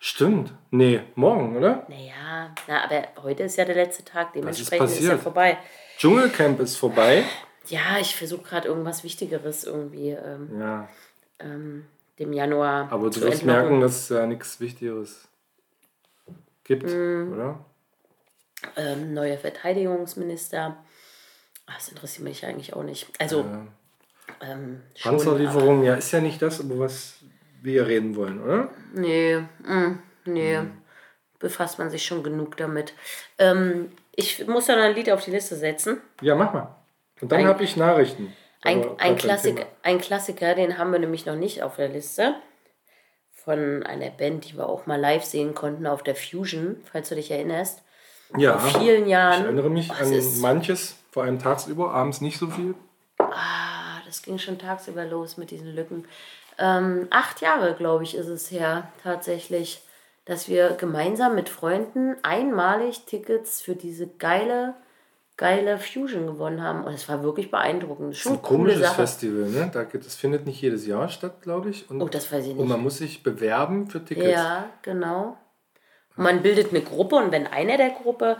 Stimmt. 0.00 0.52
Nee, 0.72 1.00
morgen, 1.14 1.56
oder? 1.56 1.86
Naja, 1.88 2.52
na, 2.66 2.82
aber 2.84 3.04
heute 3.22 3.44
ist 3.44 3.56
ja 3.56 3.64
der 3.64 3.76
letzte 3.76 4.04
Tag, 4.04 4.32
dementsprechend 4.32 4.88
ist, 4.88 4.94
ja 4.96 5.02
passiert? 5.10 5.22
vorbei. 5.22 5.58
Dschungelcamp 5.96 6.58
ist 6.58 6.76
vorbei. 6.76 7.22
Ja, 7.68 7.98
ich 8.00 8.16
versuche 8.16 8.42
gerade 8.42 8.66
irgendwas 8.68 9.04
Wichtigeres 9.04 9.62
irgendwie 9.64 10.10
ähm, 10.10 10.60
Ja, 10.60 10.88
ähm, 11.38 11.86
dem 12.18 12.32
Januar 12.32 12.90
aber 12.90 13.10
du 13.10 13.20
wirst 13.20 13.44
merken, 13.44 13.80
dass 13.80 13.96
es 13.96 14.08
ja 14.08 14.26
nichts 14.26 14.60
Wichtigeres 14.60 15.28
gibt, 16.64 16.84
Mm. 16.92 17.32
oder? 17.34 17.64
ähm, 18.76 19.14
neuer 19.14 19.36
Verteidigungsminister. 19.38 20.76
Ach, 21.66 21.74
das 21.76 21.88
interessiert 21.88 22.24
mich 22.24 22.44
eigentlich 22.46 22.74
auch 22.74 22.82
nicht. 22.82 23.06
Also, 23.18 23.40
Ja. 23.42 23.66
ähm, 24.40 24.82
schon, 24.94 25.14
aber- 25.14 25.24
Panzerlieferung, 25.24 25.82
ja, 25.84 25.94
ist 25.94 26.10
ja 26.12 26.20
nicht 26.20 26.40
das, 26.42 26.60
über 26.60 26.78
was 26.78 27.18
wir 27.62 27.86
reden 27.86 28.16
wollen, 28.16 28.42
oder? 28.42 28.70
Nee, 28.94 29.38
mm, 29.64 29.98
nee. 30.24 30.56
Hm. 30.56 30.72
Befasst 31.38 31.78
man 31.78 31.90
sich 31.90 32.04
schon 32.04 32.22
genug 32.22 32.56
damit. 32.56 32.94
Ähm, 33.38 33.92
ich 34.12 34.46
muss 34.46 34.66
ja 34.68 34.76
noch 34.76 34.82
ein 34.84 34.94
Lied 34.94 35.10
auf 35.10 35.22
die 35.24 35.30
Liste 35.32 35.54
setzen. 35.54 36.00
Ja, 36.22 36.34
mach 36.34 36.52
mal. 36.54 36.74
Und 37.20 37.30
dann 37.30 37.44
habe 37.46 37.62
ich 37.62 37.76
Nachrichten. 37.76 38.32
Ein, 38.62 38.84
ein, 38.98 39.16
Thema. 39.16 39.66
ein 39.82 39.98
Klassiker, 40.00 40.54
den 40.54 40.78
haben 40.78 40.92
wir 40.92 40.98
nämlich 40.98 41.26
noch 41.26 41.36
nicht 41.36 41.62
auf 41.62 41.76
der 41.76 41.88
Liste. 41.88 42.34
Von 43.32 43.84
einer 43.84 44.10
Band, 44.10 44.48
die 44.50 44.56
wir 44.56 44.68
auch 44.68 44.86
mal 44.86 44.98
live 44.98 45.24
sehen 45.24 45.54
konnten 45.54 45.86
auf 45.86 46.02
der 46.02 46.16
Fusion, 46.16 46.82
falls 46.90 47.10
du 47.10 47.14
dich 47.14 47.30
erinnerst. 47.30 47.82
Ja, 48.36 48.58
Vor 48.58 48.80
vielen 48.80 49.06
Jahren. 49.08 49.40
ich 49.40 49.44
erinnere 49.44 49.70
mich 49.70 49.88
Was 49.88 50.00
an 50.00 50.40
manches, 50.40 50.96
vor 51.12 51.22
allem 51.22 51.38
tagsüber, 51.38 51.92
abends 51.92 52.20
nicht 52.20 52.38
so 52.38 52.48
viel. 52.48 52.74
Ah, 53.18 54.00
das 54.04 54.22
ging 54.22 54.38
schon 54.38 54.58
tagsüber 54.58 55.04
los 55.04 55.36
mit 55.36 55.52
diesen 55.52 55.74
Lücken. 55.74 56.06
Ähm, 56.58 57.06
acht 57.10 57.40
Jahre, 57.40 57.74
glaube 57.74 58.02
ich, 58.02 58.16
ist 58.16 58.26
es 58.26 58.50
her, 58.50 58.88
tatsächlich, 59.02 59.82
dass 60.24 60.48
wir 60.48 60.70
gemeinsam 60.70 61.34
mit 61.34 61.48
Freunden 61.48 62.16
einmalig 62.22 63.04
Tickets 63.04 63.60
für 63.60 63.76
diese 63.76 64.08
geile 64.08 64.74
geile 65.36 65.78
Fusion 65.78 66.26
gewonnen 66.26 66.62
haben. 66.62 66.84
Und 66.84 66.94
es 66.94 67.08
war 67.08 67.22
wirklich 67.22 67.50
beeindruckend. 67.50 68.12
Das 68.14 68.20
ist 68.20 68.26
ein 68.26 68.42
komisches. 68.42 68.90
Festival, 68.90 69.48
ne? 69.50 69.70
Da, 69.72 69.84
das 69.84 70.14
findet 70.14 70.46
nicht 70.46 70.60
jedes 70.62 70.86
Jahr 70.86 71.08
statt, 71.08 71.42
glaube 71.42 71.70
ich. 71.70 71.88
Und, 71.90 72.00
Oh, 72.02 72.08
das 72.08 72.32
weiß 72.32 72.44
ich 72.46 72.52
und 72.52 72.58
nicht. 72.58 72.68
man 72.68 72.80
muss 72.80 72.98
sich 72.98 73.22
bewerben 73.22 73.88
für 73.90 74.04
Tickets. 74.04 74.28
Ja, 74.30 74.70
genau. 74.82 75.36
Und 76.16 76.24
man 76.24 76.42
bildet 76.42 76.70
eine 76.70 76.80
Gruppe 76.80 77.16
und 77.16 77.32
wenn 77.32 77.46
einer 77.46 77.76
der 77.76 77.90
Gruppe 77.90 78.38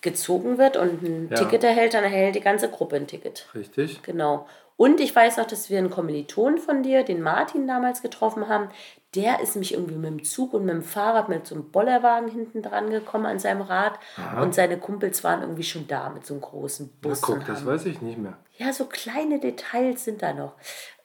gezogen 0.00 0.58
wird 0.58 0.76
und 0.76 1.00
ein 1.02 1.28
Ja. 1.30 1.36
Ticket 1.36 1.62
erhält, 1.62 1.94
dann 1.94 2.02
erhält 2.02 2.34
die 2.34 2.40
ganze 2.40 2.68
Gruppe 2.68 2.96
ein 2.96 3.06
Ticket. 3.06 3.46
Richtig. 3.54 4.02
Genau. 4.02 4.48
Und 4.76 5.00
ich 5.00 5.14
weiß 5.14 5.36
noch, 5.36 5.46
dass 5.46 5.70
wir 5.70 5.78
einen 5.78 5.90
Kommiliton 5.90 6.58
von 6.58 6.82
dir, 6.82 7.04
den 7.04 7.20
Martin, 7.22 7.66
damals 7.66 8.02
getroffen 8.02 8.48
haben. 8.48 8.68
Der 9.14 9.40
ist 9.40 9.56
mich 9.56 9.74
irgendwie 9.74 9.96
mit 9.96 10.10
dem 10.10 10.24
Zug 10.24 10.54
und 10.54 10.64
mit 10.64 10.74
dem 10.74 10.82
Fahrrad 10.82 11.28
mit 11.28 11.46
so 11.46 11.54
einem 11.54 11.70
Bollerwagen 11.70 12.28
hinten 12.30 12.62
dran 12.62 12.88
gekommen 12.90 13.26
an 13.26 13.38
seinem 13.38 13.60
Rad. 13.60 13.98
Und 14.40 14.54
seine 14.54 14.78
Kumpels 14.78 15.22
waren 15.22 15.42
irgendwie 15.42 15.62
schon 15.62 15.86
da 15.86 16.08
mit 16.08 16.24
so 16.24 16.34
einem 16.34 16.40
großen 16.40 16.90
Na, 17.02 17.08
Bus. 17.08 17.20
guck, 17.20 17.34
und 17.36 17.48
das 17.48 17.58
haben, 17.60 17.66
weiß 17.66 17.84
ich 17.86 18.00
nicht 18.00 18.18
mehr. 18.18 18.38
ja, 18.56 18.72
so 18.72 18.86
kleine 18.86 19.38
Details 19.38 20.04
sind 20.04 20.22
da 20.22 20.32
noch. 20.32 20.54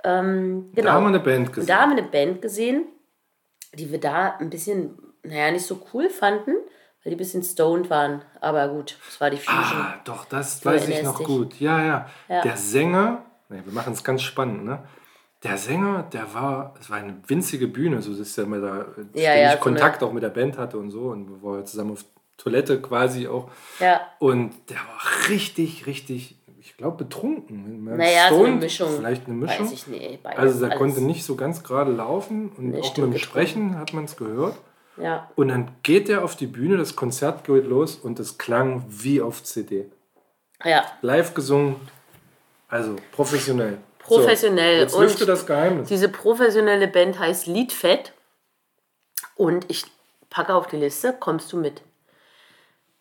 Ähm, 0.03 0.71
genau. 0.73 0.87
Da 0.87 0.93
haben 0.93 1.03
wir 1.03 1.07
eine 1.09 1.19
Band 1.19 1.47
Und 1.49 1.53
gesehen. 1.55 1.67
da 1.67 1.81
haben 1.81 1.91
wir 1.91 1.97
eine 1.97 2.07
Band 2.07 2.41
gesehen, 2.41 2.85
die 3.73 3.91
wir 3.91 3.99
da 3.99 4.37
ein 4.39 4.49
bisschen, 4.49 4.97
naja, 5.23 5.51
nicht 5.51 5.65
so 5.65 5.81
cool 5.93 6.09
fanden, 6.09 6.51
weil 7.03 7.11
die 7.11 7.15
ein 7.15 7.17
bisschen 7.17 7.43
stoned 7.43 7.89
waren. 7.89 8.21
Aber 8.39 8.69
gut, 8.69 8.97
es 9.09 9.19
war 9.19 9.29
die 9.29 9.37
Fusion. 9.37 9.81
Ah, 9.81 9.99
doch, 10.05 10.23
das 10.25 10.63
weiß 10.65 10.87
ich 10.87 11.03
noch 11.03 11.21
gut. 11.23 11.59
Ja, 11.59 11.83
ja, 11.83 12.09
Ja. 12.29 12.41
Der 12.41 12.55
Sänger, 12.55 13.23
nee, 13.49 13.61
wir 13.63 13.73
machen 13.73 13.93
es 13.93 14.03
ganz 14.03 14.21
spannend, 14.21 14.65
ne? 14.65 14.83
Der 15.43 15.57
Sänger, 15.57 16.03
der 16.11 16.33
war, 16.33 16.73
es 16.79 16.89
war 16.89 16.97
eine 16.97 17.17
winzige 17.27 17.67
Bühne, 17.67 18.01
so 18.01 18.13
dass 18.13 18.35
er 18.37 18.47
mit 18.47 18.63
da 18.63 18.77
Ja, 18.77 18.83
ständig 18.85 19.23
ja, 19.23 19.51
so 19.51 19.57
Kontakt 19.59 20.01
auch 20.03 20.11
mit 20.11 20.23
der 20.23 20.29
Band 20.29 20.57
hatte 20.57 20.77
und 20.79 20.89
so 20.89 21.09
und 21.09 21.29
wir 21.29 21.43
waren 21.43 21.65
zusammen 21.65 21.91
auf 21.91 22.05
Toilette 22.37 22.81
quasi 22.81 23.27
auch. 23.27 23.49
Ja, 23.79 24.01
Und 24.19 24.53
der 24.69 24.77
war 24.77 25.29
richtig, 25.29 25.85
richtig, 25.85 26.39
ich 26.59 26.75
glaube, 26.75 26.97
betrunken. 27.03 27.83
Man 27.83 27.97
naja, 27.97 28.29
so 28.29 28.43
eine 28.45 28.55
Mischung. 28.55 28.89
Vielleicht 28.97 29.27
eine 29.27 29.35
Mischung. 29.35 29.65
Weiß 29.65 29.71
ich 29.73 29.87
nicht. 29.87 30.23
beides, 30.23 30.39
Also 30.39 30.65
der 30.67 30.75
konnte 30.77 31.01
nicht 31.01 31.23
so 31.23 31.35
ganz 31.35 31.63
gerade 31.63 31.91
laufen 31.91 32.49
und 32.57 32.69
Nee, 32.69 32.81
auch 32.81 32.97
mit 32.97 33.13
dem 33.13 33.17
Sprechen 33.19 33.77
hat 33.77 33.93
man 33.93 34.05
es 34.05 34.17
gehört. 34.17 34.55
Ja, 34.99 35.29
Und 35.35 35.49
dann 35.49 35.69
geht 35.83 36.09
er 36.09 36.23
auf 36.23 36.35
die 36.35 36.47
Bühne, 36.47 36.77
das 36.77 36.95
Konzert 36.95 37.43
geht 37.43 37.65
los 37.65 37.95
und 37.95 38.19
es 38.19 38.39
klang 38.39 38.83
wie 38.89 39.21
auf 39.21 39.43
CD. 39.43 39.91
ja. 40.63 40.83
Live 41.01 41.35
gesungen, 41.35 41.75
also 42.67 42.95
professionell. 43.11 43.77
Professionell. 43.99 44.75
So, 44.75 44.81
jetzt 44.81 44.93
Und 44.95 45.03
lüfte 45.03 45.25
das 45.25 45.45
Geheimnis. 45.45 45.89
Diese 45.89 46.09
professionelle 46.09 46.87
Band 46.87 47.19
heißt 47.19 47.47
Liedfett. 47.47 48.13
Und 49.35 49.65
ich 49.69 49.85
packe 50.29 50.53
auf 50.53 50.67
die 50.67 50.77
Liste, 50.77 51.13
kommst 51.13 51.51
du 51.53 51.57
mit. 51.57 51.81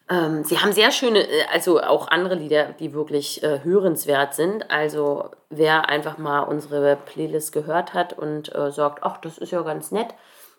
Ähm, 0.09 0.44
sie 0.44 0.59
haben 0.59 0.72
sehr 0.72 0.92
schöne, 0.92 1.20
äh, 1.20 1.44
also 1.52 1.81
auch 1.81 2.09
andere 2.09 2.37
Lieder, 2.37 2.72
die 2.79 2.92
wirklich 2.92 3.42
äh, 3.42 3.64
hörenswert 3.64 4.35
sind. 4.35 4.70
Also 4.70 5.31
wer 5.50 5.88
einfach 5.88 6.18
mal 6.18 6.40
unsere 6.40 6.96
Playlist 6.96 7.52
gehört 7.52 7.92
hat 7.94 8.12
und 8.12 8.55
äh, 8.55 8.70
sagt, 8.70 9.02
ach, 9.02 9.18
das 9.18 9.38
ist 9.38 9.50
ja 9.50 9.62
ganz 9.62 9.90
nett, 9.90 10.14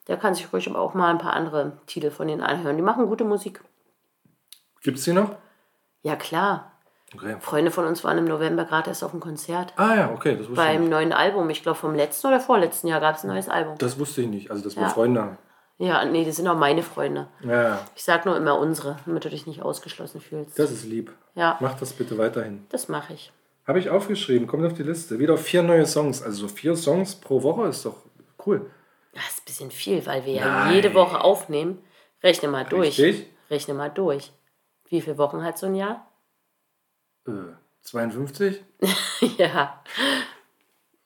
der 0.07 0.17
kann 0.17 0.35
sich 0.35 0.51
ruhig 0.51 0.69
aber 0.69 0.79
auch 0.79 0.93
mal 0.93 1.09
ein 1.09 1.17
paar 1.17 1.33
andere 1.33 1.79
Titel 1.87 2.11
von 2.11 2.27
denen 2.27 2.41
anhören. 2.41 2.75
Die 2.75 2.83
machen 2.83 3.07
gute 3.07 3.23
Musik. 3.23 3.61
Gibt 4.81 4.97
es 4.97 5.05
die 5.05 5.13
noch? 5.13 5.35
Ja 6.01 6.15
klar. 6.15 6.76
Okay. 7.15 7.37
Freunde 7.39 7.71
von 7.71 7.85
uns 7.85 8.03
waren 8.03 8.17
im 8.17 8.25
November 8.25 8.65
gerade 8.65 8.89
erst 8.89 9.03
auf 9.03 9.11
dem 9.11 9.21
Konzert. 9.21 9.73
Ah 9.77 9.95
ja, 9.95 10.11
okay, 10.11 10.31
das 10.31 10.39
wusste, 10.49 10.51
ich 10.51 10.57
Beim 10.57 10.89
neuen 10.89 11.13
Album. 11.13 11.49
Ich 11.49 11.63
glaube, 11.63 11.77
vom 11.77 11.95
letzten 11.95 12.27
oder 12.27 12.39
vorletzten 12.41 12.87
Jahr 12.87 12.99
gab 12.99 13.15
es 13.15 13.23
ein 13.23 13.27
neues 13.29 13.47
Album. 13.47 13.77
das 13.77 13.97
wusste 13.97 14.21
ich 14.21 14.27
nicht. 14.27 14.51
Also, 14.51 14.63
dass 14.63 14.75
wir 14.75 14.83
Ja. 14.83 14.89
Freunde 14.89 15.21
haben. 15.21 15.37
Ja, 15.79 16.03
nee, 16.05 16.25
das 16.25 16.35
sind 16.37 16.47
auch 16.47 16.57
meine 16.57 16.81
Freunde. 16.83 17.27
Ja, 17.41 17.63
ja, 17.63 17.79
Ich 17.95 18.03
sag 18.03 18.25
nur 18.25 18.35
immer 18.35 18.57
unsere, 18.59 18.97
damit 19.05 19.23
du 19.25 19.29
dich 19.29 19.45
nicht 19.47 19.61
ausgeschlossen 19.61 20.19
fühlst. 20.19 20.57
das 20.59 20.71
ist 20.71 20.85
lieb. 20.85 21.13
Ja. 21.35 21.57
Mach 21.61 21.75
das 21.79 21.93
bitte 21.93 22.17
weiterhin. 22.17 22.65
Das 22.69 22.89
mache 22.89 23.13
ich. 23.13 23.31
Habe 23.67 23.79
ich 23.79 23.89
aufgeschrieben, 23.89 24.47
kommt 24.47 24.65
auf 24.65 24.73
die 24.73 24.83
Liste. 24.83 25.19
Wieder 25.19 25.37
vier 25.37 25.61
neue 25.61 25.85
Songs. 25.85 26.23
Also 26.23 26.47
so 26.47 26.53
vier 26.53 26.75
Songs 26.75 27.15
pro 27.15 27.43
Woche 27.43 27.67
ist 27.67 27.85
doch 27.85 27.95
cool. 28.45 28.69
Das 29.13 29.23
ist 29.29 29.41
ein 29.41 29.45
bisschen 29.45 29.71
viel, 29.71 30.05
weil 30.05 30.25
wir 30.25 30.33
ja 30.33 30.45
Nein. 30.65 30.73
jede 30.73 30.93
Woche 30.93 31.21
aufnehmen. 31.21 31.79
Rechne 32.23 32.49
mal 32.49 32.65
durch. 32.65 32.99
Richtig? 32.99 33.27
Rechne 33.49 33.73
mal 33.75 33.89
durch. 33.89 34.31
Wie 34.89 35.01
viele 35.01 35.17
Wochen 35.17 35.43
hat 35.43 35.57
so 35.57 35.67
ein 35.67 35.75
Jahr? 35.75 36.06
Äh, 37.27 37.53
52? 37.81 38.63
ja. 39.37 39.83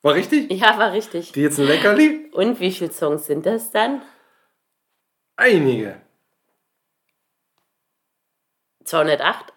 War 0.02 0.14
richtig? 0.16 0.52
Ja, 0.52 0.78
war 0.78 0.94
richtig. 0.94 1.32
Die 1.32 1.42
jetzt 1.42 1.60
ein 1.60 1.68
Leckerli? 1.68 2.30
Und 2.34 2.60
wie 2.60 2.72
viele 2.72 2.92
Songs 2.92 3.26
sind 3.26 3.46
das 3.46 3.72
dann? 3.72 4.02
Einige. 5.36 6.02
208? 8.84 9.54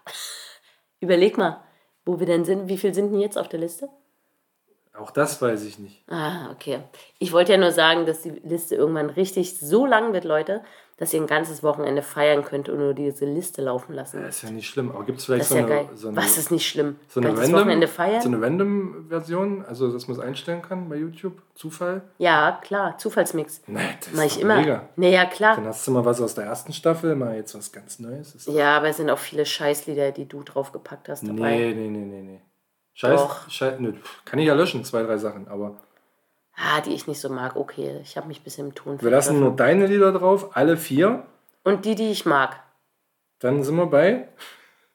Überleg 1.01 1.39
mal, 1.39 1.63
wo 2.05 2.19
wir 2.21 2.27
denn 2.27 2.45
sind. 2.45 2.69
Wie 2.69 2.79
viel 2.79 2.95
sind 2.95 3.13
denn 3.13 3.21
jetzt 3.21 3.39
auf 3.39 3.49
der 3.49 3.61
Liste? 3.61 3.89
Auch 4.97 5.11
das 5.11 5.43
weiß 5.43 5.65
ich 5.65 5.79
nicht. 5.79 6.05
Ah, 6.09 6.51
okay. 6.53 6.81
Ich 7.19 7.33
wollte 7.33 7.53
ja 7.53 7.59
nur 7.59 7.73
sagen, 7.73 8.07
dass 8.07 8.23
die 8.23 8.31
Liste 8.31 8.77
irgendwann 8.77 9.11
richtig 9.11 9.59
so 9.59 9.87
lang 9.87 10.13
wird, 10.13 10.25
Leute, 10.25 10.63
dass 10.97 11.13
ihr 11.13 11.21
ein 11.21 11.27
ganzes 11.27 11.63
Wochenende 11.63 12.03
feiern 12.03 12.45
könnt 12.45 12.69
und 12.69 12.79
nur 12.79 12.95
diese 12.95 13.25
Liste 13.25 13.63
laufen 13.63 13.95
lassen. 13.95 14.23
Das 14.23 14.37
ist 14.37 14.43
ja 14.43 14.51
nicht 14.51 14.69
schlimm. 14.69 14.91
Aber 14.93 15.05
gibt 15.05 15.19
es 15.19 15.25
vielleicht 15.25 15.43
Das 15.43 15.49
so 15.49 15.57
ja 15.57 15.67
eine, 15.67 15.89
so 15.95 16.09
eine, 16.09 16.17
Was 16.17 16.39
ist 16.39 16.51
nicht 16.51 16.69
schlimm? 16.69 16.97
so 17.09 17.21
eine 17.21 17.37
random, 17.37 17.53
Wochenende 17.61 17.89
feiern? 17.89 18.21
so 18.23 18.29
eine 18.29 18.41
Random-Version? 18.41 19.65
Also, 19.67 19.93
dass 19.93 20.07
man 20.09 20.17
es 20.17 20.23
einstellen 20.23 20.63
kann 20.63 20.89
bei 20.89 20.97
YouTube? 20.97 21.43
Zufall? 21.55 22.03
ja, 22.19 22.59
klar. 22.63 22.97
Zufallsmix. 22.99 23.63
Nee, 23.67 23.81
das 24.01 24.13
Mach 24.15 24.25
ist 24.25 24.37
ich 24.37 24.43
immer. 24.43 24.57
mega. 24.61 24.89
Naja, 24.97 25.25
klar. 25.27 25.57
Dann 25.57 25.67
hast 25.67 25.87
du 25.87 25.91
mal 25.93 26.05
was 26.05 26.21
aus 26.21 26.35
der 26.35 26.45
ersten 26.45 26.73
Staffel, 26.73 27.15
mal 27.17 27.35
jetzt 27.37 27.55
was 27.57 27.73
ganz 27.73 27.99
Neues. 27.99 28.47
Ja, 28.47 28.77
aber 28.77 28.89
es 28.89 28.97
sind 28.97 29.11
auch 29.11 29.19
viele 29.19 29.47
Scheißlieder, 29.47 30.13
die 30.13 30.27
du 30.29 30.43
draufgepackt 30.43 31.09
hast 31.09 31.27
dabei. 31.27 31.57
nee, 31.57 31.75
nee, 31.75 31.89
nee, 31.89 32.05
nee, 32.07 32.23
nee. 32.23 32.41
Scheiß. 32.95 33.21
Scheiß, 33.49 33.81
nö, 33.81 33.93
kann 34.25 34.39
ich 34.39 34.47
ja 34.47 34.55
löschen, 34.55 34.85
zwei, 34.85 35.03
drei 35.03 35.17
Sachen. 35.17 35.49
Aber 35.49 35.77
Ah, 36.57 36.81
die 36.81 36.95
ich 36.95 37.07
nicht 37.07 37.21
so 37.21 37.29
mag. 37.29 37.57
Okay, 37.57 38.01
ich 38.03 38.17
habe 38.17 38.29
mich 38.29 38.41
ein 38.41 38.45
bisschen 38.45 38.69
im 38.69 38.75
Ton 38.75 39.01
wir 39.01 39.11
lassen 39.11 39.41
nur 39.41 39.57
deine 39.57 39.87
Lieder 39.87 40.13
drauf, 40.13 40.57
alle 40.57 40.77
vier. 40.77 41.25
Und 41.65 41.85
die, 41.85 41.95
die 41.95 42.11
ich 42.11 42.27
mag. 42.27 42.61
Dann 43.41 43.63
sind 43.65 43.77
wir 43.77 43.87
bei 43.87 44.29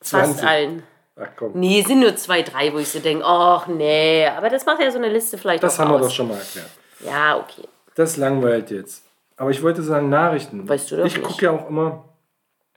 Fast 0.01 0.37
20. 0.39 0.47
allen. 0.47 0.83
Ach 1.21 1.27
komm, 1.35 1.51
Nee, 1.55 1.81
sind 1.81 1.99
nur 1.99 2.15
zwei, 2.15 2.41
drei, 2.43 2.71
wo 2.73 2.77
ich 2.77 2.87
so 2.89 2.99
denke, 2.99 3.25
ach 3.25 3.67
nee. 3.67 4.25
Aber 4.25 4.49
das 4.49 4.65
macht 4.65 4.79
ja 4.81 4.89
so 4.89 4.97
eine 4.97 5.09
Liste 5.09 5.37
vielleicht 5.37 5.61
das 5.63 5.77
haben 5.77 5.89
wir 5.91 5.95
aus. 5.95 6.03
doch 6.07 6.11
schon 6.11 6.29
mal 6.29 6.37
erklärt. 6.37 6.69
Ja, 7.05 7.37
okay. 7.37 7.67
Das 7.95 8.15
langweilt 8.15 8.71
jetzt. 8.71 9.03
Aber 9.35 9.49
ich 9.51 9.61
wollte 9.61 9.81
sagen, 9.83 10.09
Nachrichten. 10.09 10.67
Weißt 10.67 10.91
du 10.91 10.97
doch 10.97 11.05
Ich 11.05 11.21
gucke 11.21 11.45
ja 11.45 11.51
auch 11.51 11.67
immer, 11.69 12.05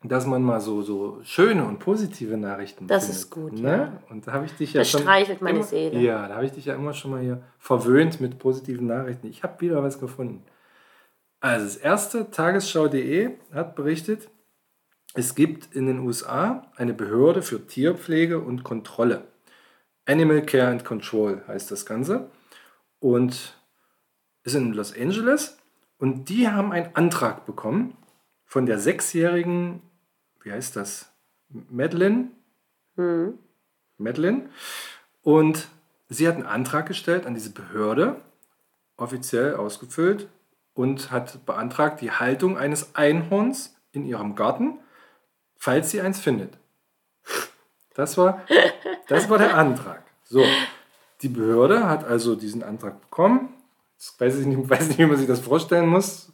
dass 0.04 0.26
man 0.26 0.42
mal 0.42 0.60
so, 0.60 0.82
so 0.82 1.20
schöne 1.22 1.64
und 1.64 1.78
positive 1.78 2.36
Nachrichten 2.36 2.86
Das 2.86 3.04
findet. 3.04 3.20
ist 3.20 3.30
gut, 3.30 3.52
ne? 3.54 3.68
ja. 3.68 4.02
Und 4.10 4.26
da 4.26 4.32
habe 4.32 4.46
ich 4.46 4.52
dich 4.52 4.72
ja 4.72 4.80
Das 4.80 4.90
schon. 4.90 5.02
streichelt 5.02 5.40
meine 5.42 5.58
immer, 5.58 5.66
Seele. 5.66 6.00
Ja, 6.00 6.26
da 6.28 6.34
habe 6.34 6.44
ich 6.46 6.52
dich 6.52 6.64
ja 6.64 6.74
immer 6.74 6.92
schon 6.92 7.12
mal 7.12 7.20
hier 7.20 7.42
verwöhnt 7.58 8.20
mit 8.20 8.38
positiven 8.38 8.86
Nachrichten. 8.86 9.26
Ich 9.28 9.42
habe 9.42 9.60
wieder 9.60 9.82
was 9.82 10.00
gefunden. 10.00 10.42
Also, 11.40 11.64
das 11.66 11.76
erste, 11.76 12.30
tagesschau.de 12.30 13.30
hat 13.52 13.74
berichtet, 13.76 14.28
es 15.14 15.34
gibt 15.34 15.74
in 15.74 15.86
den 15.86 16.00
USA 16.00 16.70
eine 16.76 16.94
Behörde 16.94 17.42
für 17.42 17.66
Tierpflege 17.66 18.38
und 18.40 18.64
Kontrolle. 18.64 19.24
Animal 20.06 20.42
Care 20.42 20.68
and 20.68 20.84
Control 20.84 21.42
heißt 21.46 21.70
das 21.70 21.86
Ganze. 21.86 22.30
Und 22.98 23.56
ist 24.44 24.54
in 24.54 24.72
Los 24.72 24.96
Angeles. 24.96 25.58
Und 25.98 26.28
die 26.28 26.48
haben 26.48 26.72
einen 26.72 26.94
Antrag 26.96 27.46
bekommen 27.46 27.96
von 28.44 28.66
der 28.66 28.78
sechsjährigen, 28.78 29.80
wie 30.42 30.52
heißt 30.52 30.76
das? 30.76 31.10
Madeline? 31.48 32.28
Madeline. 33.98 34.48
Und 35.22 35.68
sie 36.08 36.26
hat 36.28 36.34
einen 36.34 36.46
Antrag 36.46 36.86
gestellt 36.86 37.26
an 37.26 37.34
diese 37.34 37.50
Behörde, 37.50 38.20
offiziell 38.96 39.54
ausgefüllt, 39.56 40.28
und 40.74 41.10
hat 41.10 41.44
beantragt 41.44 42.00
die 42.00 42.12
Haltung 42.12 42.56
eines 42.56 42.94
Einhorns 42.94 43.76
in 43.92 44.04
ihrem 44.04 44.34
Garten, 44.34 44.78
falls 45.56 45.90
sie 45.90 46.00
eins 46.00 46.18
findet. 46.18 46.58
Das 47.94 48.16
war, 48.16 48.42
das 49.08 49.28
war 49.28 49.38
der 49.38 49.54
Antrag. 49.56 50.02
So, 50.24 50.42
die 51.20 51.28
Behörde 51.28 51.88
hat 51.88 52.04
also 52.04 52.34
diesen 52.34 52.62
Antrag 52.62 53.00
bekommen. 53.00 53.54
Jetzt 53.98 54.18
weiß 54.18 54.38
ich 54.38 54.46
nicht, 54.46 54.68
weiß 54.68 54.88
nicht, 54.88 54.98
wie 54.98 55.06
man 55.06 55.18
sich 55.18 55.26
das 55.26 55.40
vorstellen 55.40 55.88
muss. 55.88 56.32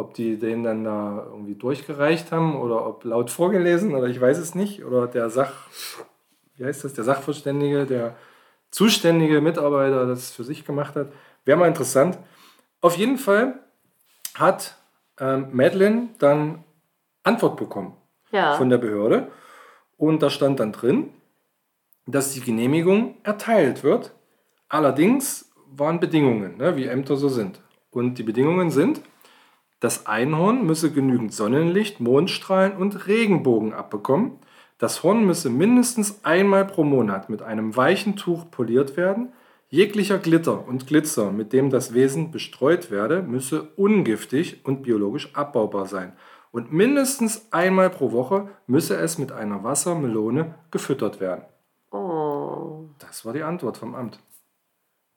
Ob 0.00 0.14
die 0.14 0.38
den 0.38 0.64
dann 0.64 0.84
da 0.84 1.26
irgendwie 1.30 1.54
durchgereicht 1.54 2.32
haben 2.32 2.56
oder 2.56 2.86
ob 2.86 3.04
laut 3.04 3.30
vorgelesen 3.30 3.94
oder 3.94 4.06
ich 4.08 4.20
weiß 4.20 4.38
es 4.38 4.54
nicht. 4.54 4.84
Oder 4.84 5.06
der 5.06 5.30
Sach, 5.30 5.68
wie 6.56 6.64
heißt 6.64 6.84
das, 6.84 6.94
der 6.94 7.04
Sachverständige, 7.04 7.86
der 7.86 8.16
zuständige 8.70 9.40
Mitarbeiter 9.40 10.06
das 10.06 10.30
für 10.30 10.44
sich 10.44 10.64
gemacht 10.64 10.96
hat. 10.96 11.08
Wäre 11.44 11.58
mal 11.58 11.68
interessant. 11.68 12.18
Auf 12.80 12.96
jeden 12.96 13.18
Fall 13.18 13.58
hat 14.34 14.76
ähm, 15.18 15.48
Madeline 15.52 16.08
dann 16.18 16.64
Antwort 17.22 17.56
bekommen 17.56 17.94
Ja. 18.32 18.54
von 18.54 18.70
der 18.70 18.78
Behörde. 18.78 19.28
Und 19.96 20.22
da 20.22 20.30
stand 20.30 20.60
dann 20.60 20.72
drin, 20.72 21.10
dass 22.06 22.32
die 22.32 22.40
Genehmigung 22.40 23.16
erteilt 23.22 23.84
wird. 23.84 24.12
Allerdings 24.68 25.50
waren 25.72 26.00
Bedingungen, 26.00 26.56
ne, 26.56 26.76
wie 26.76 26.86
Ämter 26.86 27.16
so 27.16 27.28
sind. 27.28 27.60
Und 27.90 28.14
die 28.18 28.22
Bedingungen 28.22 28.70
sind, 28.70 29.02
das 29.80 30.06
Einhorn 30.06 30.64
müsse 30.66 30.92
genügend 30.92 31.32
Sonnenlicht, 31.34 32.00
Mondstrahlen 32.00 32.76
und 32.76 33.06
Regenbogen 33.06 33.72
abbekommen, 33.72 34.38
Das 34.78 35.02
Horn 35.02 35.26
müsse 35.26 35.50
mindestens 35.50 36.24
einmal 36.24 36.64
pro 36.64 36.84
Monat 36.84 37.28
mit 37.28 37.42
einem 37.42 37.76
weichen 37.76 38.16
Tuch 38.16 38.50
poliert 38.50 38.96
werden. 38.96 39.32
Jeglicher 39.68 40.18
Glitter 40.18 40.66
und 40.66 40.86
Glitzer, 40.86 41.32
mit 41.32 41.52
dem 41.52 41.68
das 41.68 41.92
Wesen 41.92 42.30
bestreut 42.30 42.90
werde, 42.90 43.20
müsse 43.22 43.68
ungiftig 43.76 44.64
und 44.64 44.82
biologisch 44.82 45.34
abbaubar 45.34 45.84
sein. 45.86 46.14
Und 46.50 46.72
mindestens 46.72 47.52
einmal 47.52 47.90
pro 47.90 48.10
Woche 48.10 48.48
müsse 48.66 48.96
es 48.96 49.18
mit 49.18 49.32
einer 49.32 49.62
Wassermelone 49.62 50.54
gefüttert 50.70 51.20
werden. 51.20 51.44
Oh, 51.92 52.88
Das 52.98 53.24
war 53.26 53.32
die 53.34 53.42
Antwort 53.42 53.76
vom 53.76 53.94
Amt. 53.94 54.18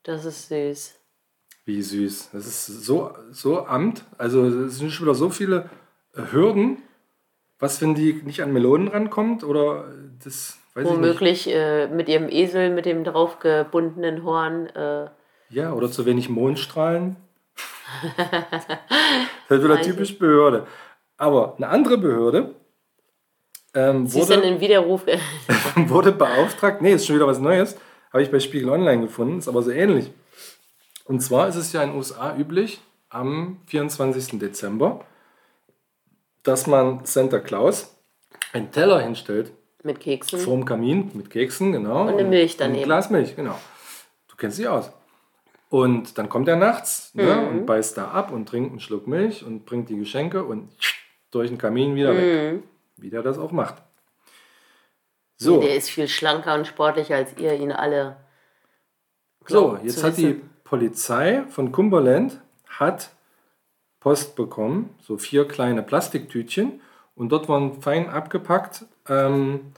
das 0.04 0.26
ist 0.26 0.49
süß. 0.49 0.99
Wie 1.65 1.82
süß. 1.82 2.32
Das 2.34 2.45
ist 2.45 2.65
so, 2.65 3.12
so 3.32 3.65
Amt. 3.65 4.04
Also 4.17 4.45
es 4.45 4.78
sind 4.78 4.91
schon 4.91 5.06
wieder 5.06 5.15
so 5.15 5.30
viele 5.30 5.69
äh, 6.15 6.21
Hürden. 6.32 6.82
Was, 7.60 7.82
wenn 7.82 7.95
die 7.95 8.21
nicht 8.26 8.43
an 8.43 8.52
Melonen 8.52 8.89
rankommt? 8.89 9.43
Oder 9.43 9.86
das 10.23 10.58
weiß 10.73 10.86
ich 10.86 10.91
nicht. 10.91 10.99
Womöglich 10.99 11.49
äh, 11.49 11.88
mit 11.88 12.10
ihrem 12.10 12.30
Esel, 12.30 12.69
mit 12.69 12.86
dem 12.86 13.04
draufgebundenen 13.04 14.23
Horn. 14.23 14.67
Äh, 14.67 15.08
Ja, 15.49 15.73
oder 15.73 15.89
zu 15.89 16.06
wenig 16.06 16.30
Mondstrahlen. 16.30 17.15
das 19.47 19.60
ist 19.60 19.63
wieder 19.63 19.82
typisch 19.82 20.19
Behörde. 20.19 20.67
Aber 21.17 21.56
eine 21.56 21.69
andere 21.69 21.97
Behörde 21.97 22.56
ähm, 23.76 24.06
sie 24.08 24.19
ist 24.19 24.30
dann 24.30 24.39
wurde, 24.39 24.49
in 24.49 24.62
Widerruf. 24.62 25.06
wurde 25.76 26.12
beauftragt, 26.12 26.82
nee, 26.82 26.93
ist 26.93 27.08
schon 27.08 27.15
wieder 27.15 27.28
was 27.28 27.39
Neues, 27.39 27.76
habe 28.12 28.21
ich 28.21 28.32
bei 28.32 28.39
Spiegel 28.39 28.69
Online 28.69 29.02
gefunden, 29.02 29.39
ist 29.39 29.47
aber 29.47 29.62
so 29.63 29.71
ähnlich. 29.71 30.12
Und 31.05 31.21
zwar 31.21 31.47
ist 31.47 31.55
es 31.55 31.73
ja 31.73 31.83
in 31.83 31.89
den 31.91 31.97
USA 31.97 32.35
üblich, 32.37 32.79
am 33.09 33.59
24. 33.67 34.39
Dezember, 34.39 35.05
dass 36.43 36.67
man 36.67 37.05
Santa 37.05 37.39
Claus 37.39 37.95
einen 38.53 38.71
Teller 38.71 38.99
hinstellt 39.01 39.51
mit 39.83 39.99
Keksen. 39.99 40.39
vorm 40.39 40.65
Kamin 40.65 41.11
mit 41.13 41.29
Keksen, 41.29 41.71
genau. 41.73 42.01
Und 42.03 42.09
eine 42.09 42.23
Milch 42.23 42.57
daneben. 42.57 42.79
ein 42.81 42.85
Glas 42.85 43.09
Milch, 43.09 43.35
genau. 43.35 43.57
Du 44.29 44.35
kennst 44.35 44.57
dich 44.57 44.67
aus. 44.67 44.91
Und 45.69 46.17
dann 46.17 46.29
kommt 46.29 46.47
er 46.47 46.55
nachts 46.55 47.13
ne, 47.15 47.23
Mhm. 47.35 47.47
und 47.47 47.65
beißt 47.65 47.97
da 47.97 48.09
ab 48.11 48.31
und 48.31 48.47
trinkt 48.47 48.71
einen 48.71 48.79
Schluck 48.79 49.07
Milch 49.07 49.43
und 49.43 49.65
bringt 49.65 49.89
die 49.89 49.97
Geschenke 49.97 50.43
und 50.43 50.69
durch 51.31 51.49
den 51.49 51.57
Kamin 51.57 51.95
wieder 51.95 52.15
weg. 52.15 52.53
Mhm. 52.53 52.63
Wie 52.97 53.09
der 53.09 53.23
das 53.23 53.37
auch 53.39 53.51
macht. 53.51 53.81
So, 55.37 55.59
Der 55.59 55.75
ist 55.75 55.89
viel 55.89 56.07
schlanker 56.07 56.53
und 56.55 56.67
sportlicher 56.67 57.15
als 57.15 57.35
ihr 57.37 57.53
ihn 57.53 57.71
alle. 57.71 58.17
so 59.47 59.69
glaubt 59.69 59.83
jetzt 59.83 59.99
zu 59.99 60.05
hat 60.07 60.17
die 60.17 60.27
wissen. 60.27 60.49
Polizei 60.73 61.43
von 61.49 61.71
Cumberland 61.71 62.41
hat 62.67 63.12
Post 63.99 64.36
bekommen, 64.36 64.89
so 65.03 65.19
vier 65.19 65.47
kleine 65.47 65.83
Plastiktütchen 65.83 66.81
und 67.13 67.29
dort 67.29 67.47
waren 67.47 67.79
fein 67.79 68.09
abgepackt 68.09 68.88
ähm, 69.07 69.71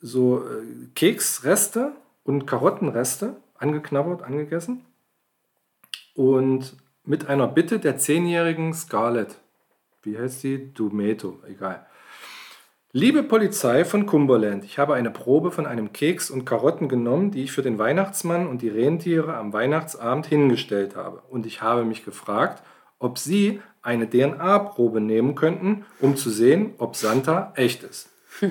so 0.00 0.44
äh, 0.44 0.64
Keksreste 0.94 1.92
und 2.24 2.46
Karottenreste, 2.46 3.36
angeknabbert, 3.54 4.20
angegessen. 4.20 4.84
Und 6.14 6.76
mit 7.04 7.28
einer 7.28 7.48
Bitte 7.48 7.78
der 7.78 7.96
zehnjährigen 7.96 8.74
Scarlett. 8.74 9.38
Wie 10.02 10.18
heißt 10.18 10.42
sie? 10.42 10.74
Dumeto, 10.74 11.38
egal. 11.48 11.86
Liebe 12.94 13.22
Polizei 13.22 13.86
von 13.86 14.04
Cumberland, 14.04 14.64
ich 14.64 14.78
habe 14.78 14.92
eine 14.92 15.10
Probe 15.10 15.50
von 15.50 15.64
einem 15.64 15.94
Keks 15.94 16.30
und 16.30 16.44
Karotten 16.44 16.90
genommen, 16.90 17.30
die 17.30 17.44
ich 17.44 17.50
für 17.50 17.62
den 17.62 17.78
Weihnachtsmann 17.78 18.46
und 18.46 18.60
die 18.60 18.68
Rentiere 18.68 19.34
am 19.34 19.54
Weihnachtsabend 19.54 20.26
hingestellt 20.26 20.94
habe. 20.94 21.22
Und 21.30 21.46
ich 21.46 21.62
habe 21.62 21.86
mich 21.86 22.04
gefragt, 22.04 22.62
ob 22.98 23.16
Sie 23.16 23.62
eine 23.80 24.10
DNA-Probe 24.10 25.00
nehmen 25.00 25.34
könnten, 25.36 25.86
um 26.00 26.16
zu 26.18 26.28
sehen, 26.28 26.74
ob 26.76 26.94
Santa 26.96 27.52
echt 27.56 27.82
ist. 27.82 28.10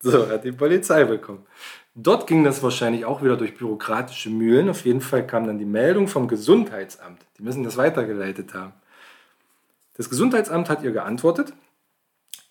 So, 0.00 0.28
hat 0.28 0.44
die 0.44 0.52
Polizei 0.52 1.04
bekommen. 1.04 1.46
Dort 1.94 2.26
ging 2.26 2.44
das 2.44 2.62
wahrscheinlich 2.62 3.06
auch 3.06 3.22
wieder 3.22 3.38
durch 3.38 3.56
bürokratische 3.56 4.28
Mühlen. 4.28 4.68
Auf 4.68 4.84
jeden 4.84 5.00
Fall 5.00 5.26
kam 5.26 5.46
dann 5.46 5.56
die 5.56 5.64
Meldung 5.64 6.08
vom 6.08 6.28
Gesundheitsamt. 6.28 7.24
Die 7.38 7.42
müssen 7.42 7.64
das 7.64 7.78
weitergeleitet 7.78 8.52
haben. 8.52 8.74
Das 9.96 10.10
Gesundheitsamt 10.10 10.68
hat 10.68 10.82
ihr 10.82 10.90
geantwortet, 10.90 11.54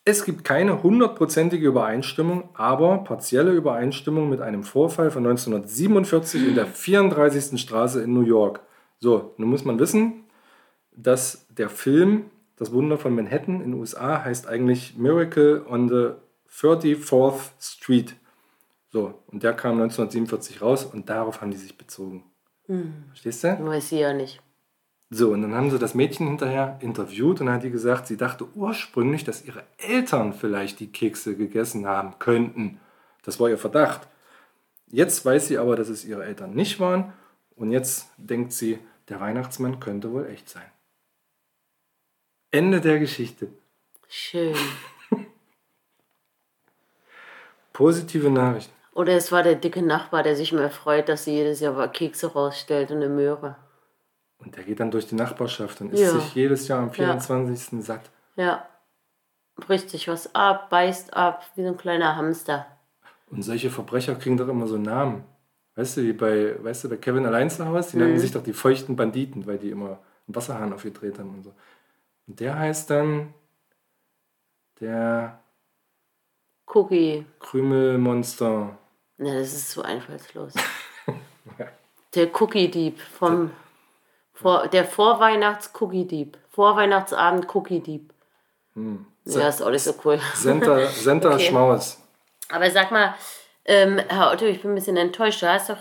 es 0.05 0.25
gibt 0.25 0.43
keine 0.43 0.83
hundertprozentige 0.83 1.65
Übereinstimmung, 1.65 2.49
aber 2.55 2.99
partielle 2.99 3.51
Übereinstimmung 3.51 4.29
mit 4.29 4.41
einem 4.41 4.63
Vorfall 4.63 5.11
von 5.11 5.25
1947 5.25 6.47
in 6.47 6.55
der 6.55 6.65
34. 6.67 7.59
Straße 7.59 8.01
in 8.01 8.13
New 8.13 8.23
York. 8.23 8.59
So, 8.99 9.33
nun 9.37 9.49
muss 9.49 9.63
man 9.63 9.79
wissen, 9.79 10.25
dass 10.91 11.47
der 11.49 11.69
Film 11.69 12.25
Das 12.55 12.71
Wunder 12.71 12.99
von 12.99 13.15
Manhattan 13.15 13.61
in 13.61 13.71
den 13.71 13.73
USA 13.73 14.23
heißt 14.23 14.47
eigentlich 14.47 14.95
Miracle 14.95 15.65
on 15.67 15.89
the 15.89 16.11
34th 16.51 17.51
Street. 17.59 18.15
So, 18.91 19.15
und 19.27 19.41
der 19.41 19.53
kam 19.53 19.81
1947 19.81 20.61
raus 20.61 20.85
und 20.85 21.09
darauf 21.09 21.41
haben 21.41 21.49
die 21.49 21.57
sich 21.57 21.77
bezogen. 21.77 22.23
Verstehst 23.07 23.43
du? 23.43 23.65
Weiß 23.65 23.89
sie 23.89 23.99
ja 23.99 24.13
nicht. 24.13 24.42
So, 25.09 25.31
und 25.31 25.43
dann 25.43 25.53
haben 25.53 25.69
sie 25.69 25.77
das 25.77 25.93
Mädchen 25.93 26.27
hinterher 26.27 26.77
interviewt 26.81 27.39
und 27.39 27.45
dann 27.47 27.55
hat 27.55 27.63
die 27.63 27.69
gesagt, 27.69 28.07
sie 28.07 28.17
dachte 28.17 28.47
ursprünglich, 28.55 29.23
dass 29.23 29.45
ihre 29.45 29.63
Eltern 29.77 30.33
vielleicht 30.33 30.79
die 30.79 30.91
Kekse 30.91 31.35
gegessen 31.35 31.85
haben 31.85 32.17
könnten. 32.19 32.79
Das 33.23 33.39
war 33.39 33.49
ihr 33.49 33.57
Verdacht. 33.57 34.07
Jetzt 34.87 35.25
weiß 35.25 35.47
sie 35.47 35.57
aber, 35.57 35.75
dass 35.75 35.89
es 35.89 36.05
ihre 36.05 36.23
Eltern 36.23 36.53
nicht 36.53 36.79
waren 36.79 37.13
und 37.55 37.71
jetzt 37.71 38.09
denkt 38.17 38.53
sie, 38.53 38.79
der 39.09 39.19
Weihnachtsmann 39.19 39.79
könnte 39.79 40.11
wohl 40.11 40.27
echt 40.27 40.49
sein. 40.49 40.69
Ende 42.51 42.81
der 42.81 42.99
Geschichte. 42.99 43.49
Schön. 44.07 44.55
Positive 47.73 48.29
Nachrichten. 48.29 48.73
Oder 48.93 49.13
es 49.13 49.31
war 49.31 49.41
der 49.41 49.55
dicke 49.55 49.81
Nachbar, 49.81 50.21
der 50.21 50.35
sich 50.35 50.51
immer 50.51 50.69
freut, 50.69 51.09
dass 51.09 51.25
sie 51.25 51.31
jedes 51.31 51.59
Jahr 51.59 51.87
Kekse 51.91 52.33
rausstellt 52.33 52.91
und 52.91 52.97
eine 52.97 53.09
Möhre. 53.09 53.55
Und 54.43 54.55
der 54.55 54.63
geht 54.63 54.79
dann 54.79 54.91
durch 54.91 55.07
die 55.07 55.15
Nachbarschaft 55.15 55.79
und 55.81 55.93
isst 55.93 56.03
Ja. 56.03 56.11
sich 56.11 56.35
jedes 56.35 56.67
Jahr 56.67 56.79
am 56.79 56.91
24. 56.91 57.81
satt. 57.83 58.09
Ja. 58.35 58.67
Bricht 59.55 59.89
sich 59.89 60.07
was 60.07 60.33
ab, 60.35 60.69
beißt 60.69 61.13
ab, 61.13 61.43
wie 61.55 61.61
so 61.63 61.69
ein 61.69 61.77
kleiner 61.77 62.15
Hamster. 62.15 62.65
Und 63.29 63.43
solche 63.43 63.69
Verbrecher 63.69 64.15
kriegen 64.15 64.37
doch 64.37 64.47
immer 64.47 64.67
so 64.67 64.77
Namen. 64.77 65.23
Weißt 65.75 65.97
du, 65.97 66.03
wie 66.03 66.13
bei, 66.13 66.55
weißt 66.63 66.83
du, 66.83 66.89
bei 66.89 66.97
Kevin 66.97 67.25
allein 67.25 67.49
zu 67.49 67.65
Hause, 67.65 67.91
die 67.91 67.97
nannten 67.97 68.19
sich 68.19 68.31
doch 68.31 68.43
die 68.43 68.53
feuchten 68.53 68.95
Banditen, 68.95 69.45
weil 69.47 69.57
die 69.57 69.69
immer 69.71 69.99
einen 70.27 70.35
Wasserhahn 70.35 70.73
aufgedreht 70.73 71.17
haben 71.19 71.29
und 71.35 71.43
so. 71.43 71.53
Und 72.27 72.39
der 72.39 72.57
heißt 72.57 72.89
dann 72.89 73.33
der 74.79 75.39
Cookie. 76.67 77.25
Krümelmonster. 77.39 78.77
Na, 79.17 79.33
das 79.33 79.53
ist 79.53 79.71
so 79.71 79.81
einfallslos. 79.81 80.53
der 82.15 82.41
Cookie-Dieb 82.41 82.99
vom. 82.99 83.51
Vor, 84.33 84.67
der 84.67 84.85
Vorweihnachts-Cookie-Dieb. 84.85 86.37
Vorweihnachtsabend-Cookie-Dieb. 86.49 88.11
Ja, 89.25 89.47
ist 89.47 89.61
auch 89.61 89.69
nicht 89.69 89.83
so 89.83 89.93
cool. 90.03 90.19
Senta, 90.33 90.87
Senta 90.87 91.33
Okay. 91.33 91.47
Schmaus. 91.47 91.99
Aber 92.49 92.69
sag 92.71 92.91
mal, 92.91 93.13
ähm, 93.65 93.99
Herr 94.09 94.31
Otto, 94.31 94.45
ich 94.45 94.61
bin 94.61 94.71
ein 94.71 94.75
bisschen 94.75 94.97
enttäuscht. 94.97 95.41
Du 95.41 95.47
hast 95.49 95.69
doch 95.69 95.77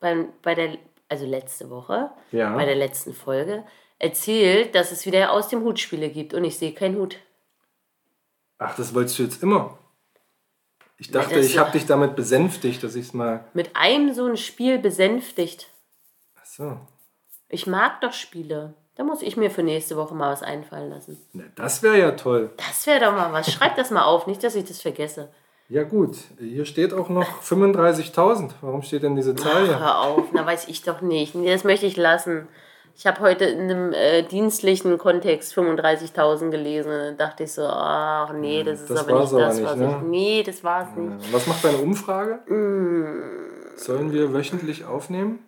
beim, 0.00 0.28
bei 0.42 0.54
der, 0.54 0.78
also 1.08 1.26
letzte 1.26 1.68
Woche, 1.70 2.10
Ja. 2.30 2.54
bei 2.54 2.64
der 2.64 2.76
letzten 2.76 3.12
Folge, 3.14 3.64
erzählt, 3.98 4.74
dass 4.74 4.92
es 4.92 5.04
wieder 5.06 5.32
aus 5.32 5.48
dem 5.48 5.62
Hut 5.62 5.78
Spiele 5.80 6.08
gibt 6.10 6.34
und 6.34 6.44
ich 6.44 6.58
sehe 6.58 6.72
keinen 6.72 6.96
Hut. 6.96 7.16
Ach, 8.58 8.74
das 8.76 8.94
wolltest 8.94 9.18
du 9.18 9.24
jetzt 9.24 9.42
immer. 9.42 9.78
Ich 10.98 11.10
dachte, 11.10 11.38
ich 11.40 11.58
habe 11.58 11.72
dich 11.72 11.84
damit 11.84 12.16
besänftigt, 12.16 12.82
dass 12.82 12.94
ich 12.94 13.08
es 13.08 13.12
mal. 13.12 13.44
Mit 13.52 13.76
einem 13.76 14.14
so 14.14 14.24
ein 14.26 14.36
Spiel 14.38 14.78
besänftigt. 14.78 15.68
Ach 16.40 16.46
so. 16.46 16.80
Ich 17.48 17.66
mag 17.66 18.00
doch 18.00 18.12
Spiele. 18.12 18.74
Da 18.96 19.04
muss 19.04 19.22
ich 19.22 19.36
mir 19.36 19.50
für 19.50 19.62
nächste 19.62 19.96
Woche 19.96 20.14
mal 20.14 20.32
was 20.32 20.42
einfallen 20.42 20.90
lassen. 20.90 21.20
Na, 21.32 21.44
das 21.54 21.82
wäre 21.82 21.98
ja 21.98 22.12
toll. 22.12 22.50
Das 22.56 22.86
wäre 22.86 23.00
doch 23.00 23.12
mal 23.12 23.32
was. 23.32 23.52
Schreib 23.52 23.76
das 23.76 23.90
mal 23.90 24.04
auf, 24.04 24.26
nicht, 24.26 24.42
dass 24.42 24.54
ich 24.54 24.64
das 24.64 24.80
vergesse. 24.80 25.28
Ja, 25.68 25.82
gut. 25.82 26.16
Hier 26.38 26.64
steht 26.64 26.94
auch 26.94 27.08
noch 27.08 27.42
35.000. 27.42 28.52
Warum 28.62 28.82
steht 28.82 29.02
denn 29.02 29.16
diese 29.16 29.34
Zahl 29.34 29.64
hier? 29.64 29.78
Hör 29.78 30.00
auf, 30.00 30.24
na 30.32 30.46
weiß 30.46 30.68
ich 30.68 30.82
doch 30.82 31.02
nicht. 31.02 31.34
Nee, 31.34 31.52
das 31.52 31.64
möchte 31.64 31.86
ich 31.86 31.96
lassen. 31.96 32.48
Ich 32.96 33.06
habe 33.06 33.20
heute 33.20 33.44
in 33.44 33.70
einem 33.70 33.92
äh, 33.92 34.22
dienstlichen 34.22 34.96
Kontext 34.96 35.54
35.000 35.54 36.48
gelesen 36.48 36.90
und 36.90 36.98
dann 36.98 37.16
dachte 37.18 37.44
ich 37.44 37.52
so, 37.52 37.66
ach 37.66 38.32
nee, 38.32 38.62
das 38.62 38.80
ist 38.80 38.90
das 38.90 39.00
aber 39.00 39.20
nicht 39.20 39.32
das, 39.32 39.56
nicht, 39.56 39.66
was 39.66 39.76
ne? 39.76 39.96
ich... 40.00 40.08
Nee, 40.08 40.42
das 40.42 40.64
war's 40.64 40.88
nicht. 40.96 41.32
Was 41.32 41.46
macht 41.46 41.62
deine 41.62 41.76
Umfrage? 41.76 42.38
Sollen 43.76 44.12
wir 44.12 44.32
wöchentlich 44.32 44.86
aufnehmen? 44.86 45.40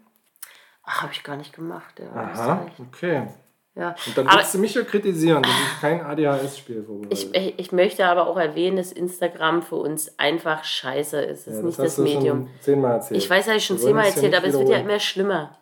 Ach, 0.90 1.02
habe 1.02 1.12
ich 1.12 1.22
gar 1.22 1.36
nicht 1.36 1.52
gemacht. 1.54 2.00
Ja, 2.00 2.10
Aha, 2.18 2.66
okay. 2.80 3.26
ja. 3.74 3.94
Und 4.06 4.16
dann 4.16 4.26
willst 4.26 4.54
du 4.54 4.58
mich 4.58 4.74
ja 4.74 4.82
kritisieren, 4.82 5.42
dass 5.42 5.52
ich 5.52 5.80
kein 5.80 6.00
ADHS-Spiel 6.00 6.82
vorbereite. 6.84 7.12
ich, 7.14 7.34
ich 7.34 7.58
ich 7.58 7.72
möchte 7.72 8.06
aber 8.06 8.26
auch 8.26 8.38
erwähnen, 8.38 8.78
dass 8.78 8.90
Instagram 8.92 9.62
für 9.62 9.76
uns 9.76 10.18
einfach 10.18 10.64
scheiße 10.64 11.20
ist. 11.20 11.46
Es 11.46 11.46
ist 11.48 11.56
Ja, 11.58 11.62
nicht 11.62 11.78
das 11.78 11.96
du 11.96 12.02
Medium. 12.02 12.46
schon 12.46 12.50
zehnmal 12.62 12.92
erzählt. 12.94 13.22
Ich 13.22 13.28
weiß, 13.28 13.46
habe 13.48 13.58
ich 13.58 13.66
schon 13.66 13.78
zehnmal 13.78 14.04
es 14.04 14.10
ja 14.10 14.22
erzählt, 14.22 14.34
aber 14.36 14.46
es 14.46 14.58
wird 14.58 14.68
ja 14.70 14.78
immer 14.78 14.98
schlimmer. 14.98 15.58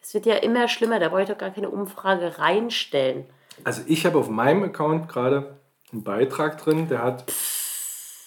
Das 0.00 0.12
wird 0.12 0.26
ja 0.26 0.34
immer 0.34 0.66
schlimmer. 0.68 0.98
Da 0.98 1.08
brauche 1.08 1.22
ich 1.22 1.28
doch 1.28 1.38
gar 1.38 1.50
keine 1.50 1.70
Umfrage 1.70 2.38
reinstellen. 2.38 3.24
Also 3.62 3.82
ich 3.86 4.04
habe 4.04 4.18
auf 4.18 4.28
meinem 4.28 4.64
Account 4.64 5.08
gerade 5.08 5.56
einen 5.92 6.02
Beitrag 6.02 6.58
drin, 6.58 6.88
der 6.88 7.02
hat 7.02 7.24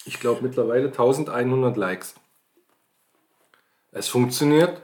Ich 0.06 0.22
glaube 0.22 0.42
mittlerweile 0.42 0.86
1100 0.88 1.76
Likes. 1.76 2.16
Es 3.92 4.08
funktioniert. 4.08 4.82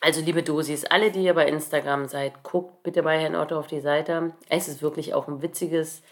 Also 0.00 0.20
liebe 0.20 0.42
Dosis, 0.42 0.84
alle, 0.84 1.10
die 1.10 1.22
ihr 1.24 1.34
bei 1.34 1.46
Instagram 1.46 2.06
seid, 2.06 2.42
guckt 2.42 2.82
bitte 2.82 3.02
bei 3.02 3.18
Herrn 3.18 3.34
Otto 3.34 3.58
auf 3.58 3.66
die 3.66 3.80
Seite. 3.80 4.32
Es 4.48 4.68
ist 4.68 4.82
wirklich 4.82 5.14
auch 5.14 5.26
ein 5.26 5.42
witziges 5.42 6.02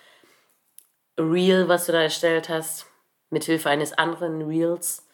Reel, 1.18 1.68
was 1.68 1.86
du 1.86 1.92
da 1.92 2.02
erstellt 2.02 2.48
hast, 2.48 2.86
mithilfe 3.30 3.68
eines 3.68 3.92
anderen 3.92 4.42
Reels. 4.42 5.06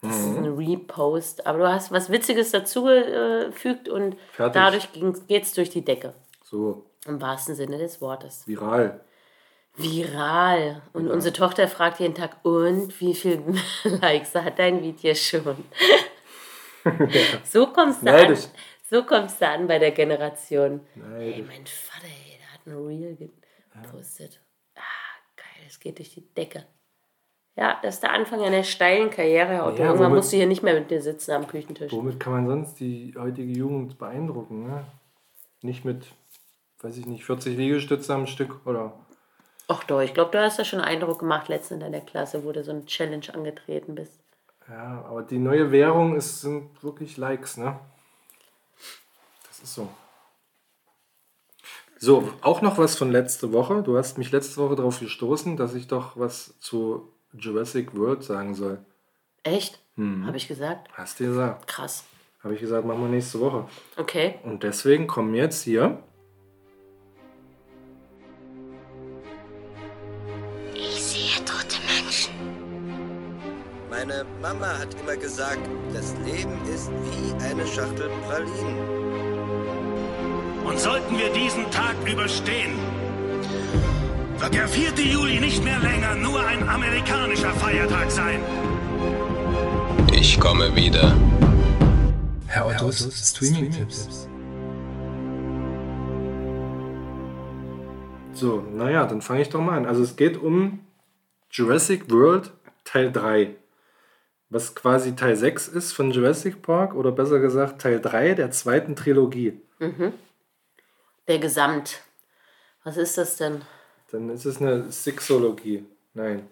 Das 0.00 0.16
ist 0.16 0.36
ein 0.36 0.56
Repost. 0.56 1.46
Aber 1.46 1.58
du 1.58 1.68
hast 1.68 1.90
was 1.90 2.10
Witziges 2.10 2.52
dazugefügt 2.52 3.88
und 3.88 4.16
Fertig. 4.32 4.54
dadurch 4.54 4.88
geht 5.26 5.42
es 5.42 5.52
durch 5.54 5.70
die 5.70 5.84
Decke. 5.84 6.14
So, 6.44 6.86
Im 7.06 7.20
wahrsten 7.20 7.56
Sinne 7.56 7.78
des 7.78 8.00
Wortes. 8.00 8.46
viral. 8.46 9.00
Viral. 9.76 10.82
Und 10.92 11.08
unsere 11.08 11.32
Tochter 11.32 11.68
fragt 11.68 12.00
jeden 12.00 12.14
Tag, 12.14 12.36
und 12.42 13.00
wie 13.00 13.14
viele 13.14 13.42
Likes 13.84 14.34
hat 14.34 14.58
dein 14.58 14.82
Video 14.82 15.14
schon? 15.14 15.64
So 17.44 17.66
kommst 17.72 18.02
du 18.06 18.12
an. 18.12 18.36
So 18.90 19.02
kommst 19.04 19.40
du 19.40 19.46
an 19.48 19.66
bei 19.66 19.78
der 19.78 19.90
Generation. 19.92 20.80
Neidisch. 20.94 21.36
Ey, 21.36 21.42
mein 21.42 21.66
Vater, 21.66 22.06
ey, 22.06 22.38
der 22.38 22.52
hat 22.54 22.66
ein 22.66 22.86
Reel 22.86 23.16
gepostet. 23.16 24.40
Ah, 24.74 24.80
geil, 25.36 25.66
es 25.66 25.78
geht 25.78 25.98
durch 25.98 26.14
die 26.14 26.22
Decke. 26.34 26.64
Ja, 27.56 27.78
das 27.82 27.94
ist 27.96 28.02
der 28.04 28.12
Anfang 28.12 28.40
einer 28.42 28.62
steilen 28.62 29.10
Karriere. 29.10 29.54
Ja, 29.54 29.66
Irgendwann 29.68 29.98
womit- 29.98 30.14
musst 30.16 30.32
du 30.32 30.36
hier 30.36 30.46
nicht 30.46 30.62
mehr 30.62 30.74
mit 30.74 30.90
dir 30.90 31.02
sitzen 31.02 31.32
am 31.32 31.46
Küchentisch. 31.48 31.92
Womit 31.92 32.20
kann 32.20 32.32
man 32.32 32.46
sonst 32.46 32.74
die 32.80 33.14
heutige 33.18 33.52
Jugend 33.52 33.98
beeindrucken? 33.98 34.62
Ne? 34.68 34.84
Nicht 35.62 35.84
mit, 35.84 36.06
weiß 36.80 36.96
ich 36.98 37.06
nicht, 37.06 37.24
40 37.24 37.56
Liegestütze 37.56 38.14
am 38.14 38.26
Stück 38.26 38.64
oder. 38.64 38.92
Ach 39.66 39.82
doch, 39.84 40.00
ich 40.00 40.14
glaube, 40.14 40.30
du 40.30 40.40
hast 40.40 40.58
ja 40.58 40.64
schon 40.64 40.80
Eindruck 40.80 41.18
gemacht 41.18 41.48
letztens 41.48 41.82
in 41.84 41.92
der 41.92 42.00
Klasse, 42.00 42.44
wo 42.44 42.52
du 42.52 42.62
so 42.64 42.70
eine 42.70 42.86
Challenge 42.86 43.26
angetreten 43.34 43.96
bist. 43.96 44.20
Ja, 44.68 45.04
aber 45.08 45.22
die 45.22 45.38
neue 45.38 45.70
Währung 45.72 46.14
ist, 46.16 46.42
sind 46.42 46.82
wirklich 46.82 47.16
Likes, 47.16 47.56
ne? 47.56 47.78
Das 49.48 49.60
ist 49.60 49.74
so. 49.74 49.88
So, 52.00 52.32
auch 52.42 52.62
noch 52.62 52.78
was 52.78 52.96
von 52.96 53.10
letzte 53.10 53.52
Woche. 53.52 53.82
Du 53.82 53.96
hast 53.96 54.18
mich 54.18 54.30
letzte 54.30 54.58
Woche 54.58 54.76
darauf 54.76 55.00
gestoßen, 55.00 55.56
dass 55.56 55.74
ich 55.74 55.88
doch 55.88 56.16
was 56.16 56.58
zu 56.60 57.12
Jurassic 57.32 57.96
World 57.96 58.22
sagen 58.22 58.54
soll. 58.54 58.78
Echt? 59.42 59.80
Mhm. 59.96 60.26
Habe 60.26 60.36
ich 60.36 60.46
gesagt? 60.46 60.88
Hast 60.92 61.18
du 61.18 61.24
gesagt? 61.24 61.66
Krass. 61.66 62.04
Habe 62.44 62.54
ich 62.54 62.60
gesagt, 62.60 62.86
machen 62.86 63.00
wir 63.00 63.08
nächste 63.08 63.40
Woche. 63.40 63.66
Okay. 63.96 64.36
Und 64.44 64.62
deswegen 64.62 65.08
kommen 65.08 65.34
jetzt 65.34 65.62
hier. 65.62 66.02
Meine 73.98 74.24
Mama 74.40 74.78
hat 74.78 74.94
immer 75.00 75.16
gesagt, 75.16 75.58
das 75.92 76.14
Leben 76.24 76.56
ist 76.72 76.88
wie 77.02 77.32
eine 77.42 77.66
Schachtel 77.66 78.08
Pralinen. 78.28 78.78
Und 80.64 80.78
sollten 80.78 81.18
wir 81.18 81.32
diesen 81.32 81.68
Tag 81.72 81.96
überstehen, 82.08 82.78
wird 84.38 84.54
der 84.54 84.68
4. 84.68 84.92
Juli 85.04 85.40
nicht 85.40 85.64
mehr 85.64 85.80
länger 85.80 86.14
nur 86.14 86.46
ein 86.46 86.68
amerikanischer 86.68 87.50
Feiertag 87.54 88.08
sein. 88.12 88.38
Ich 90.12 90.38
komme 90.38 90.76
wieder. 90.76 91.12
Herr 92.46 92.66
Ottos 92.66 93.00
Streaming-Tipps. 93.30 94.28
So, 98.32 98.62
naja, 98.76 99.06
dann 99.06 99.22
fange 99.22 99.42
ich 99.42 99.48
doch 99.48 99.60
mal 99.60 99.76
an. 99.76 99.86
Also 99.86 100.04
es 100.04 100.14
geht 100.14 100.40
um 100.40 100.86
Jurassic 101.50 102.08
World 102.12 102.52
Teil 102.84 103.10
3. 103.10 103.57
Was 104.50 104.74
quasi 104.74 105.14
Teil 105.14 105.36
6 105.36 105.68
ist 105.68 105.92
von 105.92 106.10
Jurassic 106.10 106.62
Park 106.62 106.94
oder 106.94 107.12
besser 107.12 107.38
gesagt 107.38 107.82
Teil 107.82 108.00
3 108.00 108.34
der 108.34 108.50
zweiten 108.50 108.96
Trilogie. 108.96 109.60
Der 111.26 111.38
Gesamt. 111.38 112.00
Was 112.84 112.96
ist 112.96 113.18
das 113.18 113.36
denn? 113.36 113.60
Dann 114.10 114.30
ist 114.30 114.46
es 114.46 114.60
eine 114.60 114.90
Sixologie. 114.90 115.84
Nein. 116.14 116.48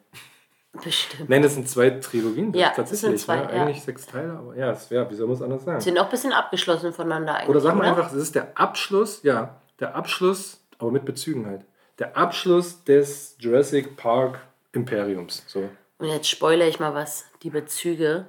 Bestimmt. 0.82 1.30
Nein, 1.30 1.42
das 1.42 1.54
sind 1.54 1.68
zwei 1.68 1.90
Trilogien. 1.90 2.52
Ja, 2.52 2.68
das 2.68 2.76
tatsächlich. 2.76 3.00
sind 3.00 3.18
zwei, 3.18 3.36
ne? 3.36 3.56
ja. 3.56 3.62
Eigentlich 3.62 3.82
sechs 3.82 4.06
Teile, 4.06 4.32
aber 4.32 4.54
ja, 4.56 4.70
es 4.72 4.90
wäre, 4.90 5.10
wie 5.10 5.14
soll 5.14 5.26
man 5.26 5.36
es 5.36 5.42
anders 5.42 5.64
sagen? 5.64 5.80
Sind 5.80 5.98
auch 5.98 6.04
ein 6.04 6.10
bisschen 6.10 6.32
abgeschlossen 6.32 6.92
voneinander 6.92 7.34
eigentlich. 7.34 7.48
Oder 7.48 7.60
sagen 7.60 7.80
wir 7.80 7.88
einfach, 7.88 8.12
es 8.12 8.20
ist 8.20 8.34
der 8.34 8.58
Abschluss, 8.58 9.22
ja, 9.22 9.60
der 9.80 9.94
Abschluss, 9.94 10.60
aber 10.78 10.90
mit 10.90 11.04
Bezügen 11.04 11.46
halt. 11.46 11.62
Der 11.98 12.16
Abschluss 12.16 12.84
des 12.84 13.36
Jurassic 13.38 13.96
Park 13.96 14.40
Imperiums. 14.72 15.44
So. 15.46 15.70
Und 15.98 16.08
jetzt 16.08 16.28
spoilere 16.28 16.68
ich 16.68 16.78
mal 16.80 16.94
was. 16.94 17.26
Die 17.42 17.50
Bezüge 17.50 18.26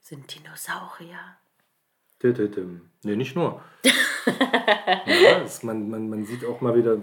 sind 0.00 0.34
Dinosaurier. 0.34 1.18
Nee, 3.02 3.16
nicht 3.16 3.34
nur. 3.34 3.62
ja, 5.06 5.40
es, 5.42 5.62
man, 5.62 5.88
man, 5.88 6.08
man 6.08 6.24
sieht 6.24 6.44
auch 6.44 6.60
mal 6.60 6.74
wieder, 6.76 6.98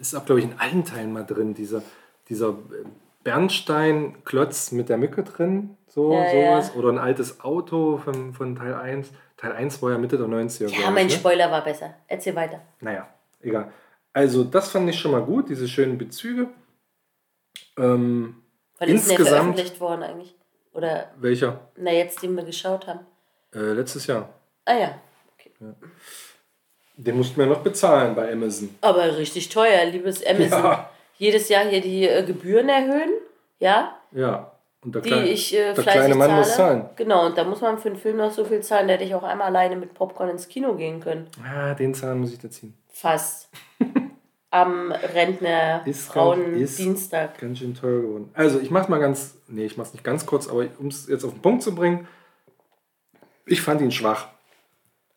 ist 0.00 0.14
auch, 0.14 0.24
glaube 0.24 0.40
ich, 0.40 0.46
in 0.46 0.58
allen 0.58 0.84
Teilen 0.84 1.12
mal 1.12 1.24
drin, 1.24 1.54
dieser, 1.54 1.82
dieser 2.28 2.56
Bernsteinklotz 3.22 4.72
mit 4.72 4.88
der 4.88 4.96
Mücke 4.96 5.22
drin, 5.22 5.76
so, 5.86 6.12
Ja, 6.12 6.30
sowas. 6.30 6.68
ja. 6.68 6.74
Oder 6.80 6.88
ein 6.90 6.98
altes 6.98 7.40
Auto 7.40 7.98
von, 7.98 8.32
von 8.32 8.56
Teil 8.56 8.74
1. 8.74 9.10
Teil 9.36 9.52
1 9.52 9.82
war 9.82 9.92
ja 9.92 9.98
Mitte 9.98 10.16
der 10.16 10.26
90er. 10.26 10.68
Ja, 10.68 10.90
mein 10.90 11.06
ich, 11.06 11.14
ne? 11.14 11.18
Spoiler 11.20 11.50
war 11.50 11.62
besser. 11.62 11.94
Erzähl 12.08 12.34
weiter. 12.34 12.60
Naja, 12.80 13.08
egal. 13.40 13.70
Also, 14.12 14.44
das 14.44 14.70
fand 14.70 14.88
ich 14.88 14.98
schon 14.98 15.10
mal 15.12 15.22
gut, 15.22 15.48
diese 15.48 15.68
schönen 15.68 15.98
Bezüge. 15.98 16.48
Ähm, 17.76 18.43
Wann 18.78 18.88
ist 18.88 19.08
denn 19.08 19.16
der 19.16 19.18
Insgesamt- 19.18 19.28
veröffentlicht 19.28 19.80
worden 19.80 20.02
eigentlich? 20.02 20.34
Oder, 20.72 21.10
welcher? 21.16 21.60
na 21.76 21.92
jetzt, 21.92 22.22
den 22.22 22.34
wir 22.36 22.42
geschaut 22.44 22.86
haben. 22.86 23.00
Äh, 23.54 23.58
letztes 23.74 24.06
Jahr. 24.08 24.28
Ah 24.64 24.74
ja. 24.74 24.94
Okay. 25.36 25.50
Den 26.96 27.16
mussten 27.16 27.36
wir 27.38 27.46
noch 27.46 27.60
bezahlen 27.60 28.14
bei 28.14 28.32
Amazon. 28.32 28.74
Aber 28.80 29.16
richtig 29.16 29.48
teuer, 29.48 29.84
liebes 29.86 30.24
Amazon. 30.26 30.62
Ja. 30.64 30.90
Jedes 31.18 31.48
Jahr 31.48 31.64
hier 31.64 31.80
die 31.80 32.06
äh, 32.08 32.24
Gebühren 32.24 32.68
erhöhen, 32.68 33.10
ja, 33.60 33.96
Ja. 34.12 34.50
Und 34.82 34.94
der, 34.94 35.00
die 35.02 35.08
kleine- 35.08 35.28
ich 35.28 35.54
äh, 35.54 35.72
der 35.72 35.74
fleißig 35.76 35.92
kleine 35.92 36.14
Mann 36.16 36.28
zahle. 36.28 36.38
muss 36.40 36.54
zahlen. 36.56 36.90
Genau, 36.96 37.24
und 37.26 37.38
da 37.38 37.44
muss 37.44 37.60
man 37.62 37.78
für 37.78 37.88
einen 37.88 37.96
Film 37.96 38.18
noch 38.18 38.30
so 38.30 38.44
viel 38.44 38.60
zahlen, 38.60 38.86
da 38.86 38.94
hätte 38.94 39.04
ich 39.04 39.14
auch 39.14 39.22
einmal 39.22 39.46
alleine 39.46 39.76
mit 39.76 39.94
Popcorn 39.94 40.28
ins 40.30 40.46
Kino 40.48 40.74
gehen 40.74 41.00
können. 41.00 41.28
Ah, 41.42 41.72
den 41.74 41.94
Zahn 41.94 42.18
muss 42.20 42.32
ich 42.32 42.38
da 42.38 42.50
ziehen. 42.50 42.76
Fast. 42.92 43.48
Am 44.54 44.92
Rentner 44.92 45.84
Ist 45.84 46.06
Frauen 46.06 46.52
ganz-. 46.52 47.10
Ganz 47.10 47.58
schön 47.58 47.74
teuer 47.74 48.02
geworden. 48.02 48.30
Also, 48.34 48.60
ich 48.60 48.70
mach's 48.70 48.88
mal 48.88 49.00
ganz. 49.00 49.36
Nee, 49.48 49.64
ich 49.64 49.76
mach's 49.76 49.92
nicht 49.92 50.04
ganz 50.04 50.26
kurz, 50.26 50.46
aber 50.46 50.68
um 50.78 50.86
es 50.86 51.08
jetzt 51.08 51.24
auf 51.24 51.32
den 51.32 51.42
Punkt 51.42 51.64
zu 51.64 51.74
bringen, 51.74 52.06
ich 53.46 53.62
fand 53.62 53.80
ihn 53.80 53.90
schwach. 53.90 54.28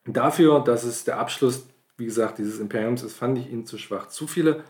Dafür, 0.06 0.62
dass 0.62 0.84
es 0.84 1.04
der 1.04 1.20
Abschluss, 1.20 1.68
wie 1.98 2.06
gesagt, 2.06 2.40
dieses 2.40 2.60
Imperiums 2.60 3.04
ist, 3.04 3.16
fand 3.16 3.38
ich 3.38 3.52
ihn 3.52 3.68
zu 3.68 3.78
schwach. 3.78 4.08
Zu 4.08 4.26
viele, 4.26 4.64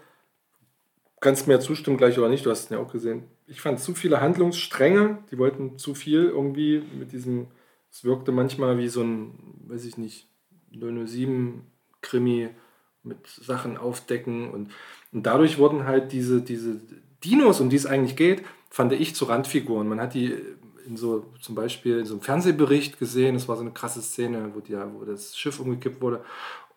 kannst 1.22 1.48
mir 1.48 1.54
ja 1.54 1.60
zustimmen 1.62 1.96
gleich 1.96 2.20
oder 2.20 2.28
nicht, 2.28 2.46
du 2.46 2.52
hast 2.52 2.66
es 2.66 2.70
ja 2.70 2.80
auch 2.80 2.92
gesehen. 2.92 3.24
Ich 3.46 3.62
fand 3.62 3.80
zu 3.80 3.96
viele 3.96 4.20
Handlungsstränge, 4.20 5.20
die 5.32 5.38
wollten 5.38 5.78
zu 5.78 5.96
viel 5.96 6.26
irgendwie 6.26 6.84
mit 7.00 7.14
diesem, 7.14 7.48
es 7.90 8.04
wirkte 8.04 8.34
manchmal 8.34 8.78
wie 8.78 8.90
so 8.90 9.02
ein, 9.02 9.64
weiß 9.68 9.86
ich 9.86 9.98
nicht, 9.98 10.28
007-Krimi 10.74 12.50
mit 13.08 13.28
Sachen 13.28 13.78
aufdecken 13.78 14.50
und, 14.50 14.72
und 15.12 15.26
dadurch 15.26 15.58
wurden 15.58 15.86
halt 15.86 16.12
diese, 16.12 16.42
diese 16.42 16.80
Dinos, 17.24 17.60
um 17.62 17.70
die 17.70 17.76
es 17.76 17.86
eigentlich 17.86 18.16
geht, 18.16 18.44
fand 18.70 18.92
ich 18.94 19.16
zu 19.16 19.26
Randfiguren. 19.26 19.88
Man 19.88 20.00
hat 20.00 20.14
die 20.14 20.36
in 20.88 20.98
so 20.98 21.26
zum 21.42 21.56
Beispiel 21.56 22.00
in 22.00 22.06
so 22.06 22.14
einem 22.14 22.22
Fernsehbericht 22.22 22.98
gesehen, 22.98 23.36
das 23.36 23.48
war 23.48 23.56
so 23.56 23.62
eine 23.62 23.72
krasse 23.72 24.02
Szene, 24.02 24.52
wo, 24.54 24.60
die, 24.60 24.76
wo 24.76 25.06
das 25.06 25.38
Schiff 25.38 25.60
umgekippt 25.60 26.02
wurde. 26.02 26.24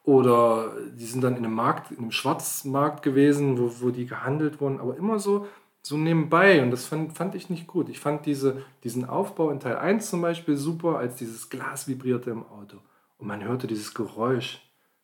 Oder 0.05 0.75
die 0.99 1.05
sind 1.05 1.23
dann 1.23 1.37
in 1.37 1.45
einem 1.45 1.55
Markt, 1.55 1.93
in 1.93 1.99
einem 1.99 2.11
Schwarzmarkt 2.11 3.03
gewesen, 3.03 3.59
wo, 3.59 3.71
wo 3.81 3.91
die 3.91 4.07
gehandelt 4.07 4.61
wurden, 4.61 4.81
aber 4.81 4.97
immer 4.97 5.19
so, 5.19 5.47
so 5.83 5.97
nebenbei. 5.97 6.63
Und 6.63 6.71
das 6.71 6.87
fand, 6.87 7.17
fand 7.17 7.35
ich 7.35 7.51
nicht 7.51 7.67
gut. 7.67 7.89
Ich 7.89 8.01
fand 8.01 8.27
diese, 8.27 8.63
diesen 8.83 9.05
Aufbau 9.05 9.51
in 9.51 9.61
Teil 9.61 9.77
1 9.77 10.11
zum 10.11 10.23
Beispiel 10.23 10.57
super, 10.57 10.99
als 10.99 11.17
dieses 11.17 11.51
Glas 11.51 11.87
vibrierte 11.87 12.31
im 12.31 12.45
Auto. 12.45 12.79
Und 13.19 13.29
man 13.29 13.45
hörte 13.45 13.67
dieses 13.67 13.95
Geräusch, 13.95 14.61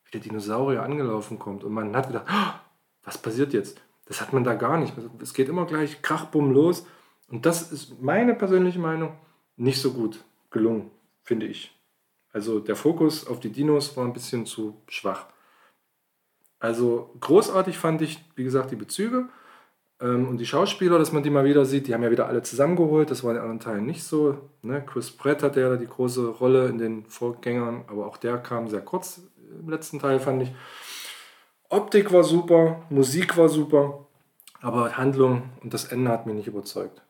wie 0.07 0.11
der 0.11 0.21
Dinosaurier 0.21 0.83
angelaufen 0.83 1.37
kommt. 1.37 1.63
Und 1.63 1.73
man 1.73 1.95
hat 1.95 2.07
gedacht, 2.07 2.25
"Ah, 2.27 2.61
was 3.03 3.17
passiert 3.17 3.53
jetzt? 3.53 3.81
Das 4.05 4.21
hat 4.21 4.33
man 4.33 4.43
da 4.43 4.53
gar 4.53 4.77
nicht. 4.77 4.93
Es 5.21 5.33
geht 5.33 5.49
immer 5.49 5.65
gleich 5.65 6.01
krachbumm 6.01 6.51
los. 6.51 6.85
Und 7.29 7.45
das 7.45 7.71
ist 7.71 8.01
meine 8.01 8.33
persönliche 8.33 8.79
Meinung 8.79 9.17
nicht 9.57 9.81
so 9.81 9.91
gut 9.91 10.23
gelungen, 10.49 10.91
finde 11.23 11.45
ich. 11.45 11.77
Also 12.31 12.59
der 12.59 12.75
Fokus 12.75 13.27
auf 13.27 13.39
die 13.39 13.51
Dinos 13.51 13.97
war 13.97 14.05
ein 14.05 14.13
bisschen 14.13 14.45
zu 14.45 14.81
schwach. 14.87 15.25
Also 16.59 17.13
großartig 17.19 17.77
fand 17.77 18.01
ich, 18.01 18.23
wie 18.35 18.43
gesagt, 18.43 18.71
die 18.71 18.75
Bezüge 18.75 19.27
ähm, 19.99 20.27
und 20.29 20.37
die 20.37 20.45
Schauspieler, 20.45 20.97
dass 20.97 21.11
man 21.11 21.23
die 21.23 21.29
mal 21.29 21.45
wieder 21.45 21.65
sieht. 21.65 21.87
Die 21.87 21.93
haben 21.93 22.03
ja 22.03 22.11
wieder 22.11 22.27
alle 22.27 22.43
zusammengeholt. 22.43 23.11
Das 23.11 23.23
war 23.23 23.31
in 23.31 23.37
anderen 23.37 23.59
Teilen 23.59 23.85
nicht 23.85 24.03
so. 24.03 24.37
Ne? 24.61 24.83
Chris 24.85 25.11
Pratt 25.11 25.43
hatte 25.43 25.59
ja 25.61 25.75
die 25.75 25.87
große 25.87 26.27
Rolle 26.27 26.67
in 26.67 26.77
den 26.77 27.05
Vorgängern, 27.05 27.83
aber 27.87 28.07
auch 28.07 28.17
der 28.17 28.37
kam 28.37 28.67
sehr 28.69 28.81
kurz 28.81 29.21
im 29.49 29.69
letzten 29.69 29.99
Teil, 29.99 30.19
fand 30.19 30.43
ich. 30.43 30.51
Optik 31.69 32.11
war 32.13 32.23
super, 32.23 32.85
Musik 32.89 33.35
war 33.37 33.49
super, 33.49 34.05
aber 34.61 34.97
Handlung 34.97 35.49
und 35.61 35.73
das 35.73 35.85
Ende 35.85 36.11
hat 36.11 36.25
mich 36.25 36.35
nicht 36.35 36.47
überzeugt. 36.47 37.01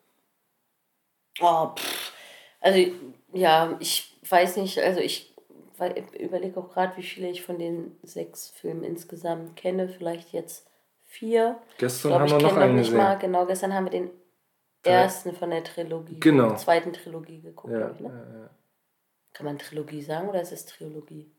Oh, 1.39 1.69
pff. 1.75 2.13
Also, 2.59 2.91
ja, 3.33 3.77
ich 3.79 4.17
weiß 4.27 4.57
nicht, 4.57 4.79
also 4.79 4.99
ich 4.99 5.35
überlege 6.19 6.59
auch 6.59 6.69
gerade, 6.73 6.97
wie 6.97 7.03
viele 7.03 7.29
ich 7.29 7.43
von 7.43 7.59
den 7.59 7.95
sechs 8.01 8.49
Filmen 8.49 8.83
insgesamt 8.83 9.55
kenne. 9.55 9.88
Vielleicht 9.88 10.33
jetzt 10.33 10.67
vier. 11.05 11.59
Gestern 11.77 12.09
glaub, 12.09 12.19
haben 12.21 12.25
ich 12.27 12.33
wir 12.33 12.41
noch 12.41 12.57
einen 12.57 12.75
nicht 12.75 12.85
gesehen. 12.88 12.97
mal, 12.97 13.15
genau, 13.19 13.45
gestern 13.45 13.73
haben 13.75 13.85
wir 13.85 13.91
den 13.91 14.09
ersten 14.83 15.35
von 15.35 15.51
der 15.51 15.63
Trilogie, 15.63 16.19
Genau. 16.19 16.55
zweiten 16.55 16.93
Trilogie 16.93 17.41
geguckt. 17.41 17.73
Ja, 17.73 17.91
ich, 17.91 17.99
ne? 17.99 18.49
Kann 19.33 19.45
man 19.45 19.59
Trilogie 19.59 20.01
sagen 20.01 20.29
oder 20.29 20.41
ist 20.41 20.51
es 20.51 20.65
Trilogie? 20.65 21.31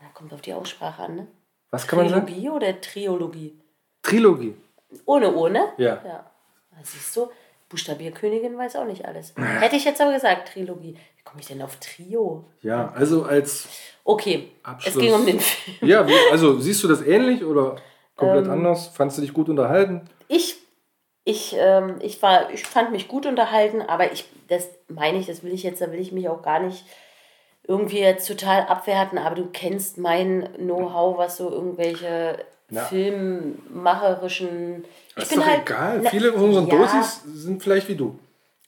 Ja, 0.00 0.08
kommt 0.14 0.32
auf 0.32 0.40
die 0.40 0.52
Aussprache 0.54 1.02
an, 1.02 1.16
ne? 1.16 1.26
Was 1.70 1.86
kann 1.86 1.98
man 1.98 2.08
sagen? 2.08 2.26
Trilogie 2.26 2.50
oder 2.50 2.80
Triologie? 2.80 3.58
Trilogie. 4.02 4.54
Ohne 5.06 5.34
O, 5.34 5.48
ne? 5.48 5.72
Ja. 5.76 6.00
Ja. 6.04 6.30
Das 6.78 6.92
siehst 6.92 7.16
du, 7.16 7.28
Buchstabierkönigin 7.68 8.56
weiß 8.56 8.76
auch 8.76 8.84
nicht 8.84 9.04
alles. 9.06 9.34
Hätte 9.36 9.76
ich 9.76 9.84
jetzt 9.84 10.00
aber 10.00 10.12
gesagt, 10.12 10.52
Trilogie. 10.52 10.94
Wie 11.16 11.22
komme 11.24 11.40
ich 11.40 11.46
denn 11.46 11.62
auf 11.62 11.76
Trio? 11.76 12.44
Ja, 12.62 12.92
also 12.94 13.24
als 13.24 13.68
Okay, 14.04 14.50
Abschluss. 14.62 14.94
es 14.94 15.00
ging 15.00 15.12
um 15.14 15.24
den 15.26 15.40
Film. 15.40 15.88
Ja, 15.90 16.06
also 16.30 16.58
siehst 16.60 16.82
du 16.84 16.88
das 16.88 17.02
ähnlich 17.02 17.42
oder 17.44 17.76
komplett 18.16 18.44
Ähm. 18.44 18.50
anders? 18.52 18.88
Fandst 18.88 19.16
du 19.18 19.22
dich 19.22 19.32
gut 19.32 19.48
unterhalten? 19.48 20.02
Ich, 20.28 20.56
ich, 21.24 21.56
ähm, 21.58 21.96
ich, 22.00 22.20
war, 22.22 22.50
ich 22.52 22.64
fand 22.64 22.92
mich 22.92 23.08
gut 23.08 23.24
unterhalten, 23.26 23.80
aber 23.82 24.12
ich, 24.12 24.26
das 24.48 24.68
meine 24.88 25.18
ich, 25.18 25.26
das 25.26 25.42
will 25.42 25.52
ich 25.52 25.62
jetzt, 25.62 25.80
da 25.80 25.90
will 25.90 26.00
ich 26.00 26.12
mich 26.12 26.28
auch 26.28 26.42
gar 26.42 26.60
nicht 26.60 26.84
irgendwie 27.66 28.00
jetzt 28.00 28.28
total 28.28 28.62
abwerten, 28.66 29.18
aber 29.18 29.34
du 29.34 29.46
kennst 29.52 29.98
mein 29.98 30.48
Know-how, 30.56 31.18
was 31.18 31.36
so 31.38 31.50
irgendwelche 31.50 32.38
Ja. 32.70 32.84
filmmacherischen. 32.84 34.84
Das 35.16 35.30
ist 35.30 35.36
doch 35.36 35.46
egal. 35.46 36.00
na, 36.02 36.10
Viele 36.10 36.32
von 36.32 36.44
unseren 36.44 36.66
ja, 36.68 36.76
Dosis 36.76 37.22
sind 37.24 37.62
vielleicht 37.62 37.88
wie 37.88 37.96
du. 37.96 38.18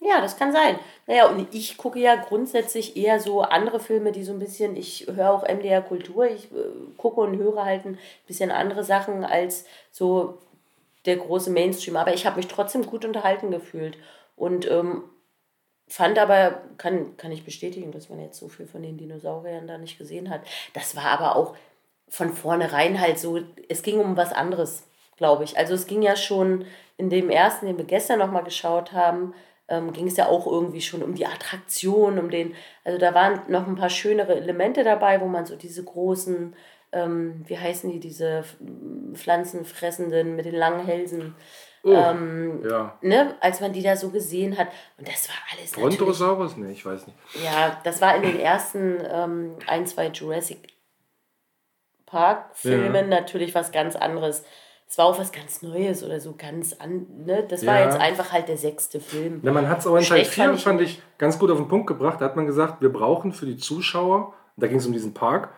Ja, 0.01 0.21
das 0.21 0.37
kann 0.37 0.53
sein. 0.53 0.79
Naja, 1.07 1.29
und 1.29 1.53
ich 1.55 1.77
gucke 1.77 1.99
ja 1.99 2.17
grundsätzlich 2.17 2.97
eher 2.97 3.19
so 3.19 3.41
andere 3.41 3.81
Filme, 3.81 4.13
die 4.13 4.25
so 4.25 4.33
ein 4.33 4.39
bisschen, 4.39 4.77
ich 4.77 5.07
höre 5.13 5.31
auch 5.31 5.43
MDR 5.49 5.81
Kultur, 5.83 6.27
ich 6.27 6.45
äh, 6.53 6.57
gucke 6.97 7.21
und 7.21 7.39
höre 7.39 7.65
halt 7.65 7.85
ein 7.87 7.99
bisschen 8.27 8.51
andere 8.51 8.85
Sachen 8.85 9.25
als 9.25 9.65
so 9.91 10.39
der 11.07 11.17
große 11.17 11.51
Mainstream. 11.51 11.97
Aber 11.97 12.13
ich 12.15 12.27
habe 12.27 12.37
mich 12.37 12.47
trotzdem 12.49 12.85
gut 12.87 13.05
unterhalten 13.05 13.51
gefühlt. 13.51 13.97
Und 14.37 14.71
ähm, 14.71 15.03
fand 15.89 16.19
aber, 16.19 16.63
kann, 16.79 17.17
kann 17.17 17.33
ich 17.33 17.45
bestätigen, 17.45 17.93
dass 17.93 18.09
man 18.09 18.21
jetzt 18.21 18.39
so 18.39 18.49
viel 18.49 18.67
von 18.67 18.83
den 18.83 18.97
Dinosauriern 18.97 19.67
da 19.67 19.79
nicht 19.79 19.99
gesehen 19.99 20.31
hat. 20.31 20.41
Das 20.75 20.97
war 20.97 21.07
aber 21.07 21.37
auch 21.37 21.55
von 22.09 22.33
vornherein 22.33 23.01
halt 23.01 23.19
so, 23.19 23.41
es 23.69 23.83
ging 23.83 23.99
um 23.99 24.17
was 24.17 24.33
anderes, 24.33 24.85
glaube 25.17 25.45
ich. 25.45 25.57
Also 25.57 25.75
es 25.75 25.87
ging 25.87 26.03
ja 26.03 26.17
schon 26.17 26.65
in 26.97 27.11
dem 27.11 27.31
ersten, 27.31 27.67
den 27.67 27.79
wir 27.79 27.85
gestern 27.85 28.19
nochmal 28.19 28.45
geschaut 28.45 28.93
haben, 28.93 29.35
ähm, 29.69 29.93
ging 29.93 30.07
es 30.07 30.17
ja 30.17 30.27
auch 30.27 30.47
irgendwie 30.47 30.81
schon 30.81 31.03
um 31.03 31.15
die 31.15 31.27
Attraktion, 31.27 32.19
um 32.19 32.31
den, 32.31 32.55
also 32.85 32.99
da 32.99 33.15
waren 33.15 33.41
noch 33.49 33.67
ein 33.67 33.77
paar 33.77 33.91
schönere 33.91 34.37
Elemente 34.37 34.85
dabei, 34.85 35.21
wo 35.21 35.27
man 35.27 35.47
so 35.47 35.57
diese 35.57 35.83
großen, 35.83 36.55
ähm, 36.93 37.45
wie 37.47 37.59
heißen 37.59 37.91
die, 37.91 38.01
diese 38.01 38.45
pflanzenfressenden 39.15 40.37
mit 40.37 40.47
den 40.47 40.55
langen 40.55 40.87
Hälsen, 40.87 41.35
ähm, 41.95 42.63
Ja. 42.69 42.97
ne, 43.03 43.35
als 43.41 43.61
man 43.61 43.73
die 43.73 43.83
da 43.83 43.97
so 43.97 44.11
gesehen 44.11 44.57
hat. 44.59 44.69
Und 44.99 45.07
das 45.09 45.29
war 45.29 45.37
alles 45.57 45.73
Brontosaurus? 45.73 46.57
Nee, 46.57 46.73
ich 46.73 46.85
weiß 46.85 47.07
nicht. 47.07 47.19
ja, 47.45 47.79
das 47.85 48.01
war 48.01 48.17
in 48.17 48.23
den 48.23 48.39
ersten 48.41 48.99
ähm, 49.11 49.57
ein, 49.67 49.87
zwei 49.87 50.09
Jurassic 50.09 50.69
Park-Filmen 52.07 53.09
natürlich 53.09 53.55
was 53.55 53.73
ganz 53.73 53.97
anderes. 53.97 54.45
Es 54.89 54.97
war 54.99 55.07
auch 55.07 55.19
was 55.19 55.33
ganz 55.33 55.63
Neues 55.63 56.05
oder 56.05 56.21
so 56.21 56.35
ganz 56.39 56.75
an. 56.75 57.07
Ne? 57.25 57.45
Das 57.49 57.67
war 57.67 57.81
Ja. 57.81 57.87
jetzt 57.87 57.99
einfach 58.01 58.31
halt 58.31 58.47
der 58.49 58.57
sechste 58.57 59.01
Film. 59.01 59.41
Na, 59.43 59.51
man 59.51 59.69
hat 59.69 59.81
es 59.81 59.87
aber 59.89 59.99
in 59.99 60.05
Teil 60.05 60.19
Schlecht 60.25 60.31
4, 60.35 60.57
fand 60.59 60.81
ich 60.81 61.03
ganz 61.19 61.39
gut 61.39 61.51
auf 61.51 61.59
den 61.59 61.67
Punkt 61.67 61.89
gebracht. 61.89 62.21
Da 62.21 62.27
hat 62.27 62.37
man 62.37 62.47
gesagt, 62.47 62.81
wir 62.81 62.93
brauchen 62.93 63.33
für 63.33 63.47
die 63.47 63.57
Zuschauer, 63.57 64.33
da 64.57 64.69
ging 64.69 64.79
es 64.79 64.87
um 64.87 64.93
diesen 64.93 65.13
Park, 65.13 65.49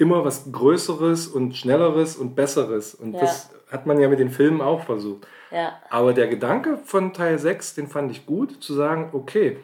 immer 0.00 0.24
was 0.24 0.50
Größeres 0.50 1.26
und 1.28 1.56
Schnelleres 1.56 2.16
und 2.16 2.34
Besseres. 2.34 2.94
Und 2.94 3.12
Ja. 3.14 3.20
das 3.20 3.50
hat 3.70 3.86
man 3.86 4.00
ja 4.00 4.08
mit 4.08 4.18
den 4.18 4.30
Filmen 4.30 4.60
auch 4.60 4.84
versucht. 4.84 5.26
Ja, 5.50 5.74
Aber 5.90 6.12
der 6.14 6.28
Gedanke 6.28 6.78
von 6.84 7.12
Teil 7.12 7.38
6, 7.38 7.74
den 7.74 7.86
fand 7.88 8.10
ich 8.10 8.24
gut, 8.26 8.62
zu 8.62 8.74
sagen, 8.74 9.10
okay, 9.12 9.58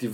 die, 0.00 0.12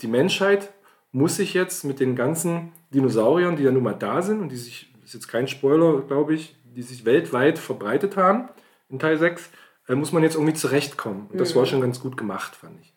die 0.00 0.08
Menschheit 0.08 0.72
muss 1.12 1.36
sich 1.36 1.54
jetzt 1.54 1.84
mit 1.84 2.00
den 2.00 2.16
ganzen 2.16 2.72
Dinosauriern, 2.92 3.56
die 3.56 3.62
ja 3.64 3.70
nun 3.70 3.82
mal 3.82 3.94
da 3.94 4.22
sind 4.22 4.40
und 4.40 4.50
die 4.50 4.56
sich, 4.56 4.92
ist 5.04 5.14
jetzt 5.14 5.28
kein 5.28 5.46
Spoiler, 5.48 6.02
glaube 6.02 6.34
ich, 6.34 6.56
die 6.64 6.82
sich 6.82 7.04
weltweit 7.04 7.58
verbreitet 7.58 8.16
haben 8.16 8.48
in 8.88 8.98
Teil 8.98 9.16
6, 9.16 9.50
äh, 9.88 9.94
muss 9.94 10.12
man 10.12 10.22
jetzt 10.22 10.34
irgendwie 10.34 10.54
zurechtkommen. 10.54 11.28
Und 11.30 11.40
das 11.40 11.54
war 11.56 11.64
schon 11.66 11.80
ganz 11.80 12.00
gut 12.00 12.16
gemacht, 12.16 12.56
fand 12.56 12.80
ich. 12.80 12.92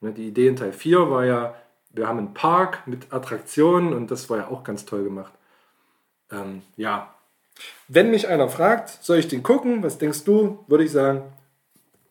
Ne, 0.00 0.12
die 0.12 0.28
Idee 0.28 0.48
in 0.48 0.56
Teil 0.56 0.72
4 0.72 1.10
war 1.10 1.24
ja, 1.24 1.54
wir 1.90 2.08
haben 2.08 2.18
einen 2.18 2.34
Park 2.34 2.86
mit 2.86 3.12
Attraktionen 3.12 3.92
und 3.92 4.10
das 4.10 4.30
war 4.30 4.38
ja 4.38 4.48
auch 4.48 4.64
ganz 4.64 4.84
toll 4.84 5.04
gemacht. 5.04 5.32
Ähm, 6.32 6.62
ja. 6.76 7.14
Wenn 7.88 8.10
mich 8.10 8.28
einer 8.28 8.48
fragt, 8.48 8.88
soll 9.04 9.18
ich 9.18 9.28
den 9.28 9.42
gucken? 9.42 9.82
Was 9.82 9.98
denkst 9.98 10.24
du? 10.24 10.64
Würde 10.66 10.84
ich 10.84 10.90
sagen, 10.92 11.22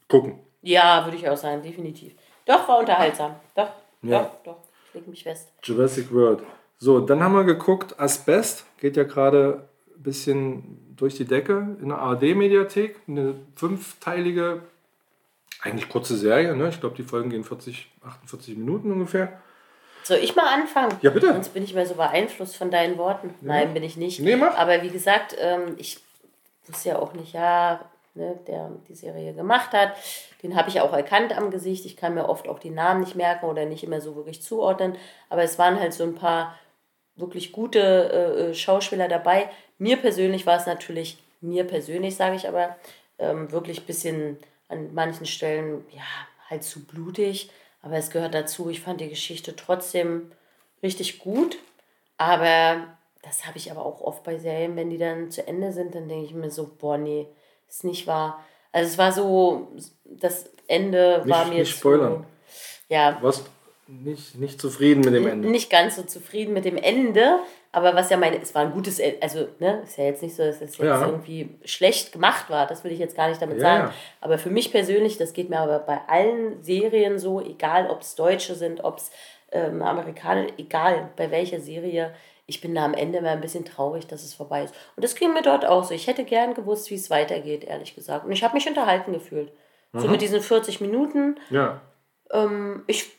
gucken. 0.07 0.39
ja 0.61 1.03
würde 1.05 1.17
ich 1.17 1.27
auch 1.27 1.37
sagen, 1.37 1.61
definitiv. 1.63 2.13
Doch, 2.45 2.67
war 2.67 2.79
unterhaltsam. 2.79 3.35
Doch, 3.55 3.69
Ja. 4.01 4.23
doch, 4.23 4.43
doch. 4.43 4.57
Ich 4.89 4.93
leg 4.95 5.07
mich 5.07 5.23
fest. 5.23 5.49
Jurassic 5.63 6.11
World. 6.13 6.41
So, 6.77 6.99
dann 6.99 7.21
haben 7.23 7.33
wir 7.35 7.43
geguckt, 7.43 7.99
Asbest 7.99 8.65
geht 8.79 8.97
ja 8.97 9.03
gerade 9.03 9.67
ein 9.95 10.03
bisschen 10.03 10.93
durch 10.95 11.15
die 11.15 11.25
Decke 11.25 11.77
in 11.81 11.89
der 11.89 11.99
ARD-Mediathek. 11.99 12.97
Eine 13.07 13.35
fünfteilige, 13.55 14.61
eigentlich 15.61 15.89
kurze 15.89 16.17
Serie. 16.17 16.55
Ne? 16.55 16.69
Ich 16.69 16.79
glaube, 16.79 16.95
die 16.95 17.03
Folgen 17.03 17.29
gehen 17.29 17.43
40, 17.43 17.89
48 18.03 18.57
Minuten 18.57 18.91
ungefähr. 18.91 19.39
Soll 20.03 20.17
ich 20.17 20.35
mal 20.35 20.53
anfangen? 20.53 20.97
Ja, 21.01 21.09
bitte. 21.09 21.27
Sonst 21.27 21.53
bin 21.53 21.63
ich 21.63 21.73
immer 21.73 21.85
so 21.85 21.95
beeinflusst 21.95 22.55
von 22.55 22.71
deinen 22.71 22.97
Worten. 22.97 23.33
Nein, 23.41 23.73
bin 23.73 23.83
ich 23.83 23.97
nicht. 23.97 24.19
Nee, 24.19 24.35
mach. 24.35 24.55
Aber 24.57 24.81
wie 24.81 24.89
gesagt, 24.89 25.35
ähm, 25.39 25.75
ich 25.77 25.99
wusste 26.67 26.89
ja 26.89 26.99
auch 26.99 27.13
nicht, 27.13 27.33
ja, 27.33 27.81
ne, 28.13 28.39
der 28.47 28.71
die 28.87 28.95
Serie 28.95 29.33
gemacht 29.33 29.71
hat. 29.73 29.93
Den 30.43 30.55
habe 30.55 30.69
ich 30.69 30.81
auch 30.81 30.93
erkannt 30.93 31.37
am 31.37 31.51
Gesicht. 31.51 31.85
Ich 31.85 31.97
kann 31.97 32.15
mir 32.15 32.27
oft 32.27 32.47
auch 32.47 32.59
die 32.59 32.69
Namen 32.69 33.01
nicht 33.01 33.15
merken 33.15 33.45
oder 33.45 33.65
nicht 33.65 33.83
immer 33.83 34.01
so 34.01 34.15
wirklich 34.15 34.41
zuordnen. 34.41 34.95
Aber 35.29 35.43
es 35.43 35.59
waren 35.59 35.79
halt 35.79 35.93
so 35.93 36.03
ein 36.03 36.15
paar 36.15 36.57
wirklich 37.15 37.51
gute 37.51 37.79
äh, 37.79 38.49
äh, 38.49 38.53
Schauspieler 38.53 39.07
dabei. 39.07 39.49
Mir 39.77 39.97
persönlich 39.97 40.45
war 40.45 40.57
es 40.57 40.65
natürlich, 40.65 41.17
mir 41.41 41.65
persönlich 41.65 42.15
sage 42.15 42.35
ich 42.35 42.47
aber, 42.47 42.75
ähm, 43.19 43.51
wirklich 43.51 43.81
ein 43.81 43.85
bisschen 43.85 44.37
an 44.67 44.93
manchen 44.93 45.25
Stellen, 45.25 45.85
ja, 45.91 46.01
halt 46.49 46.63
zu 46.63 46.85
blutig. 46.85 47.49
Aber 47.81 47.95
es 47.97 48.09
gehört 48.09 48.33
dazu. 48.33 48.69
Ich 48.69 48.81
fand 48.81 49.01
die 49.01 49.09
Geschichte 49.09 49.55
trotzdem 49.55 50.31
richtig 50.83 51.19
gut. 51.19 51.57
Aber 52.17 52.87
das 53.23 53.45
habe 53.47 53.57
ich 53.57 53.71
aber 53.71 53.85
auch 53.85 54.01
oft 54.01 54.23
bei 54.23 54.37
Serien, 54.37 54.75
wenn 54.75 54.89
die 54.89 54.97
dann 54.97 55.31
zu 55.31 55.47
Ende 55.47 55.71
sind, 55.73 55.95
dann 55.95 56.07
denke 56.07 56.25
ich 56.25 56.33
mir 56.33 56.51
so, 56.51 56.69
boah, 56.79 56.97
nee, 56.97 57.27
ist 57.67 57.83
nicht 57.83 58.07
wahr. 58.07 58.43
Also 58.71 58.89
es 58.91 58.97
war 58.97 59.11
so, 59.11 59.71
das 60.05 60.49
Ende 60.67 61.23
war 61.27 61.45
Nicht- 61.45 61.53
mir 61.53 61.59
nicht 61.59 61.71
spoilern. 61.77 62.23
zu, 62.23 62.93
ja, 62.93 63.17
Warst 63.21 63.45
nicht, 63.87 64.35
nicht 64.35 64.61
zufrieden 64.61 65.01
mit 65.01 65.13
dem 65.13 65.27
Ende? 65.27 65.49
nicht 65.49 65.69
ganz 65.69 65.95
so 65.97 66.03
zufrieden 66.03 66.53
mit 66.53 66.65
dem 66.65 66.77
Ende, 66.77 67.39
aber 67.71 67.95
was 67.95 68.09
ja 68.09 68.17
meine, 68.17 68.41
es 68.41 68.53
war 68.53 68.63
ein 68.63 68.71
gutes 68.73 68.99
also 69.21 69.47
ne, 69.59 69.81
ist 69.83 69.97
ja 69.97 70.03
jetzt 70.05 70.21
nicht 70.21 70.35
so, 70.35 70.43
dass 70.43 70.55
es 70.55 70.77
jetzt 70.77 70.79
Ja. 70.79 71.05
irgendwie 71.05 71.57
schlecht 71.63 72.11
gemacht 72.11 72.49
war, 72.49 72.67
das 72.67 72.83
will 72.83 72.91
ich 72.91 72.99
jetzt 72.99 73.15
gar 73.15 73.29
nicht 73.29 73.41
damit 73.41 73.57
Ja, 73.57 73.61
sagen. 73.61 73.93
Aber 74.19 74.37
für 74.37 74.49
mich 74.49 74.71
persönlich, 74.71 75.17
das 75.17 75.33
geht 75.33 75.49
mir 75.49 75.59
aber 75.59 75.79
bei 75.79 75.99
allen 76.07 76.61
Serien 76.63 77.17
so, 77.19 77.39
egal 77.41 77.89
ob 77.89 78.01
es 78.01 78.15
Deutsche 78.15 78.55
sind, 78.55 78.83
ob 78.83 78.97
es 78.97 79.11
ähm, 79.53 79.81
Amerikaner, 79.81 80.47
egal 80.57 81.09
bei 81.15 81.31
welcher 81.31 81.59
Serie, 81.59 82.13
ich 82.45 82.59
bin 82.59 82.75
da 82.75 82.83
am 82.83 82.93
Ende 82.93 83.19
immer 83.19 83.29
ein 83.29 83.39
bisschen 83.41 83.63
traurig, 83.63 84.07
dass 84.07 84.23
es 84.23 84.33
vorbei 84.33 84.63
ist. 84.63 84.73
Und 84.97 85.03
das 85.03 85.15
ging 85.15 85.31
mir 85.33 85.41
dort 85.41 85.65
auch 85.65 85.83
so. 85.85 85.93
Ich 85.93 86.07
hätte 86.07 86.25
gern 86.25 86.53
gewusst, 86.53 86.89
wie 86.89 86.95
es 86.95 87.09
weitergeht, 87.09 87.63
ehrlich 87.63 87.95
gesagt. 87.95 88.25
Und 88.25 88.31
ich 88.33 88.43
habe 88.43 88.53
mich 88.55 88.67
unterhalten 88.67 89.13
gefühlt. 89.13 89.51
So 89.93 90.05
Mhm. 90.07 90.11
mit 90.11 90.21
diesen 90.21 90.41
40 90.41 90.81
Minuten, 90.81 91.37
Ja. 91.49 91.79
ähm, 92.33 92.83
ich, 92.87 93.09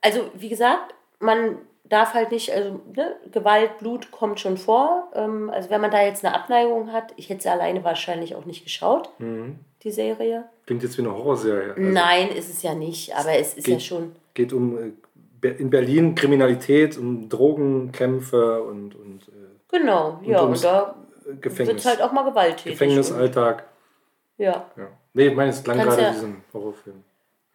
also 0.00 0.30
wie 0.34 0.48
gesagt, 0.48 0.94
man 1.18 1.58
darf 1.90 2.14
halt 2.14 2.30
nicht, 2.30 2.50
also 2.52 2.80
ne, 2.96 3.16
Gewalt, 3.30 3.78
Blut 3.78 4.10
kommt 4.10 4.40
schon 4.40 4.56
vor. 4.56 5.10
Ähm, 5.14 5.50
also 5.50 5.68
wenn 5.68 5.80
man 5.82 5.90
da 5.90 6.02
jetzt 6.02 6.24
eine 6.24 6.34
Abneigung 6.34 6.92
hat, 6.92 7.12
ich 7.16 7.28
hätte 7.28 7.42
sie 7.42 7.48
alleine 7.50 7.84
wahrscheinlich 7.84 8.34
auch 8.34 8.46
nicht 8.46 8.64
geschaut, 8.64 9.10
die 9.18 9.90
Serie. 9.90 10.44
Klingt 10.66 10.82
jetzt 10.82 10.96
wie 10.96 11.02
eine 11.02 11.12
Horrorserie. 11.14 11.74
Also 11.74 11.82
Nein, 11.82 12.28
ist 12.30 12.48
es 12.48 12.62
ja 12.62 12.74
nicht, 12.74 13.14
aber 13.14 13.34
es 13.34 13.54
ist 13.54 13.66
ja 13.66 13.74
geht- 13.74 13.82
schon. 13.82 14.12
geht 14.34 14.52
um 14.54 14.78
äh, 15.42 15.48
in 15.48 15.68
Berlin 15.70 16.14
Kriminalität, 16.14 16.96
um 16.98 17.28
Drogenkämpfe 17.28 18.62
und, 18.62 18.94
und 18.94 19.22
äh, 19.28 19.76
Genau, 19.78 20.18
ja, 20.22 20.42
ums 20.42 20.64
und 20.64 20.70
da 20.70 20.94
wird 21.42 21.84
halt 21.84 22.02
auch 22.02 22.12
mal 22.12 22.22
gewalttätig. 22.24 22.66
Und, 22.66 22.72
Gefängnisalltag. 22.78 23.64
ja. 24.38 24.66
Ja. 24.76 24.88
Nee, 25.12 25.28
ich 25.28 25.34
meine, 25.34 25.50
es 25.50 25.62
klang 25.64 25.78
gerade 25.78 26.02
ja- 26.02 26.12
wie 26.12 26.16
so 26.18 26.26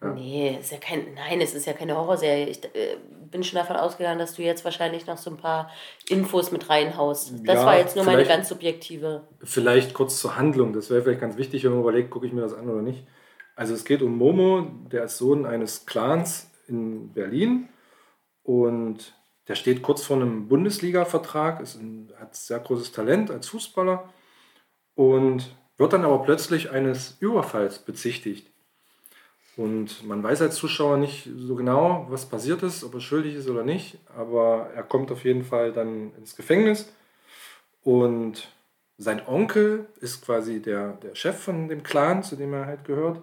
Horrorfilm. 0.00 0.14
Nee, 0.14 0.58
ist 0.60 0.72
ja 0.72 0.78
kein, 0.78 1.14
nein, 1.14 1.40
es 1.40 1.54
ist 1.54 1.66
ja 1.66 1.72
keine 1.72 1.96
Horrorserie. 1.96 2.48
Ich 2.48 2.64
äh, 2.64 2.96
bin 3.30 3.42
schon 3.42 3.58
davon 3.58 3.76
ausgegangen, 3.76 4.18
dass 4.18 4.34
du 4.34 4.42
jetzt 4.42 4.64
wahrscheinlich 4.64 5.06
noch 5.06 5.18
so 5.18 5.30
ein 5.30 5.36
paar 5.36 5.70
Infos 6.08 6.52
mit 6.52 6.68
reinhaust. 6.68 7.32
Das 7.44 7.56
Ja, 7.56 7.66
war 7.66 7.78
jetzt 7.78 7.96
nur 7.96 8.04
meine 8.04 8.24
ganz 8.24 8.48
subjektive. 8.48 9.26
Vielleicht 9.42 9.94
kurz 9.94 10.20
zur 10.20 10.36
Handlung, 10.36 10.72
das 10.72 10.90
wäre 10.90 11.02
vielleicht 11.02 11.20
ganz 11.20 11.36
wichtig, 11.36 11.64
wenn 11.64 11.72
man 11.72 11.80
überlegt, 11.80 12.10
gucke 12.10 12.26
ich 12.26 12.32
mir 12.32 12.42
das 12.42 12.54
an 12.54 12.68
oder 12.68 12.82
nicht. 12.82 13.06
Also 13.54 13.72
es 13.74 13.84
geht 13.84 14.02
um 14.02 14.16
Momo, 14.16 14.66
der 14.92 15.04
ist 15.04 15.16
Sohn 15.18 15.46
eines 15.46 15.86
Clans 15.86 16.50
in 16.68 17.12
Berlin 17.12 17.68
und 18.42 19.14
der 19.48 19.54
steht 19.54 19.82
kurz 19.82 20.02
vor 20.02 20.16
einem 20.16 20.48
Bundesliga-Vertrag, 20.48 21.60
ist 21.60 21.76
ein, 21.76 22.12
hat 22.18 22.34
sehr 22.34 22.58
großes 22.58 22.92
Talent 22.92 23.30
als 23.30 23.48
Fußballer 23.48 24.12
und 24.94 25.56
wird 25.78 25.92
dann 25.92 26.04
aber 26.04 26.22
plötzlich 26.22 26.70
eines 26.70 27.16
Überfalls 27.20 27.78
bezichtigt. 27.78 28.50
Und 29.56 30.06
man 30.06 30.22
weiß 30.22 30.42
als 30.42 30.56
Zuschauer 30.56 30.98
nicht 30.98 31.30
so 31.34 31.54
genau, 31.54 32.06
was 32.10 32.26
passiert 32.26 32.62
ist, 32.62 32.84
ob 32.84 32.92
er 32.94 33.00
schuldig 33.00 33.34
ist 33.34 33.48
oder 33.48 33.64
nicht, 33.64 33.98
aber 34.14 34.68
er 34.74 34.82
kommt 34.82 35.10
auf 35.10 35.24
jeden 35.24 35.44
Fall 35.44 35.72
dann 35.72 36.12
ins 36.18 36.36
Gefängnis. 36.36 36.92
Und 37.82 38.52
sein 38.98 39.26
Onkel 39.26 39.86
ist 40.00 40.22
quasi 40.24 40.60
der, 40.60 40.92
der 41.02 41.14
Chef 41.14 41.38
von 41.38 41.68
dem 41.68 41.82
Clan, 41.82 42.22
zu 42.22 42.36
dem 42.36 42.52
er 42.52 42.66
halt 42.66 42.84
gehört 42.84 43.22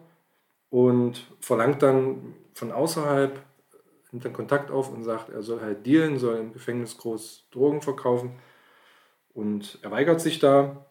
und 0.71 1.27
verlangt 1.39 1.83
dann 1.83 2.33
von 2.55 2.71
außerhalb, 2.71 3.39
nimmt 4.11 4.25
dann 4.25 4.33
Kontakt 4.33 4.71
auf 4.71 4.91
und 4.91 5.03
sagt, 5.03 5.29
er 5.29 5.43
soll 5.43 5.61
halt 5.61 5.85
dealen, 5.85 6.17
soll 6.17 6.37
im 6.37 6.53
Gefängnis 6.53 6.97
groß 6.97 7.47
Drogen 7.51 7.81
verkaufen. 7.81 8.31
Und 9.35 9.77
er 9.83 9.91
weigert 9.91 10.21
sich 10.21 10.39
da 10.39 10.85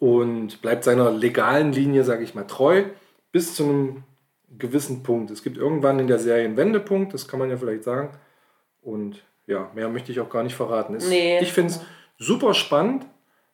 und 0.00 0.62
bleibt 0.62 0.82
seiner 0.82 1.12
legalen 1.12 1.72
Linie, 1.72 2.02
sage 2.02 2.24
ich 2.24 2.34
mal, 2.34 2.46
treu 2.46 2.84
bis 3.32 3.54
zu 3.54 3.64
einem 3.64 4.04
gewissen 4.58 5.02
Punkt. 5.02 5.30
Es 5.30 5.42
gibt 5.42 5.56
irgendwann 5.56 5.98
in 6.00 6.06
der 6.08 6.18
Serie 6.18 6.44
einen 6.44 6.56
Wendepunkt, 6.56 7.14
das 7.14 7.28
kann 7.28 7.38
man 7.38 7.50
ja 7.50 7.56
vielleicht 7.56 7.84
sagen. 7.84 8.10
Und 8.82 9.22
ja, 9.46 9.70
mehr 9.74 9.88
möchte 9.88 10.10
ich 10.12 10.20
auch 10.20 10.30
gar 10.30 10.42
nicht 10.42 10.56
verraten. 10.56 10.94
Es, 10.94 11.08
Nee. 11.08 11.40
Ich 11.40 11.52
finde 11.52 11.72
es 11.72 11.80
super 12.18 12.54
spannend. 12.54 13.06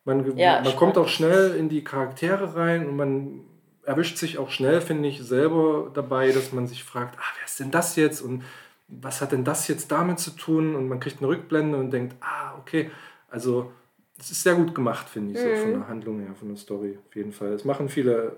Man, 0.04 0.20
Ja, 0.36 0.54
man 0.54 0.64
spannend. 0.64 0.76
kommt 0.78 0.98
auch 0.98 1.08
schnell 1.08 1.54
in 1.56 1.68
die 1.68 1.82
Charaktere 1.84 2.54
rein 2.56 2.86
und 2.88 2.96
man 2.96 3.40
erwischt 3.84 4.16
sich 4.18 4.38
auch 4.38 4.50
schnell, 4.50 4.80
finde 4.80 5.08
ich, 5.08 5.22
selber 5.22 5.90
dabei, 5.94 6.32
dass 6.32 6.52
man 6.52 6.66
sich 6.66 6.82
fragt, 6.84 7.16
ah, 7.18 7.22
wer 7.38 7.44
ist 7.46 7.60
denn 7.60 7.70
das 7.70 7.96
jetzt 7.96 8.20
und 8.20 8.42
was 8.88 9.20
hat 9.20 9.32
denn 9.32 9.44
das 9.44 9.66
jetzt 9.68 9.90
damit 9.92 10.18
zu 10.20 10.30
tun? 10.30 10.74
Und 10.76 10.88
man 10.88 11.00
kriegt 11.00 11.18
eine 11.18 11.28
Rückblende 11.28 11.76
und 11.76 11.90
denkt, 11.90 12.14
ah, 12.20 12.54
okay, 12.58 12.90
also 13.28 13.72
es 14.18 14.30
ist 14.30 14.42
sehr 14.44 14.54
gut 14.54 14.74
gemacht, 14.74 15.08
finde 15.08 15.32
ich, 15.32 15.38
so 15.38 15.48
von 15.62 15.70
Mhm. 15.72 15.78
der 15.80 15.88
Handlung 15.88 16.20
her, 16.20 16.34
von 16.38 16.48
der 16.48 16.56
Story 16.56 16.98
auf 17.06 17.14
jeden 17.16 17.32
Fall. 17.32 17.52
Es 17.52 17.64
machen 17.64 17.88
viele, 17.88 18.36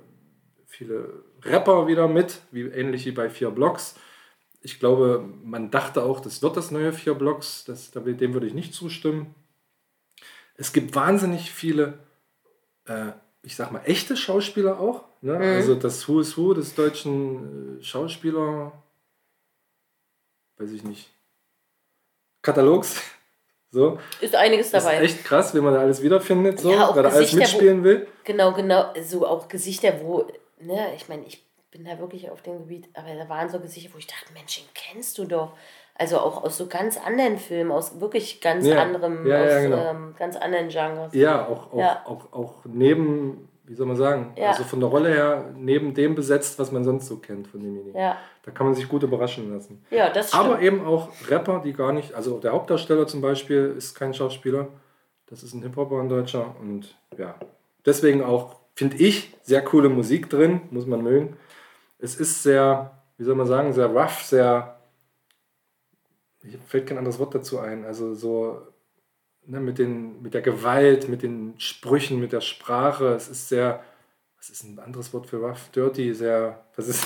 viele 0.67 1.23
Rapper 1.45 1.87
wieder 1.87 2.09
mit, 2.09 2.41
wie 2.51 2.63
ähnlich 2.63 3.07
wie 3.07 3.13
bei 3.13 3.31
vier 3.31 3.51
Blocks. 3.51 3.95
Ich 4.61 4.81
glaube, 4.81 5.25
man 5.45 5.71
dachte 5.71 6.03
auch, 6.03 6.21
das 6.21 6.43
wird 6.43 6.57
das 6.57 6.71
neue 6.71 6.93
vier 6.93 7.15
Blocks, 7.15 7.65
das, 7.65 7.91
dem 7.93 8.35
würde 8.35 8.47
ich 8.47 8.55
nicht 8.55 8.75
zustimmen. 8.75 9.35
Es 10.57 10.73
gibt 10.73 10.95
wahnsinnig 10.97 11.53
viele, 11.53 12.01
äh, 12.87 13.13
ich 13.43 13.55
sag 13.55 13.71
mal, 13.71 13.83
echte 13.85 14.17
Schauspieler 14.17 14.81
auch. 14.81 15.05
Ne? 15.21 15.35
Mhm. 15.35 15.43
Also 15.43 15.75
das 15.77 16.09
Who 16.09 16.21
is 16.21 16.37
Who 16.37 16.55
des 16.55 16.75
deutschen 16.75 17.79
äh, 17.81 17.83
Schauspieler, 17.85 18.73
weiß 20.59 20.73
ich 20.73 20.83
nicht, 20.85 21.09
Katalogs. 22.43 23.01
So. 23.71 23.99
Ist 24.23 24.35
einiges 24.35 24.71
Das 24.71 24.83
ist 24.83 24.89
dabei. 24.91 25.03
echt 25.05 25.25
krass, 25.27 25.55
wie 25.55 25.61
man 25.61 25.75
da 25.75 25.81
alles 25.81 26.01
wiederfindet, 26.03 26.59
so, 26.59 26.71
Ja, 26.73 26.91
wer 26.95 27.03
da 27.03 27.11
alles 27.11 27.19
Gesichter, 27.31 27.37
wo- 27.37 27.41
mitspielen 27.43 27.85
will. 27.85 28.07
Genau, 28.25 28.55
genau. 28.55 28.95
So 29.03 29.27
auch 29.27 29.47
Gesichter, 29.47 30.01
wo, 30.01 30.27
ne, 30.61 30.95
ich 30.97 31.09
meine, 31.09 31.23
ich 31.27 31.45
bin 31.71 31.85
da 31.85 31.99
wirklich 31.99 32.31
auf 32.31 32.43
dem 32.43 32.59
Gebiet, 32.59 32.89
aber 32.95 33.15
da 33.15 33.29
waren 33.29 33.49
so 33.49 33.61
Gesichter, 33.61 33.91
wo 33.95 33.99
ich 33.99 34.07
dachte, 34.07 34.33
Mensch, 34.33 34.57
den 34.59 34.69
kennst 34.75 35.19
du 35.19 35.25
doch. 35.25 35.53
Also 35.95 36.19
auch 36.19 36.45
aus 36.45 36.57
so 36.57 36.67
ganz 36.69 36.97
anderen 36.97 37.39
Filmen, 37.39 37.73
aus 37.73 38.01
wirklich 38.01 38.41
ganz 38.41 38.65
Ja, 38.67 38.81
anderem, 38.83 39.27
ja, 39.27 39.45
ja, 39.45 39.57
aus 39.57 39.63
genau. 39.63 39.91
ähm, 39.91 40.15
ganz 40.17 40.37
anderen 40.37 40.69
Genres. 40.69 41.13
Ja, 41.13 41.47
auch, 41.49 41.73
auch. 41.73 42.07
Auch, 42.07 42.33
auch 42.33 42.55
neben, 42.65 43.49
wie 43.65 43.75
soll 43.75 43.87
man 43.87 43.97
sagen, 43.97 44.33
also 44.41 44.63
von 44.65 44.79
der 44.81 44.89
Rolle 44.89 45.09
her, 45.13 45.53
neben 45.57 45.93
dem 45.95 46.15
besetzt, 46.15 46.59
was 46.59 46.71
man 46.73 46.85
sonst 46.85 47.07
so 47.07 47.17
kennt 47.19 47.49
von 47.49 47.61
demjenigen. 47.61 47.99
Ja, 47.99 48.17
Da 48.45 48.53
kann 48.53 48.67
man 48.67 48.75
sich 48.77 48.89
gut 48.89 49.03
überraschen 49.03 49.53
lassen. 49.53 49.85
ja 49.91 50.09
das 50.09 50.29
stimmt. 50.29 50.45
Aber 50.45 50.61
eben 50.63 50.87
auch 50.87 51.09
Rapper, 51.29 51.61
die 51.65 51.73
gar 51.73 51.93
nicht, 51.93 52.15
also 52.15 52.39
der 52.39 52.53
Hauptdarsteller 52.53 53.07
zum 53.09 53.21
Beispiel 53.21 53.75
ist 53.77 53.95
kein 53.97 54.15
Schauspieler, 54.15 54.69
das 55.27 55.43
ist 55.43 55.53
ein 55.53 55.63
Hip-Hopper, 55.63 56.01
ein 56.01 56.09
Deutscher 56.09 56.55
und 56.61 56.95
ja, 57.19 57.35
deswegen 57.85 58.23
auch, 58.23 58.58
finde 58.79 58.99
ich, 58.99 59.35
sehr 59.43 59.61
coole 59.65 59.89
Musik 59.89 60.31
drin, 60.31 60.61
muss 60.71 60.87
man 60.87 61.03
mögen. 61.03 61.37
Es 61.99 62.15
ist 62.15 62.45
sehr, 62.45 62.97
wie 63.17 63.25
soll 63.25 63.35
man 63.35 63.49
sagen, 63.49 63.73
sehr 63.73 63.87
rough, 63.87 64.23
sehr, 64.23 64.79
mir 66.45 66.61
fällt 66.61 66.87
kein 66.87 66.97
anderes 66.97 67.19
Wort 67.19 67.35
dazu 67.35 67.59
ein, 67.59 67.85
also 67.85 68.15
so 68.15 68.69
ne, 69.47 69.59
mit, 69.59 69.81
den, 69.81 70.23
mit 70.23 70.33
der 70.33 70.43
Gewalt, 70.43 71.09
mit 71.09 71.25
den 71.25 71.59
Sprüchen, 71.59 72.21
mit 72.21 72.31
der 72.31 72.41
Sprache, 72.41 73.15
es 73.15 73.29
ist 73.29 73.49
sehr, 73.49 73.83
was 74.37 74.49
ist 74.49 74.63
ein 74.63 74.79
anderes 74.79 75.13
Wort 75.13 75.27
für 75.27 75.39
rough, 75.39 75.71
dirty, 75.71 76.15
sehr, 76.15 76.65
was 76.77 76.87
ist, 76.87 77.05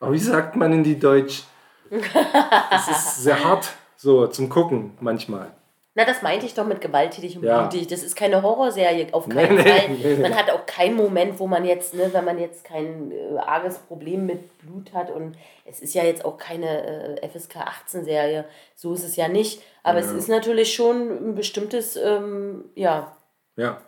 aber 0.00 0.12
wie 0.14 0.18
sagt 0.18 0.56
man 0.56 0.72
in 0.72 0.82
die 0.82 0.98
Deutsch? 0.98 1.42
es 1.90 2.88
ist 2.88 3.22
sehr 3.22 3.44
hart, 3.44 3.70
so 3.96 4.28
zum 4.28 4.48
Gucken 4.48 4.96
manchmal. 4.98 5.54
Na, 5.94 6.06
das 6.06 6.22
meinte 6.22 6.46
ich 6.46 6.54
doch 6.54 6.64
mit 6.66 6.80
gewalttätig 6.80 7.36
und 7.36 7.44
Ja. 7.44 7.60
blutig. 7.66 7.86
Das 7.88 8.02
ist 8.02 8.16
keine 8.16 8.42
Horrorserie, 8.42 9.08
auf 9.12 9.28
keinen 9.28 9.56
nee, 9.56 9.62
Fall. 9.62 9.88
nee, 9.90 10.14
nee. 10.14 10.22
Man 10.22 10.34
hat 10.34 10.48
auch 10.50 10.64
keinen 10.64 10.96
Moment, 10.96 11.38
wo 11.38 11.46
man 11.46 11.66
jetzt, 11.66 11.92
ne, 11.92 12.08
wenn 12.14 12.24
man 12.24 12.38
jetzt 12.38 12.64
kein 12.64 13.12
äh, 13.12 13.36
arges 13.36 13.76
Problem 13.78 14.24
mit 14.24 14.58
Blut 14.58 14.94
hat 14.94 15.10
und 15.10 15.36
es 15.66 15.80
ist 15.80 15.92
ja 15.92 16.02
jetzt 16.02 16.24
auch 16.24 16.38
keine 16.38 17.18
äh, 17.20 17.28
FSK 17.28 17.56
18 17.58 18.04
Serie, 18.04 18.46
so 18.74 18.94
ist 18.94 19.04
es 19.04 19.16
ja 19.16 19.28
nicht. 19.28 19.62
Aber 19.82 19.98
es 19.98 20.10
ist 20.12 20.28
natürlich 20.28 20.72
schon 20.74 21.10
ein 21.10 21.34
bestimmtes, 21.34 21.96
ähm, 21.96 22.64
ja, 22.74 23.14
Ja, 23.56 23.82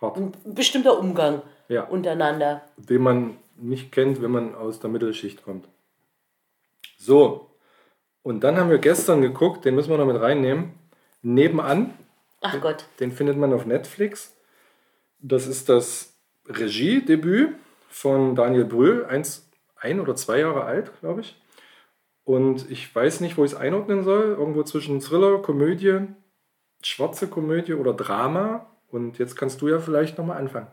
hart. 0.00 0.16
ein 0.18 0.32
bestimmter 0.44 0.96
Umgang 0.96 1.42
Ja, 1.68 1.82
untereinander. 1.84 2.60
den 2.76 3.02
man 3.02 3.36
nicht 3.56 3.90
kennt, 3.90 4.22
wenn 4.22 4.30
man 4.30 4.54
aus 4.54 4.78
der 4.78 4.90
Mittelschicht 4.90 5.42
kommt. 5.42 5.66
So, 6.98 7.50
und 8.22 8.44
dann 8.44 8.56
haben 8.58 8.70
wir 8.70 8.78
gestern 8.78 9.22
geguckt, 9.22 9.64
den 9.64 9.74
müssen 9.74 9.90
wir 9.90 9.98
noch 9.98 10.06
mit 10.06 10.20
reinnehmen. 10.20 10.72
Nebenan, 11.26 11.92
Ach 12.40 12.60
Gott. 12.60 12.84
den 13.00 13.10
findet 13.10 13.36
man 13.36 13.52
auf 13.52 13.66
Netflix. 13.66 14.36
Das 15.18 15.48
ist 15.48 15.68
das 15.68 16.14
Regiedebüt 16.46 17.56
von 17.88 18.36
Daniel 18.36 18.64
Brühl, 18.64 19.04
eins, 19.06 19.50
ein 19.76 19.98
oder 19.98 20.14
zwei 20.14 20.38
Jahre 20.38 20.62
alt, 20.62 20.92
glaube 21.00 21.22
ich. 21.22 21.36
Und 22.24 22.70
ich 22.70 22.94
weiß 22.94 23.20
nicht, 23.20 23.36
wo 23.36 23.44
ich 23.44 23.52
es 23.52 23.58
einordnen 23.58 24.04
soll. 24.04 24.36
Irgendwo 24.38 24.62
zwischen 24.62 25.00
Thriller, 25.00 25.38
Komödie, 25.38 26.00
schwarze 26.80 27.26
Komödie 27.26 27.74
oder 27.74 27.92
Drama. 27.92 28.66
Und 28.88 29.18
jetzt 29.18 29.34
kannst 29.34 29.60
du 29.60 29.68
ja 29.68 29.80
vielleicht 29.80 30.18
nochmal 30.18 30.38
anfangen. 30.38 30.68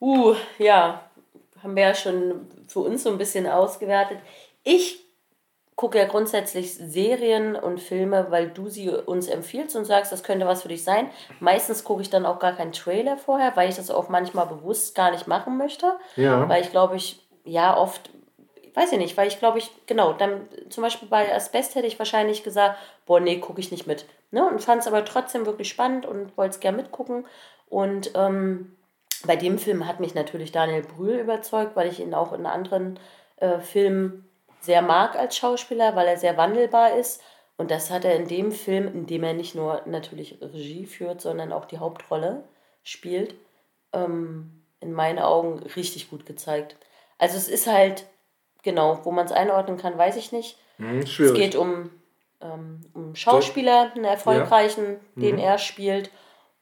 Uh, 0.00 0.36
ja, 0.58 1.10
haben 1.60 1.74
wir 1.74 1.82
ja 1.82 1.94
schon 1.94 2.46
für 2.68 2.80
uns 2.80 3.02
so 3.02 3.10
ein 3.10 3.18
bisschen 3.18 3.48
ausgewertet. 3.48 4.18
Ich 4.62 5.01
gucke 5.76 5.98
ja 5.98 6.04
grundsätzlich 6.04 6.74
Serien 6.74 7.56
und 7.56 7.80
Filme, 7.80 8.26
weil 8.30 8.48
du 8.48 8.68
sie 8.68 8.90
uns 8.90 9.28
empfiehlst 9.28 9.74
und 9.74 9.84
sagst, 9.84 10.12
das 10.12 10.22
könnte 10.22 10.46
was 10.46 10.62
für 10.62 10.68
dich 10.68 10.84
sein. 10.84 11.10
Meistens 11.40 11.84
gucke 11.84 12.02
ich 12.02 12.10
dann 12.10 12.26
auch 12.26 12.38
gar 12.38 12.52
keinen 12.52 12.72
Trailer 12.72 13.16
vorher, 13.16 13.56
weil 13.56 13.68
ich 13.68 13.76
das 13.76 13.90
auch 13.90 14.08
manchmal 14.08 14.46
bewusst 14.46 14.94
gar 14.94 15.10
nicht 15.10 15.26
machen 15.26 15.56
möchte. 15.56 15.94
Ja. 16.16 16.48
Weil 16.48 16.62
ich 16.62 16.70
glaube, 16.70 16.96
ich, 16.96 17.26
ja, 17.44 17.76
oft, 17.76 18.10
weiß 18.74 18.92
ich 18.92 18.98
nicht, 18.98 19.16
weil 19.16 19.28
ich 19.28 19.38
glaube, 19.38 19.58
ich, 19.58 19.70
genau, 19.86 20.12
dann 20.12 20.46
zum 20.68 20.82
Beispiel 20.82 21.08
bei 21.08 21.34
Asbest 21.34 21.74
hätte 21.74 21.86
ich 21.86 21.98
wahrscheinlich 21.98 22.44
gesagt, 22.44 22.78
boah, 23.06 23.20
nee, 23.20 23.38
gucke 23.38 23.60
ich 23.60 23.70
nicht 23.70 23.86
mit. 23.86 24.06
Ne? 24.30 24.46
Und 24.46 24.62
fand 24.62 24.82
es 24.82 24.88
aber 24.88 25.04
trotzdem 25.04 25.46
wirklich 25.46 25.68
spannend 25.68 26.06
und 26.06 26.36
wollte 26.36 26.54
es 26.54 26.60
gerne 26.60 26.76
mitgucken. 26.76 27.26
Und 27.68 28.12
ähm, 28.14 28.76
bei 29.24 29.36
dem 29.36 29.58
Film 29.58 29.86
hat 29.86 30.00
mich 30.00 30.14
natürlich 30.14 30.52
Daniel 30.52 30.82
Brühl 30.82 31.16
überzeugt, 31.16 31.76
weil 31.76 31.88
ich 31.88 32.00
ihn 32.00 32.14
auch 32.14 32.32
in 32.32 32.44
anderen 32.44 32.98
äh, 33.36 33.58
Filmen 33.60 34.28
sehr 34.62 34.80
mag 34.82 35.16
als 35.16 35.36
Schauspieler, 35.36 35.94
weil 35.96 36.06
er 36.08 36.16
sehr 36.16 36.36
wandelbar 36.36 36.96
ist. 36.96 37.22
Und 37.56 37.70
das 37.70 37.90
hat 37.90 38.04
er 38.04 38.14
in 38.16 38.26
dem 38.28 38.50
Film, 38.50 38.86
in 38.88 39.06
dem 39.06 39.22
er 39.24 39.34
nicht 39.34 39.54
nur 39.54 39.82
natürlich 39.86 40.38
Regie 40.40 40.86
führt, 40.86 41.20
sondern 41.20 41.52
auch 41.52 41.66
die 41.66 41.78
Hauptrolle 41.78 42.44
spielt, 42.82 43.34
ähm, 43.92 44.62
in 44.80 44.92
meinen 44.92 45.18
Augen 45.18 45.58
richtig 45.76 46.10
gut 46.10 46.26
gezeigt. 46.26 46.76
Also 47.18 47.36
es 47.36 47.48
ist 47.48 47.66
halt, 47.66 48.06
genau, 48.62 49.00
wo 49.04 49.10
man 49.12 49.26
es 49.26 49.32
einordnen 49.32 49.76
kann, 49.76 49.98
weiß 49.98 50.16
ich 50.16 50.32
nicht. 50.32 50.58
Hm, 50.78 51.00
Es 51.00 51.34
geht 51.34 51.54
um, 51.56 51.90
ähm, 52.40 52.80
um 52.94 53.14
Schauspieler, 53.14 53.92
einen 53.94 54.04
erfolgreichen, 54.04 54.98
den 55.16 55.36
Mhm. 55.36 55.40
er 55.42 55.58
spielt. 55.58 56.10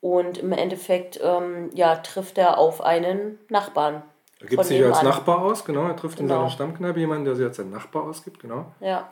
Und 0.03 0.39
im 0.39 0.53
Endeffekt 0.53 1.21
ähm, 1.23 1.71
ja, 1.75 1.97
trifft 1.97 2.39
er 2.39 2.59
auf 2.59 2.81
einen 2.83 3.39
Nachbarn. 3.49 4.03
Er 4.41 4.47
gibt 4.47 4.65
sich 4.65 4.83
als. 4.85 5.03
Nachbar 5.03 5.43
aus, 5.43 5.65
genau. 5.65 5.87
Er 5.87 5.97
trifft 5.97 6.19
in 6.21 6.27
Genau. 6.27 6.41
seiner 6.41 6.51
Stammkneipe 6.51 6.99
jemanden, 7.01 7.25
der 7.27 7.35
sich 7.37 7.45
als 7.47 7.57
sein 7.57 7.71
Nachbar 7.71 8.05
ausgibt, 8.05 8.41
genau. 8.41 8.73
Ja. 8.81 9.11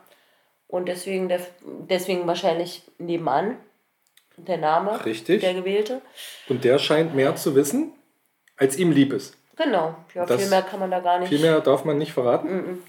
Und 0.66 0.87
deswegen, 0.87 1.29
der, 1.29 1.41
deswegen 1.62 2.26
wahrscheinlich 2.26 2.83
nebenan 2.99 3.57
der 4.37 4.59
Name, 4.59 5.05
Richtig. 5.05 5.41
der 5.41 5.55
gewählte. 5.55 6.01
Und 6.49 6.64
der 6.64 6.79
scheint 6.79 7.14
mehr 7.14 7.35
zu 7.37 7.55
wissen, 7.55 7.93
als 8.57 8.76
ihm 8.76 8.93
lieb 8.93 9.12
ist. 9.12 9.37
Genau. 9.57 9.95
Ja, 10.14 10.24
Das- 10.24 10.41
viel 10.41 10.51
mehr 10.51 10.62
kann 10.62 10.79
man 10.81 10.91
da 10.91 11.01
gar 11.01 11.18
nicht. 11.18 11.29
Viel 11.29 11.41
mehr 11.41 11.61
darf 11.61 11.85
man 11.85 11.99
nicht 11.99 12.12
verraten. 12.12 12.49
Mhm. 12.55 12.83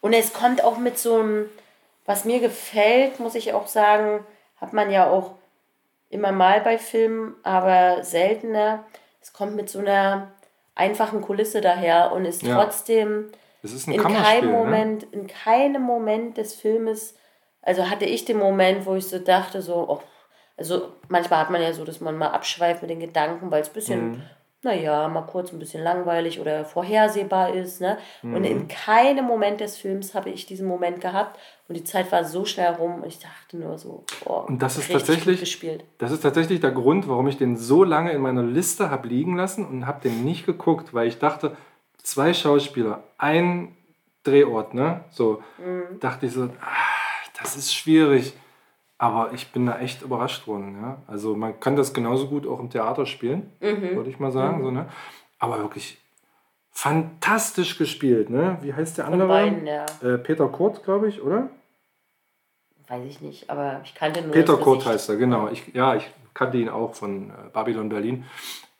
Und 0.00 0.12
es 0.12 0.32
kommt 0.32 0.62
auch 0.62 0.78
mit 0.78 0.98
so 0.98 1.16
einem, 1.18 1.46
was 2.06 2.24
mir 2.24 2.40
gefällt, 2.40 3.18
muss 3.20 3.34
ich 3.34 3.52
auch 3.52 3.66
sagen, 3.66 4.24
hat 4.60 4.72
man 4.72 4.90
ja 4.90 5.08
auch 5.10 5.32
immer 6.10 6.30
mal 6.32 6.60
bei 6.60 6.78
Filmen, 6.78 7.34
aber 7.42 8.04
seltener. 8.04 8.84
Es 9.20 9.32
kommt 9.32 9.56
mit 9.56 9.68
so 9.68 9.80
einer 9.80 10.30
einfachen 10.78 11.20
Kulisse 11.20 11.60
daher 11.60 12.12
und 12.12 12.24
ist 12.24 12.42
Ja. 12.42 12.54
trotzdem 12.54 13.30
Es 13.62 13.72
ist 13.72 13.88
ein 13.88 13.94
in 13.94 14.02
keinem 14.02 14.50
ne? 14.50 14.56
Moment, 14.56 15.02
in 15.12 15.26
keinem 15.26 15.82
Moment 15.82 16.36
des 16.36 16.54
Filmes, 16.54 17.16
also 17.62 17.90
hatte 17.90 18.04
ich 18.04 18.24
den 18.24 18.38
Moment, 18.38 18.86
wo 18.86 18.94
ich 18.94 19.06
so 19.08 19.18
dachte, 19.18 19.60
so, 19.60 19.74
oh, 19.88 20.00
also 20.56 20.92
manchmal 21.08 21.40
hat 21.40 21.50
man 21.50 21.60
ja 21.62 21.72
so, 21.72 21.84
dass 21.84 22.00
man 22.00 22.16
mal 22.16 22.28
abschweift 22.28 22.82
mit 22.82 22.90
den 22.90 23.00
Gedanken, 23.00 23.50
weil 23.50 23.62
es 23.62 23.68
ein 23.68 23.74
bisschen, 23.74 24.10
Mhm. 24.10 24.22
Naja, 24.62 25.06
mal 25.08 25.22
kurz 25.22 25.52
ein 25.52 25.58
bisschen 25.60 25.84
langweilig 25.84 26.40
oder 26.40 26.64
vorhersehbar 26.64 27.54
ist, 27.54 27.80
ne? 27.80 27.96
Und 28.22 28.40
Mhm. 28.40 28.44
in 28.44 28.68
keinem 28.68 29.24
Moment 29.24 29.60
des 29.60 29.76
Films 29.76 30.14
habe 30.14 30.30
ich 30.30 30.46
diesen 30.46 30.66
Moment 30.66 31.00
gehabt 31.00 31.38
und 31.68 31.76
die 31.76 31.84
Zeit 31.84 32.10
war 32.10 32.24
so 32.24 32.44
schnell 32.44 32.72
rum 32.72 32.96
und 33.02 33.06
ich 33.06 33.20
dachte 33.20 33.56
nur 33.56 33.78
so, 33.78 34.04
boah, 34.24 34.46
Und 34.48 34.60
das 34.60 34.76
ist 34.76 34.90
tatsächlich- 34.90 35.38
gespielt. 35.40 35.84
Das 35.98 36.10
ist 36.10 36.20
tatsächlich 36.22 36.60
der 36.60 36.72
Grund, 36.72 37.08
warum 37.08 37.28
ich 37.28 37.36
den 37.38 37.56
so 37.56 37.84
lange 37.84 38.10
in 38.12 38.20
meiner 38.20 38.42
Liste 38.42 38.90
habe 38.90 39.06
liegen 39.06 39.36
lassen 39.36 39.64
und 39.64 39.86
habe 39.86 40.00
den 40.02 40.24
nicht 40.24 40.44
geguckt, 40.44 40.92
weil 40.92 41.06
ich 41.06 41.18
dachte, 41.18 41.56
zwei 42.02 42.34
Schauspieler, 42.34 43.04
ein 43.16 43.76
Drehort, 44.24 44.74
ne? 44.74 45.04
So 45.10 45.40
dachte 46.00 46.26
ich 46.26 46.32
so, 46.32 46.44
ah, 46.60 47.38
das 47.40 47.56
ist 47.56 47.72
schwierig. 47.74 48.32
Aber 48.98 49.32
ich 49.32 49.52
bin 49.52 49.66
da 49.66 49.78
echt 49.78 50.02
überrascht 50.02 50.46
worden. 50.48 50.76
Ja? 50.82 50.98
Also 51.06 51.36
man 51.36 51.58
kann 51.60 51.76
das 51.76 51.94
genauso 51.94 52.26
gut 52.26 52.46
auch 52.46 52.58
im 52.58 52.68
Theater 52.68 53.06
spielen, 53.06 53.52
würde 53.60 54.10
ich 54.10 54.18
mal 54.18 54.32
sagen. 54.32 54.62
So, 54.62 54.70
ne? 54.70 54.88
Aber 55.38 55.58
wirklich 55.58 55.98
fantastisch 56.72 57.78
gespielt. 57.78 58.30
Ne? 58.30 58.58
Wie 58.60 58.74
heißt 58.74 58.98
der 58.98 59.04
Von 59.04 59.14
andere? 59.14 59.28
beiden, 59.28 59.66
ja. 59.66 59.86
Äh, 60.02 60.18
Peter 60.18 60.48
Kurt, 60.48 60.84
glaube 60.84 61.08
ich, 61.08 61.22
oder? 61.22 61.48
Weiß 62.88 63.04
ich 63.04 63.20
nicht, 63.20 63.50
aber 63.50 63.80
ich 63.84 63.94
kannte 63.94 64.22
nur 64.22 64.32
Peter 64.32 64.56
Kurt 64.56 64.86
heißt 64.86 65.08
er, 65.10 65.16
genau. 65.16 65.48
Ich, 65.48 65.74
ja, 65.74 65.94
ich 65.94 66.08
kannte 66.34 66.56
ihn 66.56 66.68
auch 66.68 66.94
von 66.94 67.30
äh, 67.30 67.32
Babylon 67.52 67.88
Berlin. 67.88 68.24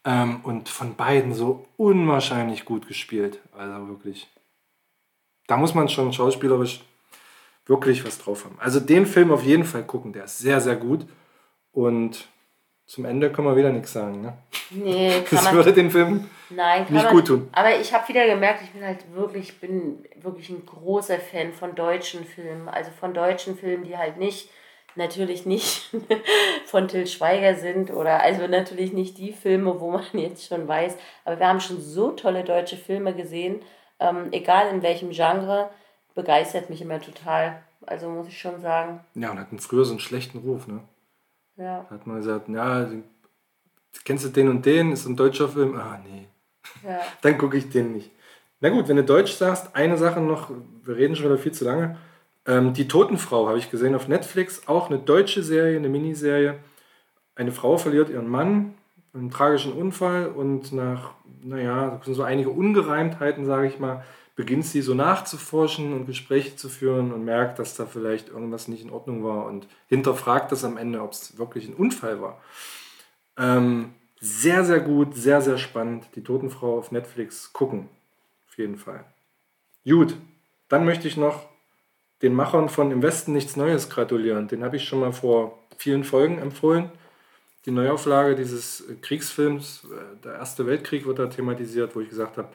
Ähm, 0.04 0.40
und 0.44 0.68
von 0.68 0.94
beiden 0.94 1.34
so 1.34 1.66
unwahrscheinlich 1.76 2.64
gut 2.64 2.86
gespielt. 2.88 3.40
Also 3.56 3.88
wirklich. 3.88 4.28
Da 5.46 5.56
muss 5.56 5.74
man 5.74 5.88
schon 5.88 6.12
schauspielerisch 6.12 6.82
wirklich 7.68 8.04
was 8.04 8.18
drauf 8.18 8.44
haben. 8.44 8.56
Also 8.58 8.80
den 8.80 9.06
Film 9.06 9.30
auf 9.30 9.44
jeden 9.44 9.64
Fall 9.64 9.84
gucken. 9.84 10.12
Der 10.12 10.24
ist 10.24 10.38
sehr, 10.38 10.60
sehr 10.60 10.76
gut. 10.76 11.06
Und 11.72 12.26
zum 12.86 13.04
Ende 13.04 13.30
können 13.30 13.46
wir 13.46 13.56
wieder 13.56 13.70
nichts 13.70 13.92
sagen. 13.92 14.22
Ne? 14.22 14.32
Nee, 14.70 15.10
kann 15.24 15.24
Das 15.30 15.44
man 15.44 15.54
würde 15.56 15.74
den 15.74 15.90
Film 15.90 16.28
Nein, 16.50 16.86
nicht 16.88 17.04
man, 17.04 17.12
gut 17.12 17.26
tun. 17.26 17.48
Aber 17.52 17.78
ich 17.78 17.92
habe 17.92 18.08
wieder 18.08 18.26
gemerkt, 18.26 18.62
ich 18.64 18.70
bin 18.70 18.82
halt 18.82 19.04
wirklich, 19.14 19.50
ich 19.50 19.60
bin 19.60 20.04
wirklich 20.16 20.48
ein 20.48 20.64
großer 20.64 21.18
Fan 21.18 21.52
von 21.52 21.74
deutschen 21.74 22.24
Filmen. 22.24 22.68
Also 22.68 22.90
von 22.98 23.12
deutschen 23.12 23.56
Filmen, 23.56 23.84
die 23.84 23.98
halt 23.98 24.16
nicht, 24.16 24.48
natürlich 24.94 25.44
nicht 25.44 25.90
von 26.64 26.88
Till 26.88 27.06
Schweiger 27.06 27.54
sind 27.54 27.90
oder 27.90 28.22
also 28.22 28.46
natürlich 28.46 28.94
nicht 28.94 29.18
die 29.18 29.32
Filme, 29.32 29.78
wo 29.78 29.90
man 29.90 30.04
jetzt 30.14 30.48
schon 30.48 30.66
weiß. 30.66 30.96
Aber 31.26 31.38
wir 31.38 31.46
haben 31.46 31.60
schon 31.60 31.80
so 31.82 32.12
tolle 32.12 32.42
deutsche 32.42 32.78
Filme 32.78 33.14
gesehen, 33.14 33.60
ähm, 34.00 34.28
egal 34.32 34.70
in 34.70 34.80
welchem 34.82 35.10
Genre, 35.10 35.68
begeistert 36.18 36.68
mich 36.68 36.82
immer 36.82 37.00
total. 37.00 37.62
Also 37.86 38.10
muss 38.10 38.26
ich 38.26 38.40
schon 38.40 38.60
sagen, 38.60 38.98
Ja, 39.14 39.30
und 39.30 39.38
hatten 39.38 39.60
früher 39.60 39.84
so 39.84 39.92
einen 39.92 40.00
schlechten 40.00 40.38
Ruf. 40.38 40.66
Ne? 40.66 40.80
ja. 41.56 41.86
Da 41.88 41.94
hat 41.94 42.08
man 42.08 42.16
gesagt, 42.16 42.48
ja, 42.48 42.90
kennst 44.04 44.24
du 44.24 44.28
den 44.28 44.48
und 44.48 44.66
den? 44.66 44.90
Ist 44.90 45.06
ein 45.06 45.14
deutscher 45.14 45.48
Film? 45.48 45.76
Ah, 45.76 46.00
nee. 46.04 46.26
ja. 46.82 46.98
dann 47.22 47.38
gucke 47.38 47.56
ich 47.56 47.70
den 47.70 47.92
nicht. 47.92 48.10
Na 48.58 48.70
gut, 48.70 48.88
wenn 48.88 48.96
du 48.96 49.04
Deutsch 49.04 49.32
sagst, 49.32 49.76
eine 49.76 49.96
Sache 49.96 50.20
noch, 50.20 50.50
wir 50.82 50.96
reden 50.96 51.14
schon 51.14 51.26
wieder 51.26 51.38
viel 51.38 51.52
zu 51.52 51.64
lange. 51.64 51.96
Ähm, 52.46 52.74
die 52.74 52.88
Totenfrau 52.88 53.46
habe 53.46 53.58
ich 53.58 53.70
gesehen 53.70 53.94
auf 53.94 54.08
Netflix, 54.08 54.66
auch 54.66 54.90
eine 54.90 54.98
deutsche 54.98 55.44
Serie, 55.44 55.76
eine 55.76 55.88
Miniserie. 55.88 56.56
Eine 57.36 57.52
Frau 57.52 57.78
verliert 57.78 58.10
ihren 58.10 58.28
Mann, 58.28 58.74
einen 59.14 59.30
tragischen 59.30 59.72
Unfall 59.72 60.26
und 60.26 60.72
nach, 60.72 61.12
naja, 61.44 62.00
so 62.04 62.24
einige 62.24 62.50
Ungereimtheiten, 62.50 63.46
sage 63.46 63.68
ich 63.68 63.78
mal, 63.78 64.02
beginnt 64.38 64.64
sie 64.64 64.82
so 64.82 64.94
nachzuforschen 64.94 65.92
und 65.92 66.06
Gespräche 66.06 66.54
zu 66.54 66.68
führen 66.68 67.12
und 67.12 67.24
merkt, 67.24 67.58
dass 67.58 67.74
da 67.74 67.86
vielleicht 67.86 68.28
irgendwas 68.28 68.68
nicht 68.68 68.84
in 68.84 68.90
Ordnung 68.90 69.24
war 69.24 69.46
und 69.46 69.66
hinterfragt 69.88 70.52
das 70.52 70.62
am 70.62 70.76
Ende, 70.76 71.02
ob 71.02 71.10
es 71.10 71.38
wirklich 71.38 71.66
ein 71.66 71.74
Unfall 71.74 72.22
war. 72.22 72.40
Ähm, 73.36 73.94
sehr, 74.20 74.64
sehr 74.64 74.78
gut, 74.78 75.16
sehr, 75.16 75.42
sehr 75.42 75.58
spannend. 75.58 76.06
Die 76.14 76.22
Totenfrau 76.22 76.78
auf 76.78 76.92
Netflix 76.92 77.52
gucken. 77.52 77.88
Auf 78.48 78.56
jeden 78.58 78.76
Fall. 78.76 79.04
Gut, 79.84 80.14
dann 80.68 80.84
möchte 80.84 81.08
ich 81.08 81.16
noch 81.16 81.48
den 82.22 82.32
Machern 82.32 82.68
von 82.68 82.92
Im 82.92 83.02
Westen 83.02 83.32
nichts 83.32 83.56
Neues 83.56 83.90
gratulieren. 83.90 84.46
Den 84.46 84.62
habe 84.62 84.76
ich 84.76 84.84
schon 84.84 85.00
mal 85.00 85.12
vor 85.12 85.58
vielen 85.78 86.04
Folgen 86.04 86.38
empfohlen. 86.38 86.92
Die 87.66 87.72
Neuauflage 87.72 88.36
dieses 88.36 88.84
Kriegsfilms, 89.02 89.82
äh, 89.90 90.22
der 90.22 90.34
Erste 90.34 90.64
Weltkrieg 90.64 91.06
wird 91.06 91.18
da 91.18 91.26
thematisiert, 91.26 91.96
wo 91.96 92.00
ich 92.00 92.08
gesagt 92.08 92.36
habe, 92.36 92.50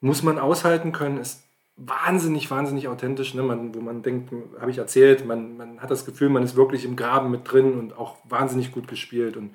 muss 0.00 0.22
man 0.22 0.38
aushalten 0.38 0.92
können, 0.92 1.18
ist 1.18 1.44
wahnsinnig, 1.76 2.50
wahnsinnig 2.50 2.88
authentisch, 2.88 3.34
ne? 3.34 3.42
man, 3.42 3.74
wo 3.74 3.80
man 3.80 4.02
denkt, 4.02 4.32
habe 4.60 4.70
ich 4.70 4.78
erzählt, 4.78 5.26
man, 5.26 5.56
man 5.56 5.80
hat 5.80 5.90
das 5.90 6.04
Gefühl, 6.04 6.28
man 6.28 6.42
ist 6.42 6.56
wirklich 6.56 6.84
im 6.84 6.96
Graben 6.96 7.30
mit 7.30 7.50
drin 7.50 7.78
und 7.78 7.96
auch 7.96 8.16
wahnsinnig 8.24 8.72
gut 8.72 8.86
gespielt 8.86 9.36
und 9.36 9.54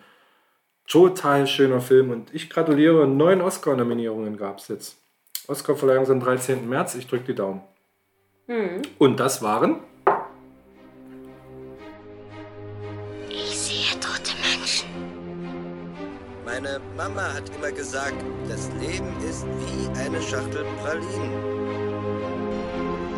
total 0.88 1.48
schöner 1.48 1.82
Film 1.82 2.10
und 2.10 2.34
ich 2.34 2.50
gratuliere, 2.50 3.08
neun 3.08 3.42
Oscar-Nominierungen 3.42 4.38
gab 4.38 4.58
es 4.60 4.68
jetzt. 4.68 4.98
Oscar-Verleihung 5.48 6.10
am 6.10 6.20
13. 6.20 6.68
März, 6.68 6.96
ich 6.96 7.08
drücke 7.08 7.26
die 7.26 7.36
Daumen. 7.36 7.62
Und 8.98 9.20
das 9.20 9.42
waren 9.42 9.80
Meine 16.66 16.80
Mama 16.98 17.22
hat 17.32 17.44
immer 17.56 17.72
gesagt, 17.72 18.16
das 18.50 18.72
Leben 18.82 19.14
ist 19.24 19.46
wie 19.46 19.88
eine 20.00 20.20
Schachtel 20.20 20.66
Pralinen. 20.82 21.32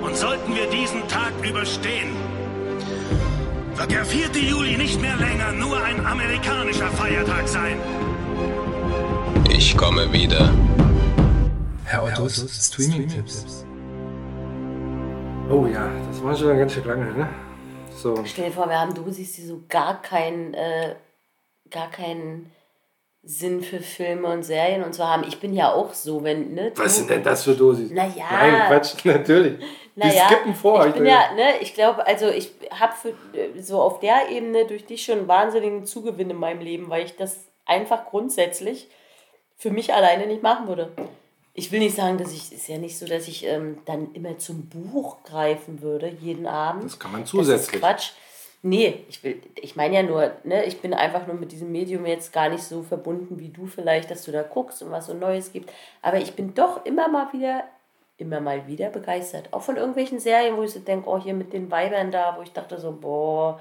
Und 0.04 0.18
sollten 0.18 0.54
wir 0.54 0.70
diesen 0.70 1.08
Tag 1.08 1.32
überstehen, 1.48 2.14
wird 3.76 3.90
der 3.90 4.04
4. 4.04 4.32
Juli 4.32 4.76
nicht 4.76 5.02
mehr 5.02 5.16
länger 5.16 5.54
nur 5.54 5.82
ein 5.82 6.06
amerikanischer 6.06 6.90
Feiertag 6.90 7.48
sein. 7.48 7.78
Ich 9.50 9.78
komme 9.78 10.12
wieder. 10.12 10.54
Herr 11.86 12.04
Ottos 12.04 12.68
Streaming-Tipps. 12.68 13.66
Oh 15.50 15.68
ja, 15.68 15.90
das 16.10 16.22
war 16.22 16.36
schon 16.36 16.58
ganz 16.58 16.74
schön 16.74 16.84
lange, 16.84 17.14
ne? 17.14 17.30
So. 17.96 18.26
Stell 18.26 18.48
dir 18.50 18.52
vor, 18.52 18.68
wir 18.68 18.78
haben 18.78 18.94
Dosis, 18.94 19.32
die 19.34 19.46
so 19.46 19.64
gar 19.70 20.02
keinen, 20.02 20.54
äh, 20.54 20.96
gar 21.70 21.90
keinen 21.90 22.52
Sinn 23.28 23.62
für 23.62 23.80
Filme 23.82 24.30
und 24.30 24.44
Serien 24.44 24.84
und 24.84 24.96
so 24.96 25.04
haben. 25.06 25.26
Ich 25.28 25.40
bin 25.40 25.54
ja 25.54 25.74
auch 25.74 25.94
so, 25.94 26.24
wenn, 26.24 26.54
ne? 26.54 26.72
Was 26.76 26.96
sind 26.96 27.10
denn 27.10 27.24
das 27.24 27.44
für 27.44 27.56
Dosis? 27.56 27.90
Na 27.94 28.06
ja. 28.08 28.26
Nein, 28.32 28.62
Quatsch, 28.68 28.94
natürlich. 29.04 29.60
Die 29.60 30.00
Naja, 30.00 30.28
skippen 30.28 30.56
vor. 30.56 30.88
ich 30.88 30.94
bin 30.94 31.06
ja, 31.06 31.34
ne, 31.36 31.60
ich 31.60 31.74
glaube, 31.74 32.06
also 32.08 32.30
ich 32.30 32.52
habe 32.72 32.94
äh, 33.34 33.62
so 33.62 33.82
auf 33.82 34.00
der 34.00 34.30
Ebene 34.30 34.66
durch 34.66 34.86
dich 34.86 35.04
schon 35.04 35.18
einen 35.20 35.28
wahnsinnigen 35.28 35.86
Zugewinn 35.86 36.30
in 36.30 36.38
meinem 36.38 36.62
Leben, 36.62 36.90
weil 36.90 37.04
ich 37.06 37.16
das 37.18 37.40
einfach 37.66 38.06
grundsätzlich 38.06 38.88
für 39.58 39.72
mich 39.72 39.94
alleine 39.94 40.26
nicht 40.28 40.42
machen 40.44 40.68
würde. 40.68 40.92
Ich 41.54 41.72
will 41.72 41.80
nicht 41.80 41.96
sagen, 41.96 42.18
dass 42.20 42.32
ich, 42.32 42.54
ist 42.54 42.68
ja 42.70 42.78
nicht 42.78 42.98
so, 42.98 43.06
dass 43.08 43.28
ich 43.28 43.44
ähm, 43.46 43.80
dann 43.86 44.14
immer 44.14 44.38
zum 44.38 44.70
Buch 44.70 45.24
greifen 45.24 45.82
würde, 45.82 46.08
jeden 46.22 46.46
Abend. 46.48 46.86
Das 46.86 47.00
kann 47.00 47.12
man 47.12 47.22
Das 47.22 47.32
zusätzlich. 47.32 47.74
ist 47.76 47.82
Quatsch. 47.82 48.12
Nee, 48.64 49.06
ich 49.08 49.24
will, 49.24 49.42
ich 49.56 49.76
meine 49.76 49.96
ja 49.96 50.04
nur, 50.04 50.32
ne, 50.44 50.66
ich 50.66 50.82
bin 50.82 50.94
einfach 50.94 51.28
nur 51.28 51.36
mit 51.36 51.52
diesem 51.52 51.72
Medium 51.72 52.06
jetzt 52.06 52.34
gar 52.34 52.50
nicht 52.50 52.64
so 52.64 52.82
verbunden 52.82 53.40
wie 53.40 53.50
du 53.50 53.68
vielleicht, 53.68 54.10
dass 54.10 54.24
du 54.24 54.32
da 54.32 54.42
guckst 54.42 54.82
und 54.82 54.92
was 54.92 55.06
so 55.06 55.14
Neues 55.14 55.54
gibt. 55.54 55.72
Aber 56.02 56.18
ich 56.18 56.34
bin 56.34 56.56
doch 56.56 56.84
immer 56.84 57.08
mal 57.08 57.32
wieder, 57.34 57.66
immer 58.18 58.42
mal 58.42 58.66
wieder 58.66 58.90
begeistert. 58.90 59.54
Auch 59.54 59.62
von 59.62 59.78
irgendwelchen 59.78 60.20
Serien, 60.20 60.58
wo 60.58 60.64
ich 60.64 60.72
so 60.72 60.80
denke, 60.80 61.08
oh, 61.08 61.20
hier 61.20 61.36
mit 61.36 61.54
den 61.54 61.70
Weibern 61.70 62.10
da, 62.10 62.36
wo 62.36 62.42
ich 62.42 62.52
dachte 62.52 62.80
so, 62.80 62.92
boah, 62.92 63.60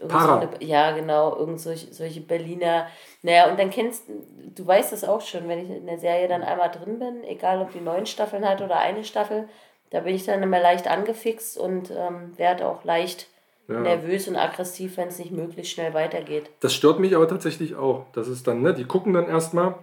eine, 0.00 0.48
ja, 0.60 0.92
genau, 0.92 1.36
irgend 1.36 1.60
solche, 1.60 1.92
solche 1.92 2.22
Berliner. 2.22 2.86
Naja, 3.22 3.50
und 3.50 3.60
dann 3.60 3.68
kennst 3.68 4.04
du, 4.08 4.66
weißt 4.66 4.92
das 4.92 5.04
auch 5.04 5.20
schon, 5.20 5.46
wenn 5.46 5.58
ich 5.58 5.70
in 5.70 5.86
der 5.86 5.98
Serie 5.98 6.26
dann 6.26 6.42
einmal 6.42 6.70
drin 6.70 6.98
bin, 6.98 7.22
egal 7.24 7.60
ob 7.60 7.72
die 7.72 7.80
neun 7.80 8.06
Staffeln 8.06 8.48
hat 8.48 8.62
oder 8.62 8.78
eine 8.78 9.04
Staffel, 9.04 9.46
da 9.90 10.00
bin 10.00 10.14
ich 10.14 10.24
dann 10.24 10.42
immer 10.42 10.60
leicht 10.60 10.88
angefixt 10.88 11.58
und 11.58 11.90
ähm, 11.90 12.36
werde 12.38 12.66
auch 12.66 12.84
leicht 12.84 13.26
nervös 13.68 14.28
und 14.28 14.36
aggressiv, 14.36 14.96
wenn 14.96 15.08
es 15.08 15.18
nicht 15.18 15.30
möglichst 15.30 15.72
schnell 15.72 15.94
weitergeht. 15.94 16.50
Das 16.60 16.74
stört 16.74 16.98
mich 17.00 17.14
aber 17.14 17.28
tatsächlich 17.28 17.76
auch. 17.76 18.06
Das 18.12 18.28
ist 18.28 18.46
dann, 18.46 18.62
ne, 18.62 18.74
die 18.74 18.84
gucken 18.84 19.12
dann 19.12 19.28
erstmal, 19.28 19.74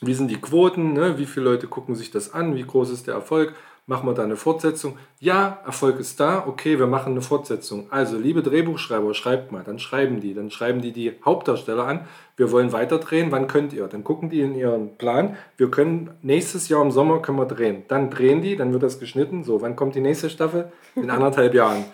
wie 0.00 0.14
sind 0.14 0.30
die 0.30 0.40
Quoten, 0.40 0.92
ne, 0.92 1.18
wie 1.18 1.26
viele 1.26 1.46
Leute 1.46 1.66
gucken 1.66 1.94
sich 1.94 2.10
das 2.10 2.32
an, 2.32 2.54
wie 2.54 2.62
groß 2.62 2.90
ist 2.90 3.08
der 3.08 3.14
Erfolg, 3.14 3.54
machen 3.88 4.06
wir 4.06 4.14
da 4.14 4.22
eine 4.22 4.36
Fortsetzung. 4.36 4.98
Ja, 5.18 5.60
Erfolg 5.64 5.98
ist 5.98 6.20
da, 6.20 6.44
okay, 6.46 6.78
wir 6.78 6.86
machen 6.86 7.12
eine 7.12 7.22
Fortsetzung. 7.22 7.90
Also, 7.90 8.18
liebe 8.18 8.42
Drehbuchschreiber, 8.42 9.14
schreibt 9.14 9.50
mal, 9.50 9.64
dann 9.64 9.78
schreiben 9.78 10.20
die, 10.20 10.34
dann 10.34 10.50
schreiben 10.50 10.82
die 10.82 10.92
die 10.92 11.14
Hauptdarsteller 11.24 11.86
an, 11.86 12.06
wir 12.36 12.52
wollen 12.52 12.72
weiterdrehen, 12.72 13.32
wann 13.32 13.48
könnt 13.48 13.72
ihr? 13.72 13.88
Dann 13.88 14.04
gucken 14.04 14.28
die 14.28 14.42
in 14.42 14.54
ihren 14.54 14.96
Plan, 14.98 15.36
wir 15.56 15.70
können 15.70 16.10
nächstes 16.22 16.68
Jahr 16.68 16.82
im 16.82 16.90
Sommer 16.90 17.20
können 17.20 17.38
wir 17.38 17.46
drehen. 17.46 17.84
Dann 17.88 18.10
drehen 18.10 18.42
die, 18.42 18.56
dann 18.56 18.72
wird 18.72 18.82
das 18.82 19.00
geschnitten, 19.00 19.42
so, 19.42 19.62
wann 19.62 19.74
kommt 19.74 19.94
die 19.94 20.00
nächste 20.00 20.28
Staffel? 20.28 20.70
In 20.94 21.10
anderthalb 21.10 21.54
Jahren. 21.54 21.86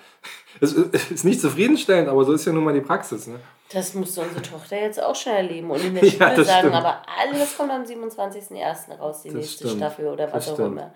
Es 0.60 0.72
ist 0.72 1.24
nicht 1.24 1.40
zufriedenstellend, 1.40 2.08
aber 2.08 2.24
so 2.24 2.32
ist 2.32 2.44
ja 2.44 2.52
nun 2.52 2.64
mal 2.64 2.74
die 2.74 2.80
Praxis. 2.80 3.26
Ne? 3.26 3.40
Das 3.72 3.92
musste 3.94 4.20
unsere 4.20 4.42
Tochter 4.42 4.80
jetzt 4.80 5.02
auch 5.02 5.16
schon 5.16 5.32
erleben 5.32 5.70
und 5.70 5.82
in 5.84 5.94
der 5.94 6.04
Ja, 6.04 6.10
Schule 6.10 6.34
das 6.36 6.46
sagen, 6.46 6.58
stimmt. 6.60 6.74
aber 6.74 7.02
alles 7.18 7.56
kommt 7.56 7.70
am 7.72 7.82
27.01. 7.82 8.96
raus, 8.98 9.22
die 9.22 9.28
Das 9.28 9.36
nächste 9.36 9.64
stimmt. 9.66 9.80
Staffel 9.80 10.06
oder 10.08 10.26
was 10.26 10.32
Das 10.44 10.48
auch 10.50 10.54
stimmt. 10.54 10.72
immer. 10.78 10.94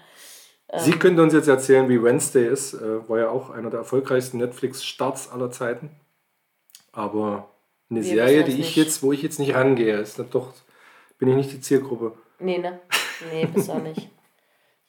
Sie 0.78 0.90
Ähm. 0.92 0.98
könnte 0.98 1.22
uns 1.22 1.32
jetzt 1.32 1.48
erzählen, 1.48 1.88
wie 1.88 2.02
Wednesday 2.02 2.46
ist. 2.46 2.74
Äh, 2.74 3.08
war 3.08 3.18
ja 3.18 3.30
auch 3.30 3.50
einer 3.50 3.70
der 3.70 3.80
erfolgreichsten 3.80 4.38
Netflix-Starts 4.38 5.30
aller 5.30 5.50
Zeiten. 5.50 5.90
Aber 6.92 7.48
eine 7.90 8.00
Wir 8.00 8.04
Serie, 8.14 8.44
die 8.44 8.52
ich 8.52 8.58
nicht. 8.58 8.76
jetzt, 8.76 9.02
wo 9.02 9.12
ich 9.12 9.22
jetzt 9.22 9.38
nicht 9.38 9.54
rangehe, 9.54 9.96
ist 9.96 10.22
doch, 10.30 10.52
bin 11.18 11.28
ich 11.30 11.36
nicht 11.36 11.52
die 11.52 11.60
Zielgruppe. 11.60 12.12
Nee, 12.38 12.58
ne? 12.58 12.80
Nee, 13.32 13.46
bist 13.54 13.70
auch 13.70 13.82
nicht. 13.82 14.08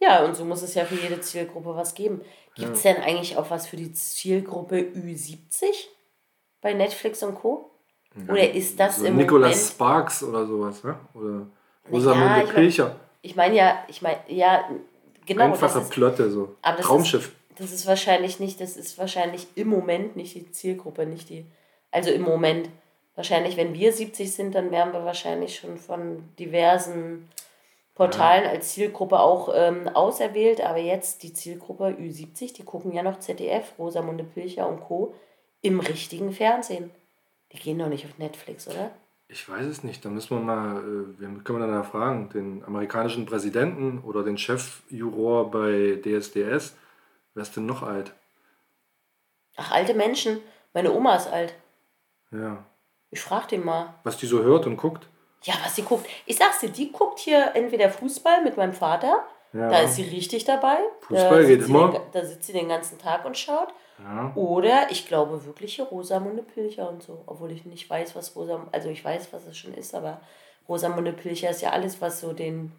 Ja, 0.01 0.23
und 0.23 0.35
so 0.35 0.45
muss 0.45 0.61
es 0.61 0.75
ja 0.75 0.85
für 0.85 0.95
jede 0.95 1.19
Zielgruppe 1.19 1.75
was 1.75 1.93
geben. 1.93 2.21
Gibt 2.59 2.75
es 2.75 2.81
denn 2.83 2.97
eigentlich 2.97 3.37
auch 3.37 3.49
was 3.49 3.67
für 3.67 3.77
die 3.77 3.91
Zielgruppe 3.93 4.77
Ü70 4.95 5.65
bei 6.61 6.73
Netflix 6.73 7.23
und 7.23 7.35
Co.? 7.35 7.69
Oder 8.27 8.51
ist 8.53 8.79
das 8.79 8.97
So 8.97 9.05
im 9.05 9.17
Nicholas 9.17 9.51
Moment... 9.51 9.71
Sparks 9.71 10.23
oder 10.23 10.45
sowas, 10.45 10.83
ne? 10.83 10.95
Oder 11.13 11.29
Ja, 11.29 11.91
Rosamunde 11.91 12.39
ich 12.39 12.45
mein- 12.47 12.55
Pilcher. 12.55 12.95
Ich 13.21 13.35
meine 13.35 13.55
ja, 13.55 13.83
ich 13.87 14.01
meine, 14.01 14.17
ja, 14.27 14.69
genau. 15.25 15.45
Einfache 15.45 15.73
das 15.75 15.83
ist, 15.83 15.89
Plotte, 15.91 16.29
so. 16.31 16.55
Traumschiff. 16.81 17.27
Ist, 17.27 17.59
das 17.61 17.71
ist 17.71 17.85
wahrscheinlich 17.87 18.39
nicht, 18.39 18.61
das 18.61 18.77
ist 18.77 18.97
wahrscheinlich 18.97 19.47
im 19.55 19.67
Moment 19.67 20.15
nicht 20.15 20.35
die 20.35 20.49
Zielgruppe, 20.51 21.05
nicht 21.05 21.29
die, 21.29 21.45
also 21.91 22.09
im 22.11 22.21
Moment. 22.21 22.69
Wahrscheinlich, 23.15 23.57
wenn 23.57 23.73
wir 23.73 23.91
70 23.91 24.31
sind, 24.33 24.55
dann 24.55 24.71
wären 24.71 24.93
wir 24.93 25.03
wahrscheinlich 25.03 25.57
schon 25.57 25.77
von 25.77 26.23
diversen 26.39 27.27
Portalen 27.99 28.45
als 28.45 28.71
Zielgruppe 28.71 29.19
auch 29.19 29.51
ähm, 29.53 29.89
auserwählt. 29.89 30.61
Aber 30.61 30.77
jetzt 30.77 31.21
die 31.21 31.33
Zielgruppe 31.33 31.89
Ü70, 31.99 32.53
die 32.53 32.63
gucken 32.63 32.93
ja 32.93 33.03
noch 33.03 33.19
ZDF, 33.19 33.73
Rosamunde 33.77 34.23
Pilcher 34.23 34.69
und 34.69 34.79
Co. 34.79 35.13
im 35.61 35.81
richtigen 35.81 36.31
Fernsehen. 36.31 36.91
Die 37.51 37.59
gehen 37.59 37.77
doch 37.77 37.89
nicht 37.89 38.05
auf 38.05 38.17
Netflix, 38.17 38.69
oder? 38.69 38.91
Ich 39.27 39.47
weiß 39.49 39.65
es 39.65 39.83
nicht. 39.83 40.05
Da 40.05 40.09
müssen 40.09 40.29
wir 40.29 40.39
mal, 40.39 40.77
äh, 40.77 41.19
wen 41.19 41.43
können 41.43 41.59
wir 41.59 41.67
dann 41.67 41.75
da 41.75 41.83
fragen? 41.83 42.29
Den 42.29 42.63
amerikanischen 42.63 43.25
Präsidenten 43.25 43.99
oder 43.99 44.23
den 44.23 44.37
Chefjuror 44.37 45.51
bei 45.51 45.99
DSDS? 46.01 46.77
Wer 47.33 47.41
ist 47.41 47.55
denn 47.57 47.65
noch 47.65 47.83
alt? 47.83 48.13
Ach, 49.57 49.71
alte 49.71 49.93
Menschen. 49.93 50.39
Meine 50.73 50.93
Oma 50.93 51.17
ist 51.17 51.27
alt. 51.27 51.53
Ja. 52.31 52.63
Ich 53.11 53.19
frag 53.19 53.49
den 53.49 53.65
mal. 53.65 53.93
Was 54.05 54.15
die 54.15 54.25
so 54.25 54.41
hört 54.41 54.65
und 54.67 54.77
guckt? 54.77 55.09
Ja, 55.43 55.53
was 55.63 55.75
sie 55.75 55.83
guckt. 55.83 56.07
Ich 56.25 56.37
sag's 56.37 56.59
dir, 56.59 56.69
die 56.69 56.91
guckt 56.91 57.19
hier 57.19 57.51
entweder 57.53 57.89
Fußball 57.89 58.43
mit 58.43 58.57
meinem 58.57 58.73
Vater. 58.73 59.23
Ja. 59.53 59.69
Da 59.69 59.79
ist 59.79 59.95
sie 59.95 60.03
richtig 60.03 60.45
dabei. 60.45 60.77
Fußball 61.01 61.41
da 61.41 61.47
geht 61.47 61.47
sitzt 61.47 61.65
sie 61.65 61.71
immer. 61.71 61.91
Den, 61.91 62.01
da 62.11 62.25
sitzt 62.25 62.43
sie 62.45 62.53
den 62.53 62.67
ganzen 62.67 62.99
Tag 62.99 63.25
und 63.25 63.37
schaut. 63.37 63.69
Ja. 63.99 64.31
Oder 64.35 64.91
ich 64.91 65.07
glaube 65.07 65.45
wirklich 65.45 65.75
hier 65.75 65.85
Rosamunde 65.85 66.43
Pilcher 66.43 66.89
und 66.89 67.01
so. 67.01 67.23
Obwohl 67.25 67.51
ich 67.51 67.65
nicht 67.65 67.89
weiß, 67.89 68.15
was 68.15 68.35
Rosamunde... 68.35 68.71
Also 68.73 68.89
ich 68.89 69.03
weiß, 69.03 69.33
was 69.33 69.47
es 69.47 69.57
schon 69.57 69.73
ist, 69.73 69.95
aber 69.95 70.21
Rosamunde 70.67 71.13
Pilcher 71.13 71.49
ist 71.49 71.61
ja 71.61 71.71
alles, 71.71 71.99
was 71.99 72.19
so 72.19 72.33
den... 72.33 72.71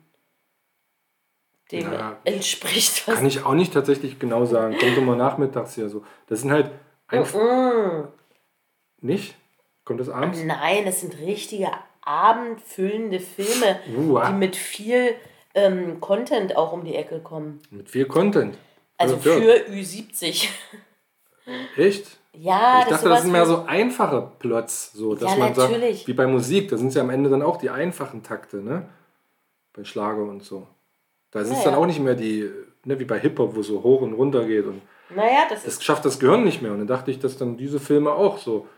dem 1.73 1.93
Ja, 1.93 2.19
entspricht. 2.25 3.05
Kann 3.07 3.27
ich 3.27 3.45
auch 3.45 3.55
nicht 3.55 3.73
tatsächlich 3.73 4.19
genau 4.19 4.45
sagen. 4.45 4.79
Kommt 4.79 4.97
immer 4.97 5.17
nachmittags 5.17 5.75
hier 5.75 5.89
so. 5.89 6.05
Das 6.29 6.43
sind 6.43 6.53
halt 6.53 6.71
einfach. 7.09 7.39
Mm. 7.39 8.09
Nicht? 9.01 9.35
Kommt 9.85 10.01
das 10.01 10.09
abends? 10.09 10.43
Nein, 10.45 10.85
das 10.85 11.01
sind 11.01 11.19
richtige 11.19 11.71
abendfüllende 12.03 13.21
Filme, 13.21 13.81
Uah. 13.97 14.29
die 14.29 14.35
mit 14.35 14.57
viel 14.57 15.15
ähm, 15.55 16.01
Content 16.01 16.57
auch 16.57 16.73
um 16.73 16.85
die 16.85 16.95
Ecke 16.95 17.21
kommen. 17.21 17.61
Mit 17.71 17.91
viel 17.91 18.07
Content. 18.07 18.57
Also 18.97 19.15
Ja, 19.15 19.21
für 19.21 19.71
Ü70. 19.71 20.49
Echt? 21.77 22.19
Ja, 22.33 22.81
ich 22.81 22.85
dachte, 22.87 23.05
sowas 23.05 23.17
das 23.17 23.23
sind 23.25 23.33
mehr 23.33 23.47
so 23.47 23.65
einfache 23.67 24.31
Plots, 24.39 24.93
so, 24.93 25.15
dass 25.15 25.33
Ja, 25.33 25.37
man 25.39 25.53
natürlich. 25.53 25.99
sagt, 25.99 26.09
wie 26.09 26.13
bei 26.13 26.27
Musik, 26.27 26.69
da 26.69 26.77
sind 26.77 26.89
es 26.89 26.95
ja 26.95 27.03
am 27.03 27.11
Ende 27.11 27.29
dann 27.29 27.43
auch 27.43 27.57
die 27.57 27.71
einfachen 27.71 28.23
Takte, 28.23 28.59
ne? 28.59 28.89
Bei 29.73 29.83
Schlager 29.85 30.23
und 30.23 30.43
so. 30.45 30.67
Da 31.33 31.41
ist 31.41 31.51
es 31.51 31.59
Ja, 31.59 31.71
dann 31.71 31.75
auch 31.75 31.87
nicht 31.87 31.99
mehr 32.01 32.15
die, 32.15 32.49
ne, 32.85 32.99
wie 32.99 33.05
bei 33.05 33.19
Hip-Hop, 33.19 33.57
wo 33.57 33.63
so 33.63 33.83
hoch 33.83 34.01
und 34.03 34.13
runter 34.15 34.45
geht 34.45 34.65
und 34.67 34.81
Naja, 35.15 35.47
das 35.49 35.65
das 35.65 35.83
schafft 35.83 36.05
das 36.05 36.21
Gehirn 36.21 36.45
nicht 36.45 36.63
mehr. 36.63 36.73
Und 36.73 36.79
dann 36.79 36.87
dachte 36.87 37.11
ich, 37.11 37.19
dass 37.19 37.37
dann 37.37 37.57
diese 37.57 37.81
Filme 37.81 38.13
auch 38.13 38.39
so, 38.39 38.69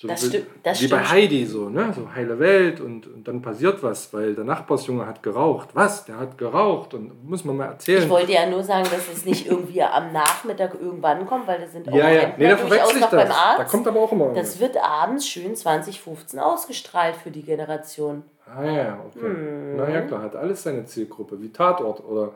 so 0.00 0.08
Das 0.08 0.26
stimmt- 0.26 0.46
das 0.62 0.80
wie 0.80 0.88
bei 0.88 0.96
stimmt. 0.96 1.10
Heidi 1.12 1.44
so, 1.44 1.68
ne? 1.68 1.92
So 1.94 2.10
heile 2.14 2.38
Welt 2.38 2.80
und, 2.80 3.06
und 3.06 3.28
dann 3.28 3.42
passiert 3.42 3.82
was, 3.82 4.10
weil 4.14 4.34
der 4.34 4.44
Nachbarsjunge 4.44 5.04
hat 5.06 5.22
geraucht. 5.22 5.68
Was? 5.74 6.06
Der 6.06 6.16
hat 6.18 6.38
geraucht 6.38 6.94
und 6.94 7.22
muss 7.28 7.44
man 7.44 7.58
mal 7.58 7.66
erzählen. 7.66 8.04
Ich 8.04 8.08
wollte 8.08 8.32
ja 8.32 8.48
nur 8.48 8.62
sagen, 8.64 8.84
dass 8.90 9.08
es 9.12 9.26
nicht 9.26 9.46
irgendwie 9.46 9.82
am 9.82 10.10
Nachmittag 10.10 10.72
irgendwann 10.80 11.26
kommt, 11.26 11.46
weil 11.46 11.60
da 11.60 11.66
sind 11.66 11.86
auch 11.86 11.94
ja, 11.94 12.08
ja, 12.08 12.32
nee, 12.38 12.48
da 12.48 12.56
verwechsel 12.56 12.94
ich 12.96 13.00
das. 13.02 13.10
beim 13.10 13.30
Arzt. 13.30 13.58
Da 13.58 13.64
kommt 13.64 13.86
aber 13.88 14.00
auch 14.00 14.12
immer 14.12 14.32
das 14.32 14.58
wird 14.58 14.78
abends 14.78 15.28
schön 15.28 15.54
2015 15.54 16.40
ausgestrahlt 16.40 17.16
für 17.16 17.30
die 17.30 17.42
Generation. 17.42 18.22
Ah 18.46 18.64
ja, 18.64 19.04
okay. 19.06 19.20
Hm. 19.26 19.76
Na 19.76 19.90
ja, 19.90 20.00
klar, 20.00 20.22
hat 20.22 20.34
alles 20.34 20.62
seine 20.62 20.86
Zielgruppe, 20.86 21.40
wie 21.42 21.50
Tatort 21.52 22.02
oder 22.02 22.32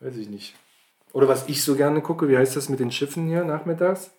weiß 0.00 0.16
ich 0.18 0.28
nicht. 0.28 0.54
Oder 1.14 1.28
was 1.28 1.48
ich 1.48 1.64
so 1.64 1.76
gerne 1.76 2.02
gucke, 2.02 2.28
wie 2.28 2.36
heißt 2.36 2.56
das 2.56 2.68
mit 2.68 2.78
den 2.78 2.90
Schiffen 2.92 3.26
hier 3.28 3.42
nachmittags? 3.44 4.10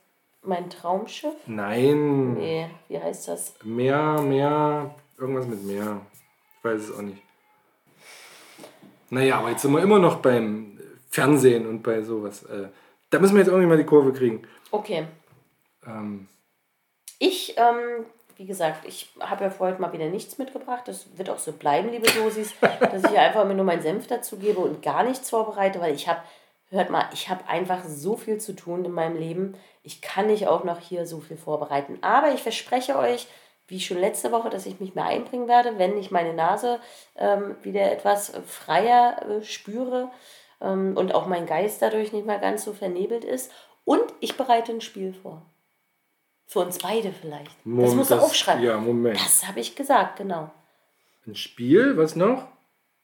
Mein 0.46 0.70
Traumschiff? 0.70 1.34
Nein, 1.48 2.34
Nee, 2.36 2.70
wie 2.88 3.00
heißt 3.00 3.28
das? 3.28 3.54
Meer, 3.64 4.22
Meer, 4.22 4.94
irgendwas 5.18 5.48
mit 5.48 5.64
Meer. 5.64 6.02
Ich 6.58 6.64
weiß 6.64 6.82
es 6.82 6.96
auch 6.98 7.02
nicht. 7.02 7.22
Naja, 9.10 9.38
aber 9.40 9.52
jetzt 9.52 9.62
sind 9.62 9.72
wir 9.72 9.82
immer 9.82 10.00
noch 10.00 10.18
beim 10.18 10.80
Fernsehen 11.10 11.68
und 11.68 11.82
bei 11.84 12.02
sowas. 12.02 12.44
Äh, 12.44 12.68
Da 13.12 13.20
müssen 13.20 13.34
wir 13.36 13.40
jetzt 13.42 13.48
irgendwie 13.50 13.68
mal 13.68 13.78
die 13.78 13.86
Kurve 13.86 14.12
kriegen. 14.14 14.42
Okay. 14.72 15.08
Ähm, 15.86 16.28
Ich, 17.20 17.56
ähm, 17.58 18.06
wie 18.36 18.46
gesagt, 18.46 18.86
ich 18.86 19.14
habe 19.22 19.46
ja 19.46 19.50
für 19.50 19.60
heute 19.60 19.80
mal 19.82 19.94
wieder 19.94 20.08
nichts 20.10 20.38
mitgebracht. 20.38 20.88
Das 20.88 21.06
wird 21.18 21.30
auch 21.30 21.38
so 21.40 21.54
bleiben, 21.54 21.90
liebe 21.90 22.08
Dosis, 22.12 22.54
dass 22.80 23.04
ich 23.04 23.18
einfach 23.18 23.44
immer 23.44 23.54
nur 23.54 23.64
meinen 23.66 23.82
Senf 23.82 24.08
dazu 24.08 24.38
gebe 24.38 24.60
und 24.60 24.82
gar 24.82 25.04
nichts 25.04 25.30
vorbereite, 25.30 25.80
weil 25.80 25.94
ich 25.96 26.08
habe, 26.10 26.20
hört 26.70 26.90
mal, 26.90 27.06
ich 27.14 27.30
habe 27.30 27.48
einfach 27.48 27.84
so 27.86 28.18
viel 28.18 28.40
zu 28.40 28.54
tun 28.54 28.86
in 28.86 28.92
meinem 28.92 29.18
Leben. 29.18 29.56
Ich 29.84 30.02
kann 30.02 30.28
nicht 30.28 30.48
auch 30.48 30.64
noch 30.64 30.80
hier 30.80 31.06
so 31.06 31.20
viel 31.20 31.38
vorbereiten. 31.38 31.98
Aber 32.02 32.34
ich 32.34 32.42
verspreche 32.44 32.98
euch, 32.98 33.28
wie 33.68 33.80
schon 33.80 33.98
letzte 33.98 34.32
Woche, 34.32 34.50
dass 34.50 34.66
ich 34.66 34.80
mich 34.80 34.94
mehr 34.96 35.06
einbringen 35.06 35.48
werde, 35.48 35.78
wenn 35.80 35.98
ich 35.98 36.12
meine 36.12 36.34
Nase 36.34 36.80
ähm, 37.16 37.56
wieder 37.64 37.92
etwas 37.92 38.32
freier 38.46 39.22
äh, 39.28 39.44
spüre 39.44 40.12
ähm, 40.62 40.96
und 40.98 41.14
auch 41.16 41.26
mein 41.28 41.46
Geist 41.48 41.82
dadurch 41.82 42.14
nicht 42.14 42.26
mehr 42.28 42.40
ganz 42.40 42.64
so 42.64 42.74
vernebelt 42.74 43.24
ist. 43.24 43.52
Und 43.84 44.04
ich 44.20 44.38
bereite 44.38 44.72
ein 44.72 44.82
Spiel 44.82 45.14
vor. 45.14 45.44
Für 46.48 46.60
uns 46.60 46.78
beide 46.78 47.12
vielleicht. 47.12 47.48
das 47.48 47.66
Moment, 47.66 47.96
musst 47.96 48.12
du 48.12 48.16
das- 48.16 48.24
aufschreiben. 48.24 48.64
ja, 48.64 48.78
Moment. 48.78 49.20
Das 49.20 49.48
habe 49.48 49.60
ich 49.60 49.76
gesagt, 49.76 50.18
genau. 50.18 50.52
ein 51.26 51.36
Spiel, 51.36 51.98
was 51.98 52.16
noch? 52.16 52.48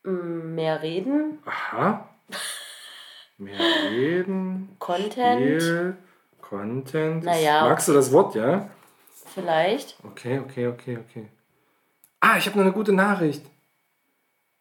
Mehr 0.03 0.81
reden, 0.83 1.39
Aha. 1.45 2.07
Mehr 3.41 3.59
reden. 3.89 4.75
Content, 4.77 5.61
Spiel, 5.61 5.97
Content. 6.41 7.23
Naja, 7.23 7.63
Magst 7.63 7.87
du 7.87 7.93
das 7.93 8.11
Wort, 8.11 8.35
ja? 8.35 8.69
vielleicht. 9.33 9.97
Okay, 10.03 10.39
okay, 10.39 10.67
okay, 10.67 10.97
okay. 10.97 11.27
Ah, 12.19 12.37
ich 12.37 12.45
habe 12.45 12.57
noch 12.57 12.65
eine 12.65 12.73
gute 12.73 12.93
Nachricht. 12.93 13.43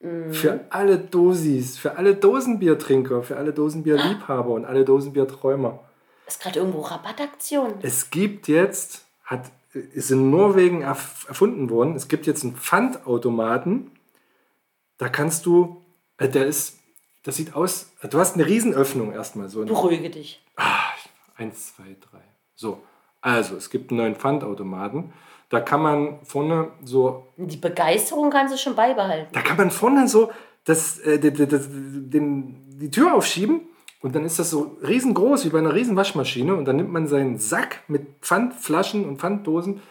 Mhm. 0.01 0.33
Für 0.33 0.65
alle 0.71 0.99
Dosis, 0.99 1.79
für 1.79 1.99
alle 1.99 2.15
Dosenbiertrinker, 2.15 3.23
für 3.23 3.37
alle 3.37 3.53
Dosenbierliebhaber 3.53 4.51
und 4.51 4.65
alle 4.65 4.87
Dosenbierträumer. 4.87 5.81
Ist 6.27 6.41
gerade 6.41 6.61
irgendwo 6.61 6.81
Rabattaktion. 6.81 7.75
Es 7.83 8.09
gibt 8.09 8.49
jetzt, 8.49 9.05
hat, 9.25 9.51
ist 9.75 10.11
in 10.11 10.31
Norwegen 10.31 10.81
erf 10.81 11.27
erfunden 11.29 11.69
worden, 11.69 11.97
es 11.97 12.09
gibt 12.09 12.27
jetzt 12.27 12.45
einen 12.45 12.57
Pfandautomaten. 12.57 13.91
Da 14.97 15.11
kannst 15.11 15.45
du, 15.45 15.83
äh, 16.17 16.31
der 16.31 16.47
ist, 16.47 16.80
das 17.23 17.37
sieht 17.37 17.55
aus, 17.55 17.93
du 18.09 18.19
hast 18.19 18.35
eine 18.35 18.47
Riesenöffnung 18.47 19.13
erstmal. 19.13 19.49
So 19.49 19.65
Beruhige 19.65 20.11
dich. 20.11 20.43
Eins, 21.37 21.75
zwei, 21.75 21.97
drei. 22.11 22.21
So, 22.55 22.81
also 23.21 23.57
es 23.57 23.71
gibt 23.71 23.91
einen 23.91 23.99
neuen 24.01 24.15
Pfandautomaten. 24.17 25.13
Da 25.49 25.61
kann 25.61 25.83
man 25.83 26.19
vorne 26.25 26.69
so, 26.85 27.27
Die 27.37 27.57
Begeisterung 27.57 28.31
kannst 28.31 28.55
du 28.55 28.59
schon 28.59 28.77
beibehalten. 28.77 29.29
da 29.33 29.41
kann 29.41 29.57
man 29.57 29.71
vorne 29.71 30.07
so 30.07 30.31
das, 30.65 30.99
äh, 31.01 31.19
die, 31.19 31.33
die, 31.33 31.47
die, 31.47 31.59
den, 32.11 32.79
die 32.79 32.91
Tür 32.91 33.15
aufschieben 33.15 33.63
und 34.01 34.15
dann 34.15 34.25
ist 34.25 34.39
das 34.39 34.51
so 34.51 34.79
riesengroß 34.87 35.45
wie 35.45 35.49
bei 35.51 35.59
einer 35.59 35.75
riesen 35.75 35.97
Waschmaschine 35.97 36.55
und 36.55 36.67
dann 36.67 36.77
nimmt 36.77 36.93
man 36.93 37.07
seinen 37.09 37.39
Sack 37.39 37.81
mit 37.89 38.07
Pfandflaschen 38.21 39.05
und 39.07 39.19
Pfanddosen 39.19 39.83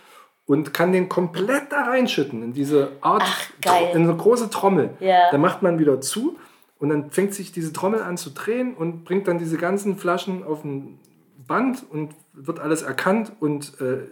und 0.46 0.74
kann 0.74 0.92
den 0.94 1.10
komplett 1.10 1.72
da 1.72 1.84
reinschütten 1.84 2.42
in 2.42 2.54
diese 2.54 2.92
Art, 3.02 3.24
Ach, 3.26 3.50
geil. 3.62 3.90
in 3.94 4.04
eine 4.04 4.16
große 4.16 4.50
Trommel. 4.50 4.92
Ja. 5.00 5.30
Dann 5.32 5.42
macht 5.42 5.62
man 5.62 5.78
wieder 5.78 6.00
zu 6.02 6.38
und 6.80 6.90
dann 6.90 7.12
fängt 7.12 7.34
sich 7.34 7.52
diese 7.52 7.74
Trommel 7.74 8.02
an 8.02 8.18
zu 8.18 8.32
drehen 8.32 8.74
und 8.74 9.04
bringt 9.04 9.28
dann 9.28 9.38
diese 9.38 9.58
ganzen 9.58 9.98
Flaschen 9.98 10.44
auf 10.44 10.64
ein 10.64 11.00
Band 11.48 11.86
und 11.90 12.14
wird 12.34 12.60
alles 12.60 12.82
erkannt 12.82 13.34
und 13.40 13.80
äh, 13.82 14.08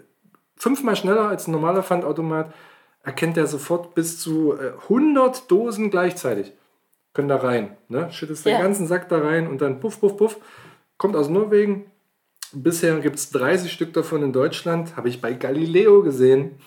fünfmal 0.56 0.96
schneller 0.96 1.28
als 1.28 1.48
ein 1.48 1.52
normaler 1.52 1.84
Pfandautomat 1.84 2.54
erkennt 3.04 3.38
er 3.38 3.48
sofort 3.48 3.96
bis 3.96 4.20
zu 4.20 4.54
äh, 4.54 4.74
100 4.84 5.50
Dosen 5.50 5.90
gleichzeitig. 5.92 6.52
Können 7.14 7.30
da 7.30 7.38
rein. 7.38 7.78
Ne? 7.88 8.12
Schüttest 8.12 8.46
Ja. 8.46 8.58
den 8.58 8.64
ganzen 8.64 8.86
Sack 8.86 9.08
da 9.10 9.20
rein 9.20 9.48
und 9.48 9.62
dann 9.62 9.80
puff, 9.80 10.00
puff, 10.00 10.18
puff. 10.18 10.38
Kommt 10.98 11.16
aus 11.16 11.30
Norwegen. 11.30 11.90
Bisher 12.52 13.00
gibt 13.00 13.16
es 13.16 13.30
30 13.32 13.72
Stück 13.72 13.94
davon 13.94 14.24
in 14.24 14.34
Deutschland. 14.34 14.98
Habe 14.98 15.10
ich 15.10 15.22
bei 15.22 15.34
Galileo 15.34 16.04
gesehen. 16.04 16.60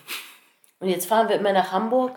Und 0.79 0.89
jetzt 0.89 1.05
fahren 1.05 1.29
wir 1.29 1.35
immer 1.39 1.53
nach 1.53 1.71
Hamburg, 1.71 2.13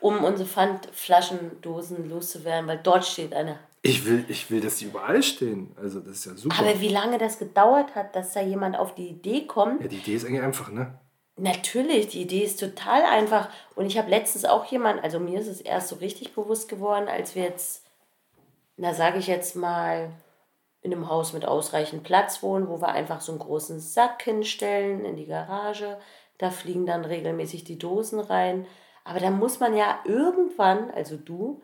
um 0.00 0.24
unsere 0.24 0.48
Pfandflaschendosen 0.48 2.08
loszuwerden, 2.08 2.68
weil 2.68 2.80
dort 2.82 3.04
steht 3.04 3.34
eine. 3.34 3.58
Ich 3.82 4.04
will, 4.04 4.24
ich 4.28 4.50
will, 4.50 4.60
dass 4.60 4.76
die 4.76 4.86
überall 4.86 5.22
stehen. 5.22 5.74
Also 5.80 6.00
das 6.00 6.16
ist 6.16 6.24
ja 6.26 6.34
super. 6.34 6.58
Aber 6.58 6.80
wie 6.80 6.88
lange 6.88 7.18
das 7.18 7.38
gedauert 7.38 7.94
hat, 7.94 8.14
dass 8.14 8.32
da 8.32 8.40
jemand 8.40 8.78
auf 8.78 8.94
die 8.94 9.08
Idee 9.08 9.46
kommt, 9.46 9.80
ja, 9.80 9.88
die 9.88 9.96
Idee 9.96 10.14
ist 10.14 10.26
eigentlich 10.26 10.42
einfach, 10.42 10.70
ne? 10.70 10.98
Natürlich, 11.36 12.08
die 12.08 12.20
Idee 12.20 12.44
ist 12.44 12.60
total 12.60 13.02
einfach. 13.04 13.48
Und 13.74 13.86
ich 13.86 13.96
habe 13.96 14.10
letztens 14.10 14.44
auch 14.44 14.66
jemanden, 14.66 15.02
also 15.02 15.18
mir 15.18 15.40
ist 15.40 15.46
es 15.46 15.62
erst 15.62 15.88
so 15.88 15.96
richtig 15.96 16.34
bewusst 16.34 16.68
geworden, 16.68 17.08
als 17.08 17.34
wir 17.34 17.44
jetzt, 17.44 17.86
na 18.76 18.92
sage 18.92 19.18
ich 19.18 19.26
jetzt 19.26 19.56
mal, 19.56 20.10
in 20.82 20.92
einem 20.92 21.08
Haus 21.08 21.32
mit 21.32 21.46
ausreichend 21.46 22.04
Platz 22.04 22.42
wohnen, 22.42 22.68
wo 22.68 22.80
wir 22.80 22.88
einfach 22.88 23.20
so 23.22 23.32
einen 23.32 23.38
großen 23.38 23.80
Sack 23.80 24.22
hinstellen 24.22 25.04
in 25.04 25.16
die 25.16 25.26
Garage. 25.26 25.98
Da 26.36 26.50
fliegen 26.50 26.86
dann 26.86 27.04
regelmäßig 27.04 27.64
die 27.64 27.78
Dosen 27.78 28.20
rein. 28.20 28.66
Aber 29.10 29.18
da 29.18 29.30
muss 29.30 29.58
man 29.58 29.76
ja 29.76 29.98
irgendwann, 30.04 30.90
also 30.92 31.16
du, 31.16 31.60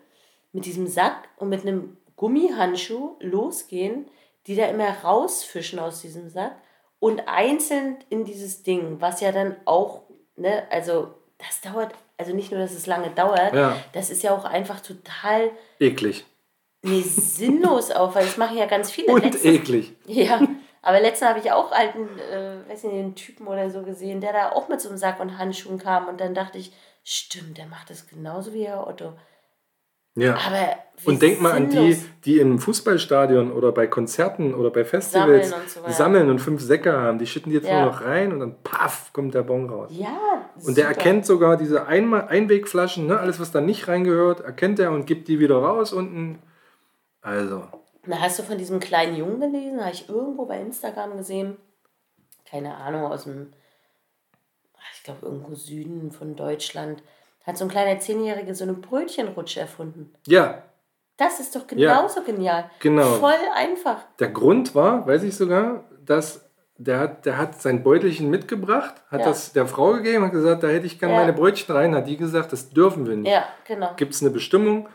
mit 0.52 0.64
diesem 0.66 0.88
Sack 0.88 1.28
und 1.36 1.48
mit 1.48 1.62
einem 1.62 1.96
Gummihandschuh 2.16 3.14
losgehen, 3.20 4.06
die 4.48 4.56
da 4.56 4.66
immer 4.66 4.88
rausfischen 5.04 5.78
aus 5.78 6.00
diesem 6.02 6.28
Sack 6.28 6.56
und 6.98 7.22
einzeln 7.28 7.98
in 8.10 8.24
dieses 8.24 8.62
Ding, 8.64 8.96
was 9.00 9.20
ja 9.20 9.30
dann 9.30 9.54
auch, 9.64 10.02
ne, 10.36 10.64
also 10.70 11.14
das 11.38 11.60
dauert, 11.60 11.92
also 12.16 12.34
nicht 12.34 12.50
nur, 12.50 12.58
dass 12.60 12.72
es 12.72 12.86
lange 12.86 13.10
dauert, 13.10 13.54
Ja. 13.54 13.76
das 13.92 14.10
ist 14.10 14.22
ja 14.24 14.34
auch 14.34 14.44
einfach 14.44 14.80
total 14.80 15.50
Eklig. 15.78 16.24
nee, 16.82 17.02
sinnlos 17.02 17.90
auch, 17.92 18.14
weil 18.16 18.24
das 18.24 18.36
machen 18.38 18.56
ja 18.56 18.66
ganz 18.66 18.90
viele. 18.90 19.12
Und 19.12 19.22
Letztens- 19.24 19.44
eklig. 19.44 19.92
Ja, 20.06 20.40
aber 20.82 21.00
letztens 21.00 21.28
habe 21.28 21.38
ich 21.40 21.52
auch 21.52 21.70
alten, 21.70 22.08
äh, 22.18 22.68
weiß 22.68 22.84
nicht, 22.84 22.94
einen 22.94 23.14
Typen 23.14 23.46
oder 23.46 23.68
so 23.70 23.82
gesehen, 23.82 24.20
der 24.20 24.32
da 24.32 24.52
auch 24.52 24.68
mit 24.68 24.80
so 24.80 24.88
einem 24.88 24.98
Sack 24.98 25.20
und 25.20 25.36
Handschuhen 25.38 25.78
kam 25.78 26.08
und 26.08 26.20
dann 26.20 26.34
dachte 26.34 26.58
ich, 26.58 26.72
stimmt, 27.14 27.56
der 27.58 27.66
macht 27.66 27.90
das 27.90 28.06
genauso 28.06 28.52
wie 28.52 28.66
Herr 28.66 28.86
Otto. 28.86 29.12
Ja. 30.18 30.34
Aber 30.46 30.76
Und 31.04 31.20
denk 31.20 31.42
mal 31.42 31.52
an 31.52 31.68
die, 31.68 31.94
die 32.24 32.38
im 32.40 32.58
Fußballstadion 32.58 33.52
oder 33.52 33.70
bei 33.72 33.86
Konzerten 33.86 34.54
oder 34.54 34.70
bei 34.70 34.82
Festivals 34.84 35.50
Sammeln 35.50 35.62
und 35.62 35.70
so 35.70 35.92
sammeln 35.92 36.30
und 36.30 36.38
fünf 36.38 36.62
Säcke 36.62 36.94
haben. 36.94 37.18
Die 37.18 37.26
schütten 37.26 37.50
die 37.50 37.56
jetzt 37.56 37.68
Ja. 37.68 37.82
nur 37.82 37.92
noch 37.92 38.00
rein 38.00 38.32
und 38.32 38.40
dann 38.40 38.62
paff, 38.62 39.12
kommt 39.12 39.34
der 39.34 39.42
Bon 39.42 39.68
raus. 39.68 39.90
Ja, 39.92 40.16
Und 40.54 40.78
der 40.78 40.86
super. 40.86 40.96
erkennt 40.96 41.26
sogar 41.26 41.58
diese 41.58 41.86
Einmal 41.86 42.28
Einwegflaschen, 42.28 43.06
ne, 43.06 43.20
alles 43.20 43.38
was 43.40 43.52
da 43.52 43.60
nicht 43.60 43.88
reingehört, 43.88 44.40
erkennt 44.40 44.78
er 44.78 44.90
und 44.90 45.04
gibt 45.06 45.28
die 45.28 45.38
wieder 45.38 45.56
raus 45.56 45.92
unten. 45.92 46.38
Also, 47.20 47.64
Na, 48.06 48.18
hast 48.20 48.38
du 48.38 48.42
von 48.42 48.56
diesem 48.56 48.80
kleinen 48.80 49.16
Jungen 49.16 49.38
gelesen? 49.38 49.80
Habe 49.80 49.92
ich 49.92 50.08
irgendwo 50.08 50.46
bei 50.46 50.58
Instagram 50.60 51.18
gesehen. 51.18 51.58
Keine 52.48 52.74
Ahnung, 52.76 53.04
aus 53.04 53.24
dem, 53.24 53.52
glaube, 55.06 55.24
irgendwo 55.26 55.54
Süden 55.54 56.12
von 56.12 56.36
Deutschland. 56.36 57.02
Hat 57.44 57.56
so 57.56 57.64
ein 57.64 57.70
kleiner 57.70 57.98
Zehnjähriger 58.00 58.54
so 58.54 58.64
eine 58.64 58.74
Brötchenrutsche 58.74 59.60
erfunden. 59.60 60.12
ja, 60.26 60.62
Das 61.18 61.40
ist 61.40 61.56
doch 61.56 61.62
Ja, 61.74 61.94
genauso 61.96 62.22
genial. 62.22 62.70
genau. 62.80 63.04
Voll 63.14 63.32
einfach. 63.54 63.98
der 64.18 64.28
Grund 64.28 64.74
war, 64.74 65.06
weiß 65.06 65.22
ich 65.22 65.34
sogar, 65.34 65.84
dass 66.04 66.42
der 66.78 66.98
hat, 67.00 67.24
der 67.24 67.38
hat 67.38 67.58
sein 67.62 67.82
Beutelchen 67.82 68.28
mitgebracht, 68.28 68.94
hat 69.10 69.20
Ja. 69.20 69.26
das 69.28 69.54
der 69.54 69.66
Frau 69.66 69.92
gegeben, 69.94 70.24
hat 70.26 70.32
gesagt, 70.32 70.62
da 70.62 70.66
hätte 70.68 70.84
ich 70.84 70.98
gerne 71.00 71.14
Ja. 71.14 71.20
meine 71.20 71.32
Brötchen 71.32 71.74
rein, 71.74 71.94
hat 71.94 72.06
die 72.06 72.18
gesagt, 72.18 72.52
das 72.52 72.68
dürfen 72.68 73.06
wir 73.06 73.16
nicht. 73.16 73.32
Ja, 73.32 73.44
genau. 73.66 73.92
Gibt 73.96 74.12
es 74.12 74.20
eine 74.20 74.30
Bestimmung, 74.30 74.88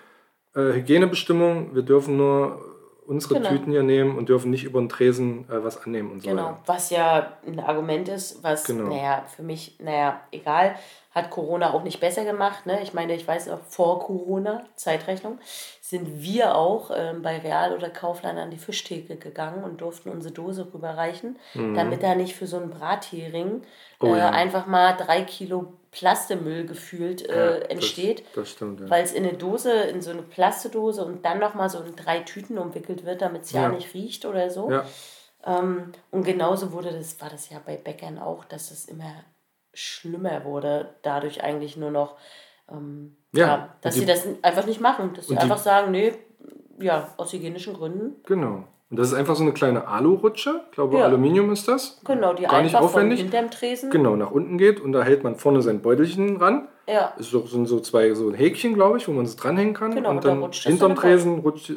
äh, 0.53 0.73
Hygienebestimmung, 0.73 1.73
wir 1.73 1.81
dürfen 1.81 2.17
nur 2.17 2.70
unsere 3.11 3.35
Genau. 3.35 3.49
Tüten 3.49 3.71
hier 3.71 3.83
nehmen 3.83 4.17
und 4.17 4.29
dürfen 4.29 4.49
nicht 4.51 4.63
über 4.63 4.79
den 4.79 4.89
Tresen 4.89 5.45
äh, 5.49 5.63
was 5.63 5.83
annehmen 5.85 6.11
und 6.11 6.23
so 6.23 6.29
Genau, 6.29 6.57
was 6.65 6.89
ja 6.89 7.33
ein 7.45 7.59
Argument 7.59 8.07
ist, 8.09 8.41
was, 8.43 8.63
Genau. 8.63 8.89
naja, 8.89 9.23
für 9.35 9.43
mich, 9.43 9.75
naja, 9.79 10.21
egal, 10.31 10.75
hat 11.13 11.29
Corona 11.29 11.73
auch 11.73 11.83
nicht 11.83 11.99
besser 11.99 12.23
gemacht. 12.23 12.65
Ne? 12.65 12.81
Ich 12.81 12.93
meine, 12.93 13.13
ich 13.13 13.27
weiß 13.27 13.47
noch, 13.47 13.59
vor 13.67 13.99
Corona, 13.99 14.63
Zeitrechnung, 14.75 15.39
sind 15.81 16.21
wir 16.23 16.55
auch 16.55 16.89
ähm, 16.95 17.21
bei 17.21 17.37
Real 17.39 17.75
oder 17.75 17.89
Kaufland 17.89 18.39
an 18.39 18.49
die 18.49 18.57
Fischtheke 18.57 19.17
gegangen 19.17 19.65
und 19.65 19.81
durften 19.81 20.07
unsere 20.09 20.33
Dose 20.33 20.67
rüberreichen, 20.73 21.37
damit 21.53 22.01
da 22.01 22.15
nicht 22.15 22.33
für 22.33 22.47
so 22.47 22.55
einen 22.57 22.69
Brathering 22.69 23.55
Mhm. 23.55 23.61
Oh 23.99 24.15
äh, 24.15 24.19
ja. 24.19 24.29
einfach 24.31 24.65
mal 24.67 24.93
drei 24.93 25.21
Kilo 25.23 25.73
Plastemüll 25.91 26.65
gefühlt 26.65 27.27
äh, 27.27 27.59
Ja, 27.59 27.65
entsteht. 27.67 28.21
Das, 28.27 28.33
das 28.35 28.49
stimmt, 28.51 28.79
ja. 28.79 28.89
Weil 28.89 29.03
es 29.03 29.11
in 29.11 29.25
eine 29.27 29.37
Dose, 29.37 29.71
in 29.73 30.01
so 30.01 30.11
eine 30.11 30.21
Plastedose 30.21 31.03
und 31.05 31.25
dann 31.25 31.39
nochmal 31.39 31.69
so 31.69 31.79
in 31.81 31.95
drei 31.95 32.19
Tüten 32.21 32.57
umwickelt 32.57 33.05
wird, 33.05 33.21
damit 33.21 33.43
es 33.43 33.51
ja. 33.51 33.63
Ja. 33.63 33.69
nicht 33.69 33.93
riecht 33.93 34.25
oder 34.25 34.49
so. 34.49 34.71
Ähm, 35.45 35.91
und 36.11 36.23
genauso 36.23 36.71
wurde 36.71 36.91
das, 36.91 37.19
war 37.19 37.29
das 37.29 37.49
ja 37.49 37.59
bei 37.65 37.75
Bäckern 37.75 38.19
auch, 38.19 38.45
dass 38.45 38.71
es 38.71 38.85
immer 38.85 39.11
schlimmer 39.73 40.45
wurde, 40.45 40.95
dadurch 41.01 41.43
eigentlich 41.43 41.75
nur 41.77 41.91
noch, 41.91 42.15
ähm, 42.69 43.17
Ja, 43.33 43.75
dass 43.81 43.95
und 43.95 44.01
sie 44.01 44.05
die- 44.05 44.11
das 44.13 44.27
einfach 44.43 44.65
nicht 44.65 44.81
machen. 44.81 45.13
Dass 45.13 45.27
sie 45.27 45.35
die- 45.35 45.39
einfach 45.41 45.57
sagen, 45.57 45.91
nee, 45.91 46.13
ja, 46.79 47.13
aus 47.17 47.33
hygienischen 47.33 47.73
Gründen. 47.73 48.21
Genau. 48.25 48.65
Und 48.91 48.99
das 48.99 49.07
ist 49.07 49.13
einfach 49.13 49.35
so 49.37 49.43
eine 49.43 49.53
kleine 49.53 49.87
Alurutsche, 49.87 50.61
ich 50.69 50.75
glaube 50.75 50.97
Ja. 50.97 51.05
Aluminium 51.05 51.51
ist 51.51 51.67
das. 51.67 51.99
Genau, 52.05 52.33
die 52.33 52.43
Gar 52.43 52.61
nicht 52.61 52.75
einfach 52.75 52.87
aufwendig. 52.89 53.21
hinterm 53.21 53.49
Tresen. 53.49 53.89
Genau, 53.89 54.15
nach 54.17 54.31
unten 54.31 54.57
geht 54.57 54.81
und 54.81 54.91
da 54.91 55.01
hält 55.03 55.23
man 55.23 55.37
vorne 55.37 55.61
sein 55.61 55.81
Beutelchen 55.81 56.37
ran. 56.37 56.67
Ja, 56.87 57.13
Es 57.17 57.29
so- 57.29 57.45
sind 57.47 57.67
so 57.67 57.79
zwei 57.79 58.13
so 58.13 58.33
Häkchen, 58.33 58.73
glaube 58.73 58.97
ich, 58.97 59.07
wo 59.07 59.13
man 59.13 59.23
es 59.23 59.37
dranhängen 59.37 59.73
kann. 59.73 59.95
Genau, 59.95 60.09
und 60.09 60.17
und 60.17 60.25
da 60.25 60.29
dann 60.29 60.41
rutscht 60.41 60.65
das 60.65 60.69
hinterm 60.71 60.89
dann 60.95 60.97
Tresen 60.97 61.39
rutscht. 61.39 61.71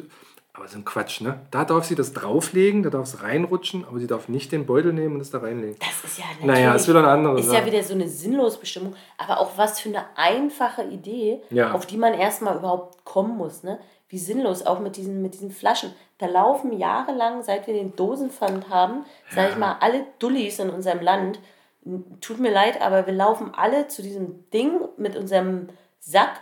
Aber 0.57 0.69
so 0.69 0.77
ein 0.77 0.85
Quatsch, 0.85 1.19
ne? 1.19 1.41
Da 1.51 1.65
darf 1.65 1.83
sie 1.83 1.95
das 1.95 2.13
drauflegen, 2.13 2.81
da 2.81 2.89
darf 2.89 3.03
es 3.07 3.21
reinrutschen, 3.21 3.83
aber 3.89 3.99
sie 3.99 4.07
darf 4.07 4.29
nicht 4.29 4.53
den 4.53 4.65
Beutel 4.65 4.93
nehmen 4.93 5.15
und 5.15 5.21
es 5.21 5.29
da 5.29 5.39
reinlegen. 5.39 5.75
das 5.79 6.09
ist 6.09 6.17
ja 6.17 6.23
natürlich, 6.27 6.45
Naja, 6.47 6.73
ist 6.75 6.87
wieder 6.87 6.99
eine 6.99 7.09
andere 7.09 7.39
ist 7.39 7.47
ja 7.47 7.59
Sache. 7.59 7.65
wieder 7.65 7.83
so 7.83 7.93
eine 7.93 8.07
Sinnlosbestimmung, 8.07 8.93
aber 9.17 9.41
auch 9.41 9.51
was 9.57 9.81
für 9.81 9.89
eine 9.89 10.05
einfache 10.15 10.83
Idee, 10.83 11.41
Ja. 11.49 11.73
auf 11.73 11.85
die 11.85 11.97
man 11.97 12.13
erstmal 12.13 12.55
überhaupt 12.57 13.03
kommen 13.03 13.35
muss. 13.35 13.63
Ne? 13.63 13.79
Wie 14.07 14.19
sinnlos, 14.19 14.65
auch 14.65 14.79
mit 14.79 14.97
diesen, 14.97 15.21
mit 15.21 15.33
diesen 15.33 15.51
Flaschen. 15.51 15.93
Da 16.19 16.27
laufen 16.27 16.71
jahrelang, 16.77 17.41
seit 17.43 17.67
wir 17.67 17.73
den 17.73 17.95
Dosenpfand 17.95 18.69
haben, 18.69 19.03
sage 19.31 19.49
ich 19.51 19.57
mal, 19.57 19.77
alle 19.79 20.05
Dullis 20.19 20.59
in 20.59 20.69
unserem 20.69 21.01
Land, 21.01 21.39
tut 22.21 22.39
mir 22.39 22.51
leid, 22.51 22.81
aber 22.81 23.05
wir 23.05 23.13
laufen 23.13 23.53
alle 23.55 23.87
zu 23.87 24.01
diesem 24.01 24.49
Ding 24.51 24.79
mit 24.97 25.15
unserem 25.15 25.69
Sack, 25.99 26.39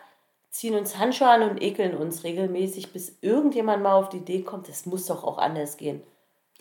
ziehen 0.50 0.76
uns 0.76 0.98
Handschuhe 1.00 1.30
an 1.30 1.42
und 1.50 1.62
ekeln 1.62 1.96
uns 1.98 2.24
regelmäßig, 2.24 2.94
bis 2.94 3.18
irgendjemand 3.22 3.82
mal 3.82 3.94
auf 3.94 4.10
die 4.10 4.18
Idee 4.18 4.42
kommt, 4.44 4.68
das 4.70 4.86
muss 4.86 5.06
doch 5.08 5.24
auch 5.24 5.38
anders 5.40 5.78
gehen. 5.78 6.04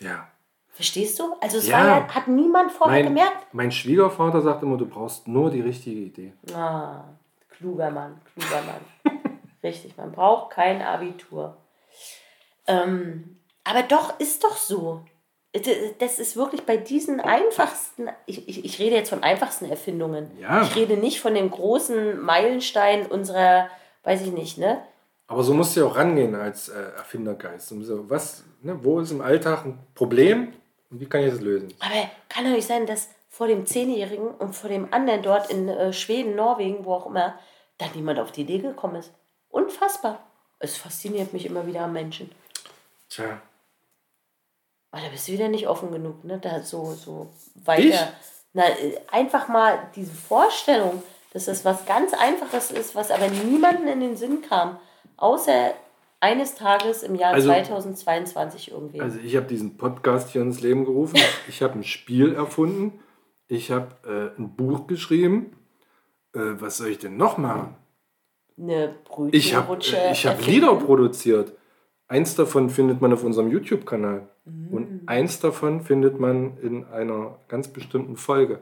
Ja. 0.01 0.27
Verstehst 0.71 1.19
du? 1.19 1.35
Also 1.41 1.59
es 1.59 1.69
Ja. 1.69 1.79
war 1.79 1.87
ja, 1.87 2.09
hat 2.15 2.29
niemand 2.29 2.73
vorher 2.73 2.97
Mein, 3.05 3.05
gemerkt. 3.15 3.47
mein 3.53 3.71
Schwiegervater 3.71 4.41
sagt 4.41 4.63
immer, 4.63 4.79
du 4.79 4.87
brauchst 4.87 5.29
nur 5.29 5.51
die 5.51 5.61
richtige 5.61 6.01
Idee. 6.01 6.33
Ah, 6.55 7.05
kluger 7.51 7.91
Mann, 7.91 8.19
kluger 8.35 8.63
Mann. 8.63 8.81
Richtig, 9.63 9.97
man 9.97 10.13
braucht 10.13 10.51
kein 10.51 10.83
Abitur. 10.83 11.57
Ähm, 12.67 13.39
aber 13.65 13.83
doch, 13.83 14.19
ist 14.19 14.45
doch 14.45 14.57
so. 14.57 15.05
Das 15.99 16.19
ist 16.19 16.37
wirklich 16.37 16.65
bei 16.65 16.79
diesen 16.79 17.21
einfachsten, 17.21 18.09
ich, 18.25 18.49
ich, 18.49 18.65
ich 18.65 18.79
rede 18.79 18.97
jetzt 18.97 19.11
von 19.11 19.23
einfachsten 19.23 19.67
Erfindungen. 19.67 20.31
Ja. 20.41 20.63
Ich 20.63 20.75
rede 20.75 20.97
nicht 20.97 21.21
von 21.21 21.35
dem 21.35 21.51
großen 21.51 22.19
Meilenstein 22.21 23.07
unserer, 23.07 23.69
weiß 24.03 24.23
ich 24.23 24.33
nicht, 24.33 24.57
ne? 24.57 24.83
Aber 25.27 25.43
so 25.43 25.53
musst 25.55 25.77
du 25.77 25.81
ja 25.81 25.87
auch 25.87 25.97
rangehen 25.97 26.35
als 26.35 26.69
äh, 26.69 26.79
Erfindergeist. 26.97 27.69
So, 27.69 28.11
was, 28.11 28.45
ne, 28.63 28.83
wo 28.83 29.01
ist 29.01 29.13
im 29.13 29.21
Alltag 29.21 29.65
ein 29.65 29.79
Problem 29.95 30.55
und 30.91 31.01
wie 31.01 31.07
kann 31.07 31.23
ich 31.23 31.31
das 31.31 31.41
lösen? 31.41 31.73
Aber 31.81 32.11
kann 32.29 32.45
doch 32.45 32.53
nicht 32.53 32.67
sein, 32.67 32.87
dass 32.87 33.09
vor 33.29 33.47
dem 33.47 33.67
Zehnjährigen 33.67 34.29
und 34.29 34.55
vor 34.55 34.69
dem 34.69 34.93
anderen 34.93 35.23
dort 35.23 35.51
in 35.51 35.69
äh, 35.69 35.93
Schweden, 35.93 36.35
Norwegen, 36.35 36.85
wo 36.85 36.95
auch 36.95 37.07
immer, 37.07 37.39
da 37.79 37.87
niemand 37.95 38.19
auf 38.21 38.33
die 38.33 38.43
Idee 38.43 38.59
gekommen 38.59 38.97
ist. 38.97 39.13
Unfassbar. 39.53 40.19
Es 40.59 40.77
fasziniert 40.77 41.33
mich 41.33 41.47
immer 41.47 41.67
wieder 41.67 41.83
am 41.83 41.93
Menschen. 41.93 42.31
Tja, 43.09 43.41
Aber 44.91 45.03
da 45.03 45.09
bist 45.09 45.29
du 45.29 45.33
wieder 45.33 45.49
nicht 45.49 45.69
offen 45.69 45.93
genug, 45.93 46.25
ne? 46.25 46.39
Da 46.39 46.63
so, 46.63 46.93
so 46.95 47.31
weiter. 47.55 47.83
Ich? 47.83 48.01
Na, 48.55 48.65
äh, 48.69 48.99
einfach 49.11 49.49
mal 49.49 49.91
diese 49.95 50.13
Vorstellung, 50.15 51.03
dass 51.33 51.45
das 51.47 51.65
was 51.65 51.85
ganz 51.87 52.13
Einfaches 52.15 52.71
ist, 52.71 52.95
was 52.95 53.11
aber 53.11 53.29
niemandem 53.29 53.89
in 53.89 54.01
den 54.01 54.17
Sinn 54.17 54.43
kam. 54.43 54.79
Außer 55.17 55.75
eines 56.21 56.55
Tages 56.55 57.03
im 57.03 57.15
Jahr 57.15 57.35
Also- 57.35 57.49
2022 57.49 58.71
irgendwie. 58.71 59.01
also 59.01 59.19
ich 59.19 59.37
habe 59.37 59.47
diesen 59.47 59.77
Podcast 59.77 60.31
hier 60.31 60.43
ins 60.43 60.61
Leben 60.61 60.85
gerufen. 60.85 61.17
Ich 61.49 61.63
habe 61.63 61.75
ein 61.79 61.85
Spiel 61.85 62.35
erfunden. 62.35 63.01
Ich 63.49 63.71
habe 63.71 64.33
äh, 64.37 64.41
ein 64.41 64.57
Buch 64.57 64.87
geschrieben. 64.87 65.57
Äh, 66.35 66.41
was 66.61 66.79
soll 66.79 66.89
ich 66.89 66.99
denn 66.99 67.17
noch 67.19 67.37
machen? 67.39 67.77
Eine 68.63 68.95
Ich 69.33 69.55
habe 69.55 69.67
Brötchenrutsche. 69.67 69.97
ich 70.13 70.27
hab 70.27 70.35
erfinden. 70.39 70.51
Lieder 70.53 70.75
produziert. 70.77 71.53
Eins 72.09 72.35
davon 72.35 72.71
findet 72.71 73.01
man 73.01 73.13
auf 73.13 73.25
unserem 73.25 73.51
YouTube-Kanal. 73.51 74.29
Mm. 74.45 74.75
Und 74.75 75.03
eins 75.07 75.41
davon 75.41 75.81
findet 75.83 76.21
man 76.21 76.57
in 76.59 76.85
einer 76.87 77.39
ganz 77.49 77.69
bestimmten 77.69 78.17
Folge 78.17 78.61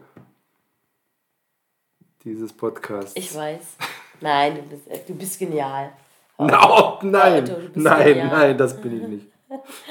dieses 2.24 2.52
Podcasts. 2.52 3.12
Ich 3.16 3.34
weiß. 3.34 3.76
Nein, 4.20 4.56
du 4.56 4.62
bist, 4.62 5.08
du 5.08 5.14
bist 5.14 5.38
genial. 5.38 5.92
No, 6.38 6.98
nein, 7.02 7.44
Otto, 7.44 7.58
nein, 7.74 8.04
genial. 8.06 8.28
nein, 8.28 8.56
das 8.56 8.80
bin 8.80 8.98
ich 8.98 9.06
nicht. 9.06 9.26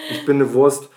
Ich 0.09 0.25
bin 0.25 0.37
eine 0.37 0.51
Wurst. 0.51 0.89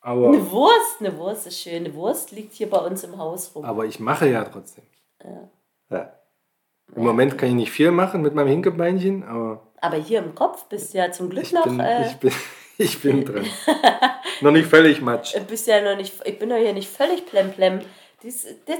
Aber, 0.00 0.28
Eine 0.28 0.48
Wurst, 0.52 1.00
eine 1.00 1.18
Wurst 1.18 1.48
ist 1.48 1.58
schön. 1.60 1.84
Eine 1.84 1.92
Wurst 1.96 2.30
liegt 2.30 2.52
hier 2.52 2.70
bei 2.70 2.78
uns 2.78 3.02
im 3.02 3.18
Haus 3.18 3.50
rum. 3.52 3.64
aber 3.64 3.84
ich 3.86 3.98
mache 3.98 4.28
ja 4.28 4.44
trotzdem. 4.44 4.84
Ja. 5.90 6.12
Im 6.94 7.04
Moment 7.04 7.36
kann 7.36 7.48
ich 7.50 7.54
nicht 7.54 7.72
viel 7.72 7.90
machen 7.90 8.22
mit 8.22 8.34
meinem 8.34 8.48
Hinkebeinchen, 8.48 9.24
aber 9.24 9.62
Aber 9.80 9.96
hier 9.96 10.20
im 10.20 10.34
Kopf 10.34 10.64
bist 10.66 10.94
du 10.94 10.98
ja 10.98 11.10
zum 11.10 11.30
Glück 11.30 11.44
ich 11.44 11.52
noch. 11.52 11.64
bin, 11.64 11.80
äh, 11.80 12.06
ich 12.08 12.16
bin, 12.16 12.32
ich 12.78 13.02
bin 13.02 13.24
drin. 13.24 13.46
Noch 14.40 14.52
nicht 14.52 14.68
völlig 14.68 15.00
matsch. 15.00 15.36
bist 15.48 15.66
ja 15.66 15.80
noch 15.80 15.96
nicht, 15.96 16.14
ich 16.24 16.38
bin 16.38 16.48
doch 16.48 16.56
hier 16.56 16.72
nicht 16.72 16.88
völlig 16.88 17.26
plemplem. 17.26 17.80
Dies, 18.22 18.44
das, 18.66 18.78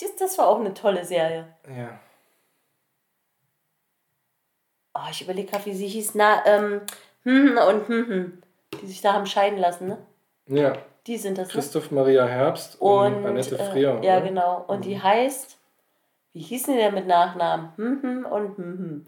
das, 0.00 0.16
das, 0.18 0.38
war 0.38 0.48
auch 0.48 0.58
eine 0.58 0.74
tolle 0.74 1.04
Serie. 1.04 1.46
Ja. 1.68 2.00
Oh, 4.94 5.08
ich 5.10 5.22
überlege 5.22 5.50
gerade, 5.50 5.64
wie 5.66 5.74
sie 5.74 5.86
hieß. 5.86 6.14
Na, 6.16 6.44
ähm, 6.44 6.80
hm, 7.22 7.48
hm 7.48 7.58
und 7.58 7.88
hm, 7.88 8.08
hm, 8.08 8.42
die 8.80 8.86
sich 8.86 9.00
da 9.00 9.12
haben 9.12 9.26
scheiden 9.26 9.58
lassen, 9.58 9.88
ne? 9.88 9.98
Ja. 10.46 10.76
Die 11.06 11.16
sind 11.16 11.38
das, 11.38 11.48
ne? 11.48 11.54
Christoph 11.54 11.90
Maria 11.90 12.26
Herbst 12.26 12.80
und, 12.80 13.14
Und, 13.14 13.26
Annette 13.26 13.58
äh, 13.58 13.70
Frier. 13.70 14.00
ja, 14.02 14.18
oder? 14.18 14.26
genau. 14.26 14.64
Und 14.66 14.84
die 14.84 15.00
heißt, 15.00 15.58
wie 16.32 16.40
hießen 16.40 16.74
die 16.74 16.80
denn 16.80 16.94
mit 16.94 17.06
Nachnamen? 17.06 17.72
Hm, 17.76 18.02
hm 18.02 18.26
und 18.26 18.56
hm, 18.56 18.78
hm. 18.78 19.06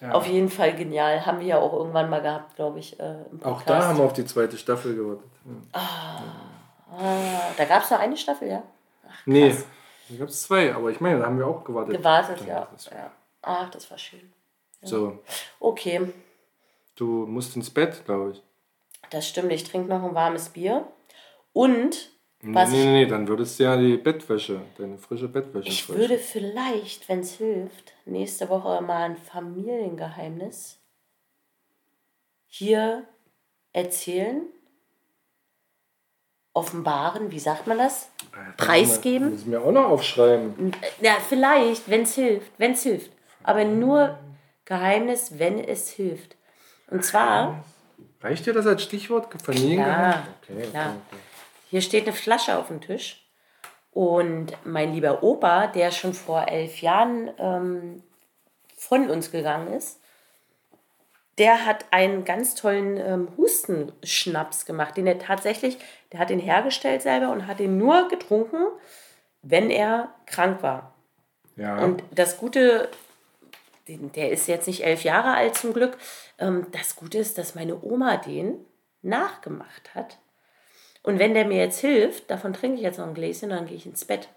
Ja. 0.00 0.12
Auf 0.12 0.26
jeden 0.26 0.48
Fall 0.48 0.74
genial. 0.74 1.24
Haben 1.24 1.38
wir 1.38 1.46
ja 1.46 1.58
auch 1.58 1.72
irgendwann 1.72 2.10
mal 2.10 2.20
gehabt, 2.20 2.56
glaube 2.56 2.80
ich, 2.80 2.98
äh. 2.98 3.16
Auch 3.44 3.62
da 3.62 3.84
haben 3.86 3.98
wir 3.98 4.04
auf 4.04 4.12
die 4.12 4.24
zweite 4.24 4.58
Staffel 4.58 4.96
gewartet. 4.96 5.30
Ja. 5.72 5.80
Ah, 6.90 7.52
da 7.56 7.64
gab 7.64 7.82
es 7.84 7.90
noch 7.90 8.00
eine 8.00 8.16
Staffel, 8.16 8.48
ja? 8.48 8.62
Nee, 9.26 9.54
da 10.08 10.16
gab 10.16 10.28
es 10.28 10.42
zwei, 10.42 10.74
aber 10.74 10.90
ich 10.90 11.00
meine, 11.00 11.20
da 11.20 11.26
haben 11.26 11.38
wir 11.38 11.46
auch 11.46 11.64
gewartet. 11.64 11.96
Gewartet, 11.96 12.44
ja. 12.46 12.68
das- 12.72 12.86
ja. 12.86 13.10
Ach, 13.42 13.70
das 13.70 13.90
war 13.90 13.98
schön. 13.98 14.32
So, 14.82 15.20
Okay, 15.60 16.12
du 16.96 17.24
musst 17.26 17.54
ins 17.54 17.70
Bett, 17.70 18.04
glaube 18.04 18.32
ich. 18.32 18.42
das 19.10 19.28
stimmt. 19.28 19.52
Ich 19.52 19.62
trinke 19.64 19.88
noch 19.88 20.02
ein 20.02 20.14
warmes 20.14 20.48
Bier. 20.48 20.86
Und 21.52 22.10
Nee, 22.44 22.64
nee, 22.66 22.84
nee, 22.86 23.06
dann 23.06 23.28
würdest 23.28 23.58
du 23.58 23.64
ja 23.64 23.76
die 23.76 23.96
Bettwäsche, 23.96 24.62
deine 24.76 24.98
frische 24.98 25.28
Bettwäsche 25.28 25.68
ich 25.68 25.84
frische. 25.84 25.98
würde 26.00 26.18
vielleicht, 26.18 27.08
wenn 27.08 27.20
es 27.20 27.34
hilft, 27.34 27.92
nächste 28.04 28.48
Woche 28.48 28.82
mal 28.82 29.04
ein 29.04 29.16
Familiengeheimnis 29.16 30.80
hier 32.48 33.04
erzählen. 33.72 34.42
Offenbaren, 36.52 37.30
wie 37.30 37.38
sagt 37.38 37.66
man 37.68 37.78
das? 37.78 38.10
preisgeben? 38.56 39.30
Müssen 39.30 39.50
wir 39.52 39.62
auch 39.62 39.72
noch 39.72 39.88
aufschreiben. 39.88 40.72
Ja, 41.00 41.16
vielleicht, 41.26 41.88
wenn 41.88 42.02
es 42.02 42.14
hilft. 42.14 42.52
Wenn 42.58 42.72
es 42.72 42.82
hilft. 42.82 43.12
Aber 43.42 43.64
nur 43.64 44.18
Geheimnis, 44.64 45.38
wenn 45.38 45.58
es 45.58 45.90
hilft. 45.90 46.36
Und 46.88 47.04
zwar, 47.04 47.64
Reicht 48.20 48.46
dir 48.46 48.52
das 48.52 48.66
als 48.66 48.82
Stichwort? 48.84 49.28
Familiengeheimnis? 49.42 50.16
Okay, 50.42 50.70
klar. 50.70 50.86
okay, 50.90 50.96
okay. 51.08 51.31
Hier 51.72 51.80
steht 51.80 52.06
eine 52.06 52.12
Flasche 52.12 52.58
auf 52.58 52.68
dem 52.68 52.82
Tisch. 52.82 53.26
Und 53.92 54.52
mein 54.62 54.92
lieber 54.92 55.22
Opa, 55.22 55.68
der 55.68 55.90
schon 55.90 56.12
vor 56.12 56.46
elf 56.46 56.82
Jahren 56.82 57.30
ähm, 57.38 58.02
von 58.76 59.08
uns 59.08 59.30
gegangen 59.30 59.72
ist, 59.72 59.98
der 61.38 61.64
hat 61.64 61.86
einen 61.90 62.26
ganz 62.26 62.56
tollen 62.56 62.98
ähm, 62.98 63.28
Hustenschnaps 63.38 64.66
gemacht, 64.66 64.98
den 64.98 65.06
er 65.06 65.18
tatsächlich, 65.18 65.78
der 66.12 66.20
hat 66.20 66.28
den 66.28 66.40
hergestellt 66.40 67.00
selber 67.00 67.30
und 67.30 67.46
hat 67.46 67.58
den 67.58 67.78
nur 67.78 68.06
getrunken, 68.08 68.66
wenn 69.40 69.70
er 69.70 70.12
krank 70.26 70.62
war. 70.62 70.92
Ja, 71.56 71.78
Und 71.78 72.02
das 72.10 72.36
Gute, 72.36 72.90
der 73.88 74.30
ist 74.30 74.46
jetzt 74.46 74.66
nicht 74.66 74.84
elf 74.84 75.04
Jahre 75.04 75.32
alt 75.32 75.56
zum 75.56 75.72
Glück, 75.72 75.96
ähm, 76.38 76.66
das 76.72 76.96
Gute 76.96 77.16
ist, 77.16 77.38
dass 77.38 77.54
meine 77.54 77.82
Oma 77.82 78.18
den 78.18 78.62
nachgemacht 79.00 79.94
hat. 79.94 80.18
Und 81.02 81.18
wenn 81.18 81.34
der 81.34 81.46
mir 81.46 81.58
jetzt 81.58 81.80
hilft, 81.80 82.30
davon 82.30 82.52
trinke 82.52 82.76
ich 82.76 82.82
jetzt 82.82 82.98
noch 82.98 83.06
ein 83.06 83.14
Gläschen, 83.14 83.50
dann 83.50 83.66
gehe 83.66 83.76
ich 83.76 83.86
ins 83.86 84.04
Bett. 84.04 84.28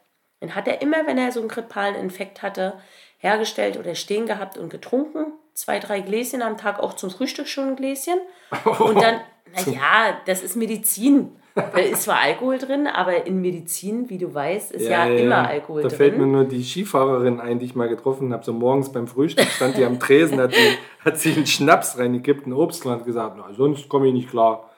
Den 0.42 0.56
hat 0.56 0.68
er 0.68 0.82
immer, 0.82 1.06
wenn 1.06 1.18
er 1.18 1.32
so 1.32 1.40
einen 1.40 1.50
grippalen 1.50 1.96
Infekt 1.96 2.42
hatte, 2.42 2.74
hergestellt 3.18 3.78
oder 3.78 3.96
stehen 3.96 4.26
gehabt 4.26 4.58
und 4.58 4.70
getrunken. 4.70 5.34
Zwei, 5.54 5.80
drei 5.80 6.02
Gläschen 6.02 6.42
am 6.42 6.58
Tag, 6.58 6.80
auch 6.80 6.94
zum 6.94 7.10
Frühstück 7.10 7.48
schon 7.48 7.70
ein 7.70 7.76
Gläschen. 7.76 8.20
Und 8.80 9.02
dann, 9.02 9.22
naja, 9.54 10.18
das 10.26 10.44
ist 10.44 10.58
Medizin. 10.58 11.32
Da 11.56 11.78
ist 11.78 12.04
zwar 12.04 12.20
Alkohol 12.20 12.58
drin, 12.58 12.86
aber 12.86 13.26
in 13.26 13.40
Medizin, 13.40 14.10
wie 14.10 14.18
du 14.18 14.34
weißt, 14.34 14.74
ist 14.74 14.90
ja, 14.90 15.06
immer 15.06 15.48
Alkohol 15.48 15.84
Da 15.84 15.88
drin. 15.88 15.98
fällt 15.98 16.18
mir 16.18 16.26
nur 16.26 16.44
die 16.44 16.62
Skifahrerin 16.62 17.40
ein, 17.40 17.60
die 17.60 17.66
ich 17.66 17.76
mal 17.76 17.88
getroffen 17.88 18.34
habe. 18.34 18.44
So 18.44 18.52
morgens 18.52 18.92
beim 18.92 19.08
Frühstück 19.08 19.48
stand 19.48 19.78
die 19.78 19.86
am 19.86 19.98
Tresen, 19.98 20.42
hat, 20.42 20.52
die, 20.52 20.78
hat 21.06 21.18
sie 21.18 21.32
einen 21.34 21.48
Schnaps 21.48 21.98
reingekippt, 21.98 22.44
einen 22.44 22.54
Obst 22.54 22.86
und 22.86 22.92
hat 22.92 23.06
gesagt, 23.06 23.38
na, 23.38 23.54
sonst 23.54 23.88
komme 23.88 24.08
ich 24.08 24.14
nicht 24.14 24.30
klar. 24.30 24.70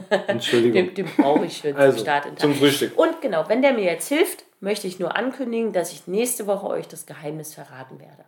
Entschuldigung. 0.26 0.72
Den, 0.74 0.94
den 0.94 1.06
brauche 1.16 1.44
ich 1.46 1.60
für 1.60 1.68
den 1.68 1.76
Also, 1.76 1.98
Start 2.00 2.26
in 2.26 2.32
den 2.32 2.38
zum. 2.38 2.54
Frühstück. 2.54 2.96
Und 2.98 3.20
genau, 3.20 3.48
wenn 3.48 3.62
der 3.62 3.72
mir 3.72 3.84
jetzt 3.84 4.08
hilft, 4.08 4.44
möchte 4.60 4.86
ich 4.86 4.98
nur 4.98 5.16
ankündigen, 5.16 5.72
dass 5.72 5.92
ich 5.92 6.06
nächste 6.06 6.46
Woche 6.46 6.66
euch 6.66 6.88
das 6.88 7.06
Geheimnis 7.06 7.54
verraten 7.54 7.98
werde. 8.00 8.24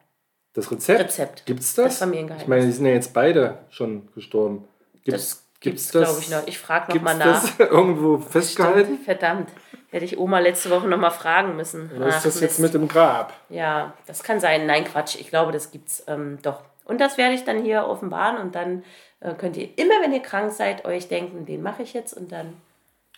Das 0.55 0.71
Rezept? 0.71 1.01
Rezept. 1.01 1.47
Gibt's 1.47 1.75
das? 1.75 1.85
Das 1.87 1.99
Familiengeheimnis. 1.99 2.43
Ich 2.43 2.49
meine, 2.49 2.67
die 2.67 2.73
sind 2.73 2.87
ja 2.87 2.93
jetzt 2.93 3.13
beide 3.15 3.59
schon 3.71 4.09
gestorben. 4.15 4.67
Gibt's, 5.05 5.29
Das 5.31 5.45
gibt's, 5.61 5.91
glaube 5.93 6.19
ich, 6.21 6.31
noch. 6.31 6.47
Ich 6.47 6.59
frage 6.59 6.87
noch 6.89 6.93
Gibt's 6.95 7.05
mal 7.05 7.17
nach. 7.17 7.43
das 7.57 7.59
irgendwo 7.71 8.19
festgehalten? 8.19 8.85
Stimmt, 8.85 9.05
verdammt. 9.05 9.49
Hätte 9.91 10.05
ich 10.05 10.19
Oma 10.19 10.39
letzte 10.41 10.69
Woche 10.71 10.87
noch 10.87 10.99
mal 10.99 11.11
fragen 11.11 11.57
müssen. 11.57 11.91
Oder 11.97 12.09
ist 12.09 12.25
das 12.25 12.41
jetzt 12.41 12.59
mit 12.61 12.75
dem 12.75 12.89
Grab? 12.89 13.33
Ja, 13.49 13.95
das 14.07 14.23
kann 14.23 14.39
sein. 14.39 14.67
Nein, 14.67 14.85
Quatsch. 14.85 15.17
Ich 15.19 15.29
glaube, 15.31 15.51
das 15.53 15.71
gibt's 15.71 16.03
ähm, 16.09 16.39
doch. 16.43 16.61
Und 16.89 17.01
das 17.01 17.19
werde 17.19 17.35
ich 17.35 17.45
dann 17.45 17.63
hier 17.63 17.87
offenbaren 17.87 18.39
und 18.39 18.55
dann 18.55 18.83
äh, 19.21 19.35
könnt 19.35 19.57
ihr 19.57 19.69
immer, 19.79 20.01
wenn 20.03 20.13
ihr 20.13 20.23
krank 20.23 20.51
seid, 20.51 20.87
euch 20.87 21.07
denken, 21.07 21.47
den 21.47 21.63
mache 21.63 21.83
ich 21.83 21.93
jetzt 21.93 22.15
und 22.15 22.33
dann 22.33 22.55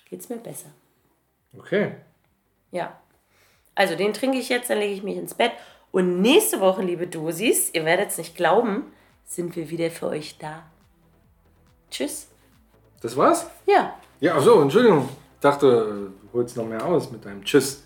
geht's 0.08 0.28
mir 0.28 0.36
besser. 0.36 0.68
Okay. 1.56 1.92
Ja. 2.72 2.98
Also 3.76 3.94
den 3.94 4.12
trinke 4.12 4.38
ich 4.38 4.48
jetzt, 4.48 4.68
dann 4.68 4.78
lege 4.78 4.92
ich 4.92 5.02
mich 5.02 5.16
ins 5.16 5.34
Bett. 5.34 5.52
Und 5.92 6.20
nächste 6.20 6.60
Woche, 6.60 6.82
liebe 6.82 7.06
Dosis, 7.06 7.72
ihr 7.72 7.84
werdet 7.84 8.10
es 8.10 8.18
nicht 8.18 8.36
glauben, 8.36 8.92
sind 9.24 9.54
wir 9.54 9.70
wieder 9.70 9.90
für 9.90 10.08
euch 10.08 10.36
da. 10.38 10.64
Tschüss. 11.90 12.28
Das 13.00 13.16
war's? 13.16 13.48
Ja. 13.66 13.94
Ja, 14.18 14.34
ach 14.36 14.42
so, 14.42 14.60
Entschuldigung. 14.60 15.08
Ich 15.34 15.40
dachte, 15.40 16.10
du 16.22 16.32
holst 16.32 16.56
noch 16.56 16.66
mehr 16.66 16.84
aus 16.84 17.10
mit 17.10 17.24
deinem 17.24 17.44
Tschüss. 17.44 17.84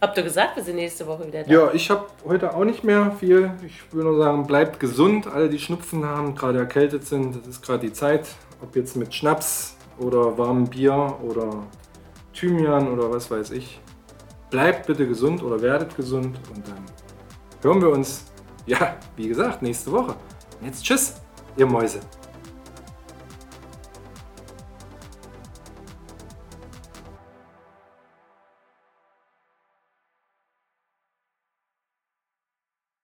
Habt 0.00 0.16
ihr 0.16 0.22
gesagt, 0.22 0.54
wir 0.54 0.62
sind 0.62 0.76
nächste 0.76 1.06
Woche 1.08 1.26
wieder 1.26 1.42
da? 1.42 1.50
Ja, 1.50 1.72
ich 1.72 1.90
habe 1.90 2.06
heute 2.24 2.54
auch 2.54 2.64
nicht 2.64 2.84
mehr 2.84 3.10
viel. 3.18 3.50
Ich 3.66 3.92
will 3.92 4.04
nur 4.04 4.16
sagen, 4.16 4.46
bleibt 4.46 4.78
gesund. 4.78 5.26
Alle, 5.26 5.48
die 5.48 5.58
Schnupfen 5.58 6.04
haben, 6.04 6.36
gerade 6.36 6.60
erkältet 6.60 7.04
sind, 7.04 7.34
das 7.34 7.46
ist 7.48 7.62
gerade 7.62 7.80
die 7.80 7.92
Zeit. 7.92 8.28
Ob 8.62 8.76
jetzt 8.76 8.94
mit 8.96 9.12
Schnaps 9.12 9.76
oder 9.98 10.38
warmem 10.38 10.68
Bier 10.68 11.16
oder 11.22 11.64
Thymian 12.32 12.92
oder 12.92 13.10
was 13.10 13.28
weiß 13.28 13.50
ich. 13.50 13.80
Bleibt 14.50 14.86
bitte 14.86 15.08
gesund 15.08 15.42
oder 15.42 15.60
werdet 15.60 15.96
gesund 15.96 16.38
und 16.54 16.68
dann 16.68 16.84
hören 17.62 17.82
wir 17.82 17.90
uns, 17.90 18.24
ja, 18.66 18.96
wie 19.16 19.26
gesagt, 19.26 19.62
nächste 19.62 19.90
Woche. 19.90 20.14
Und 20.60 20.66
jetzt 20.66 20.84
tschüss, 20.84 21.16
ihr 21.56 21.66
Mäuse. 21.66 21.98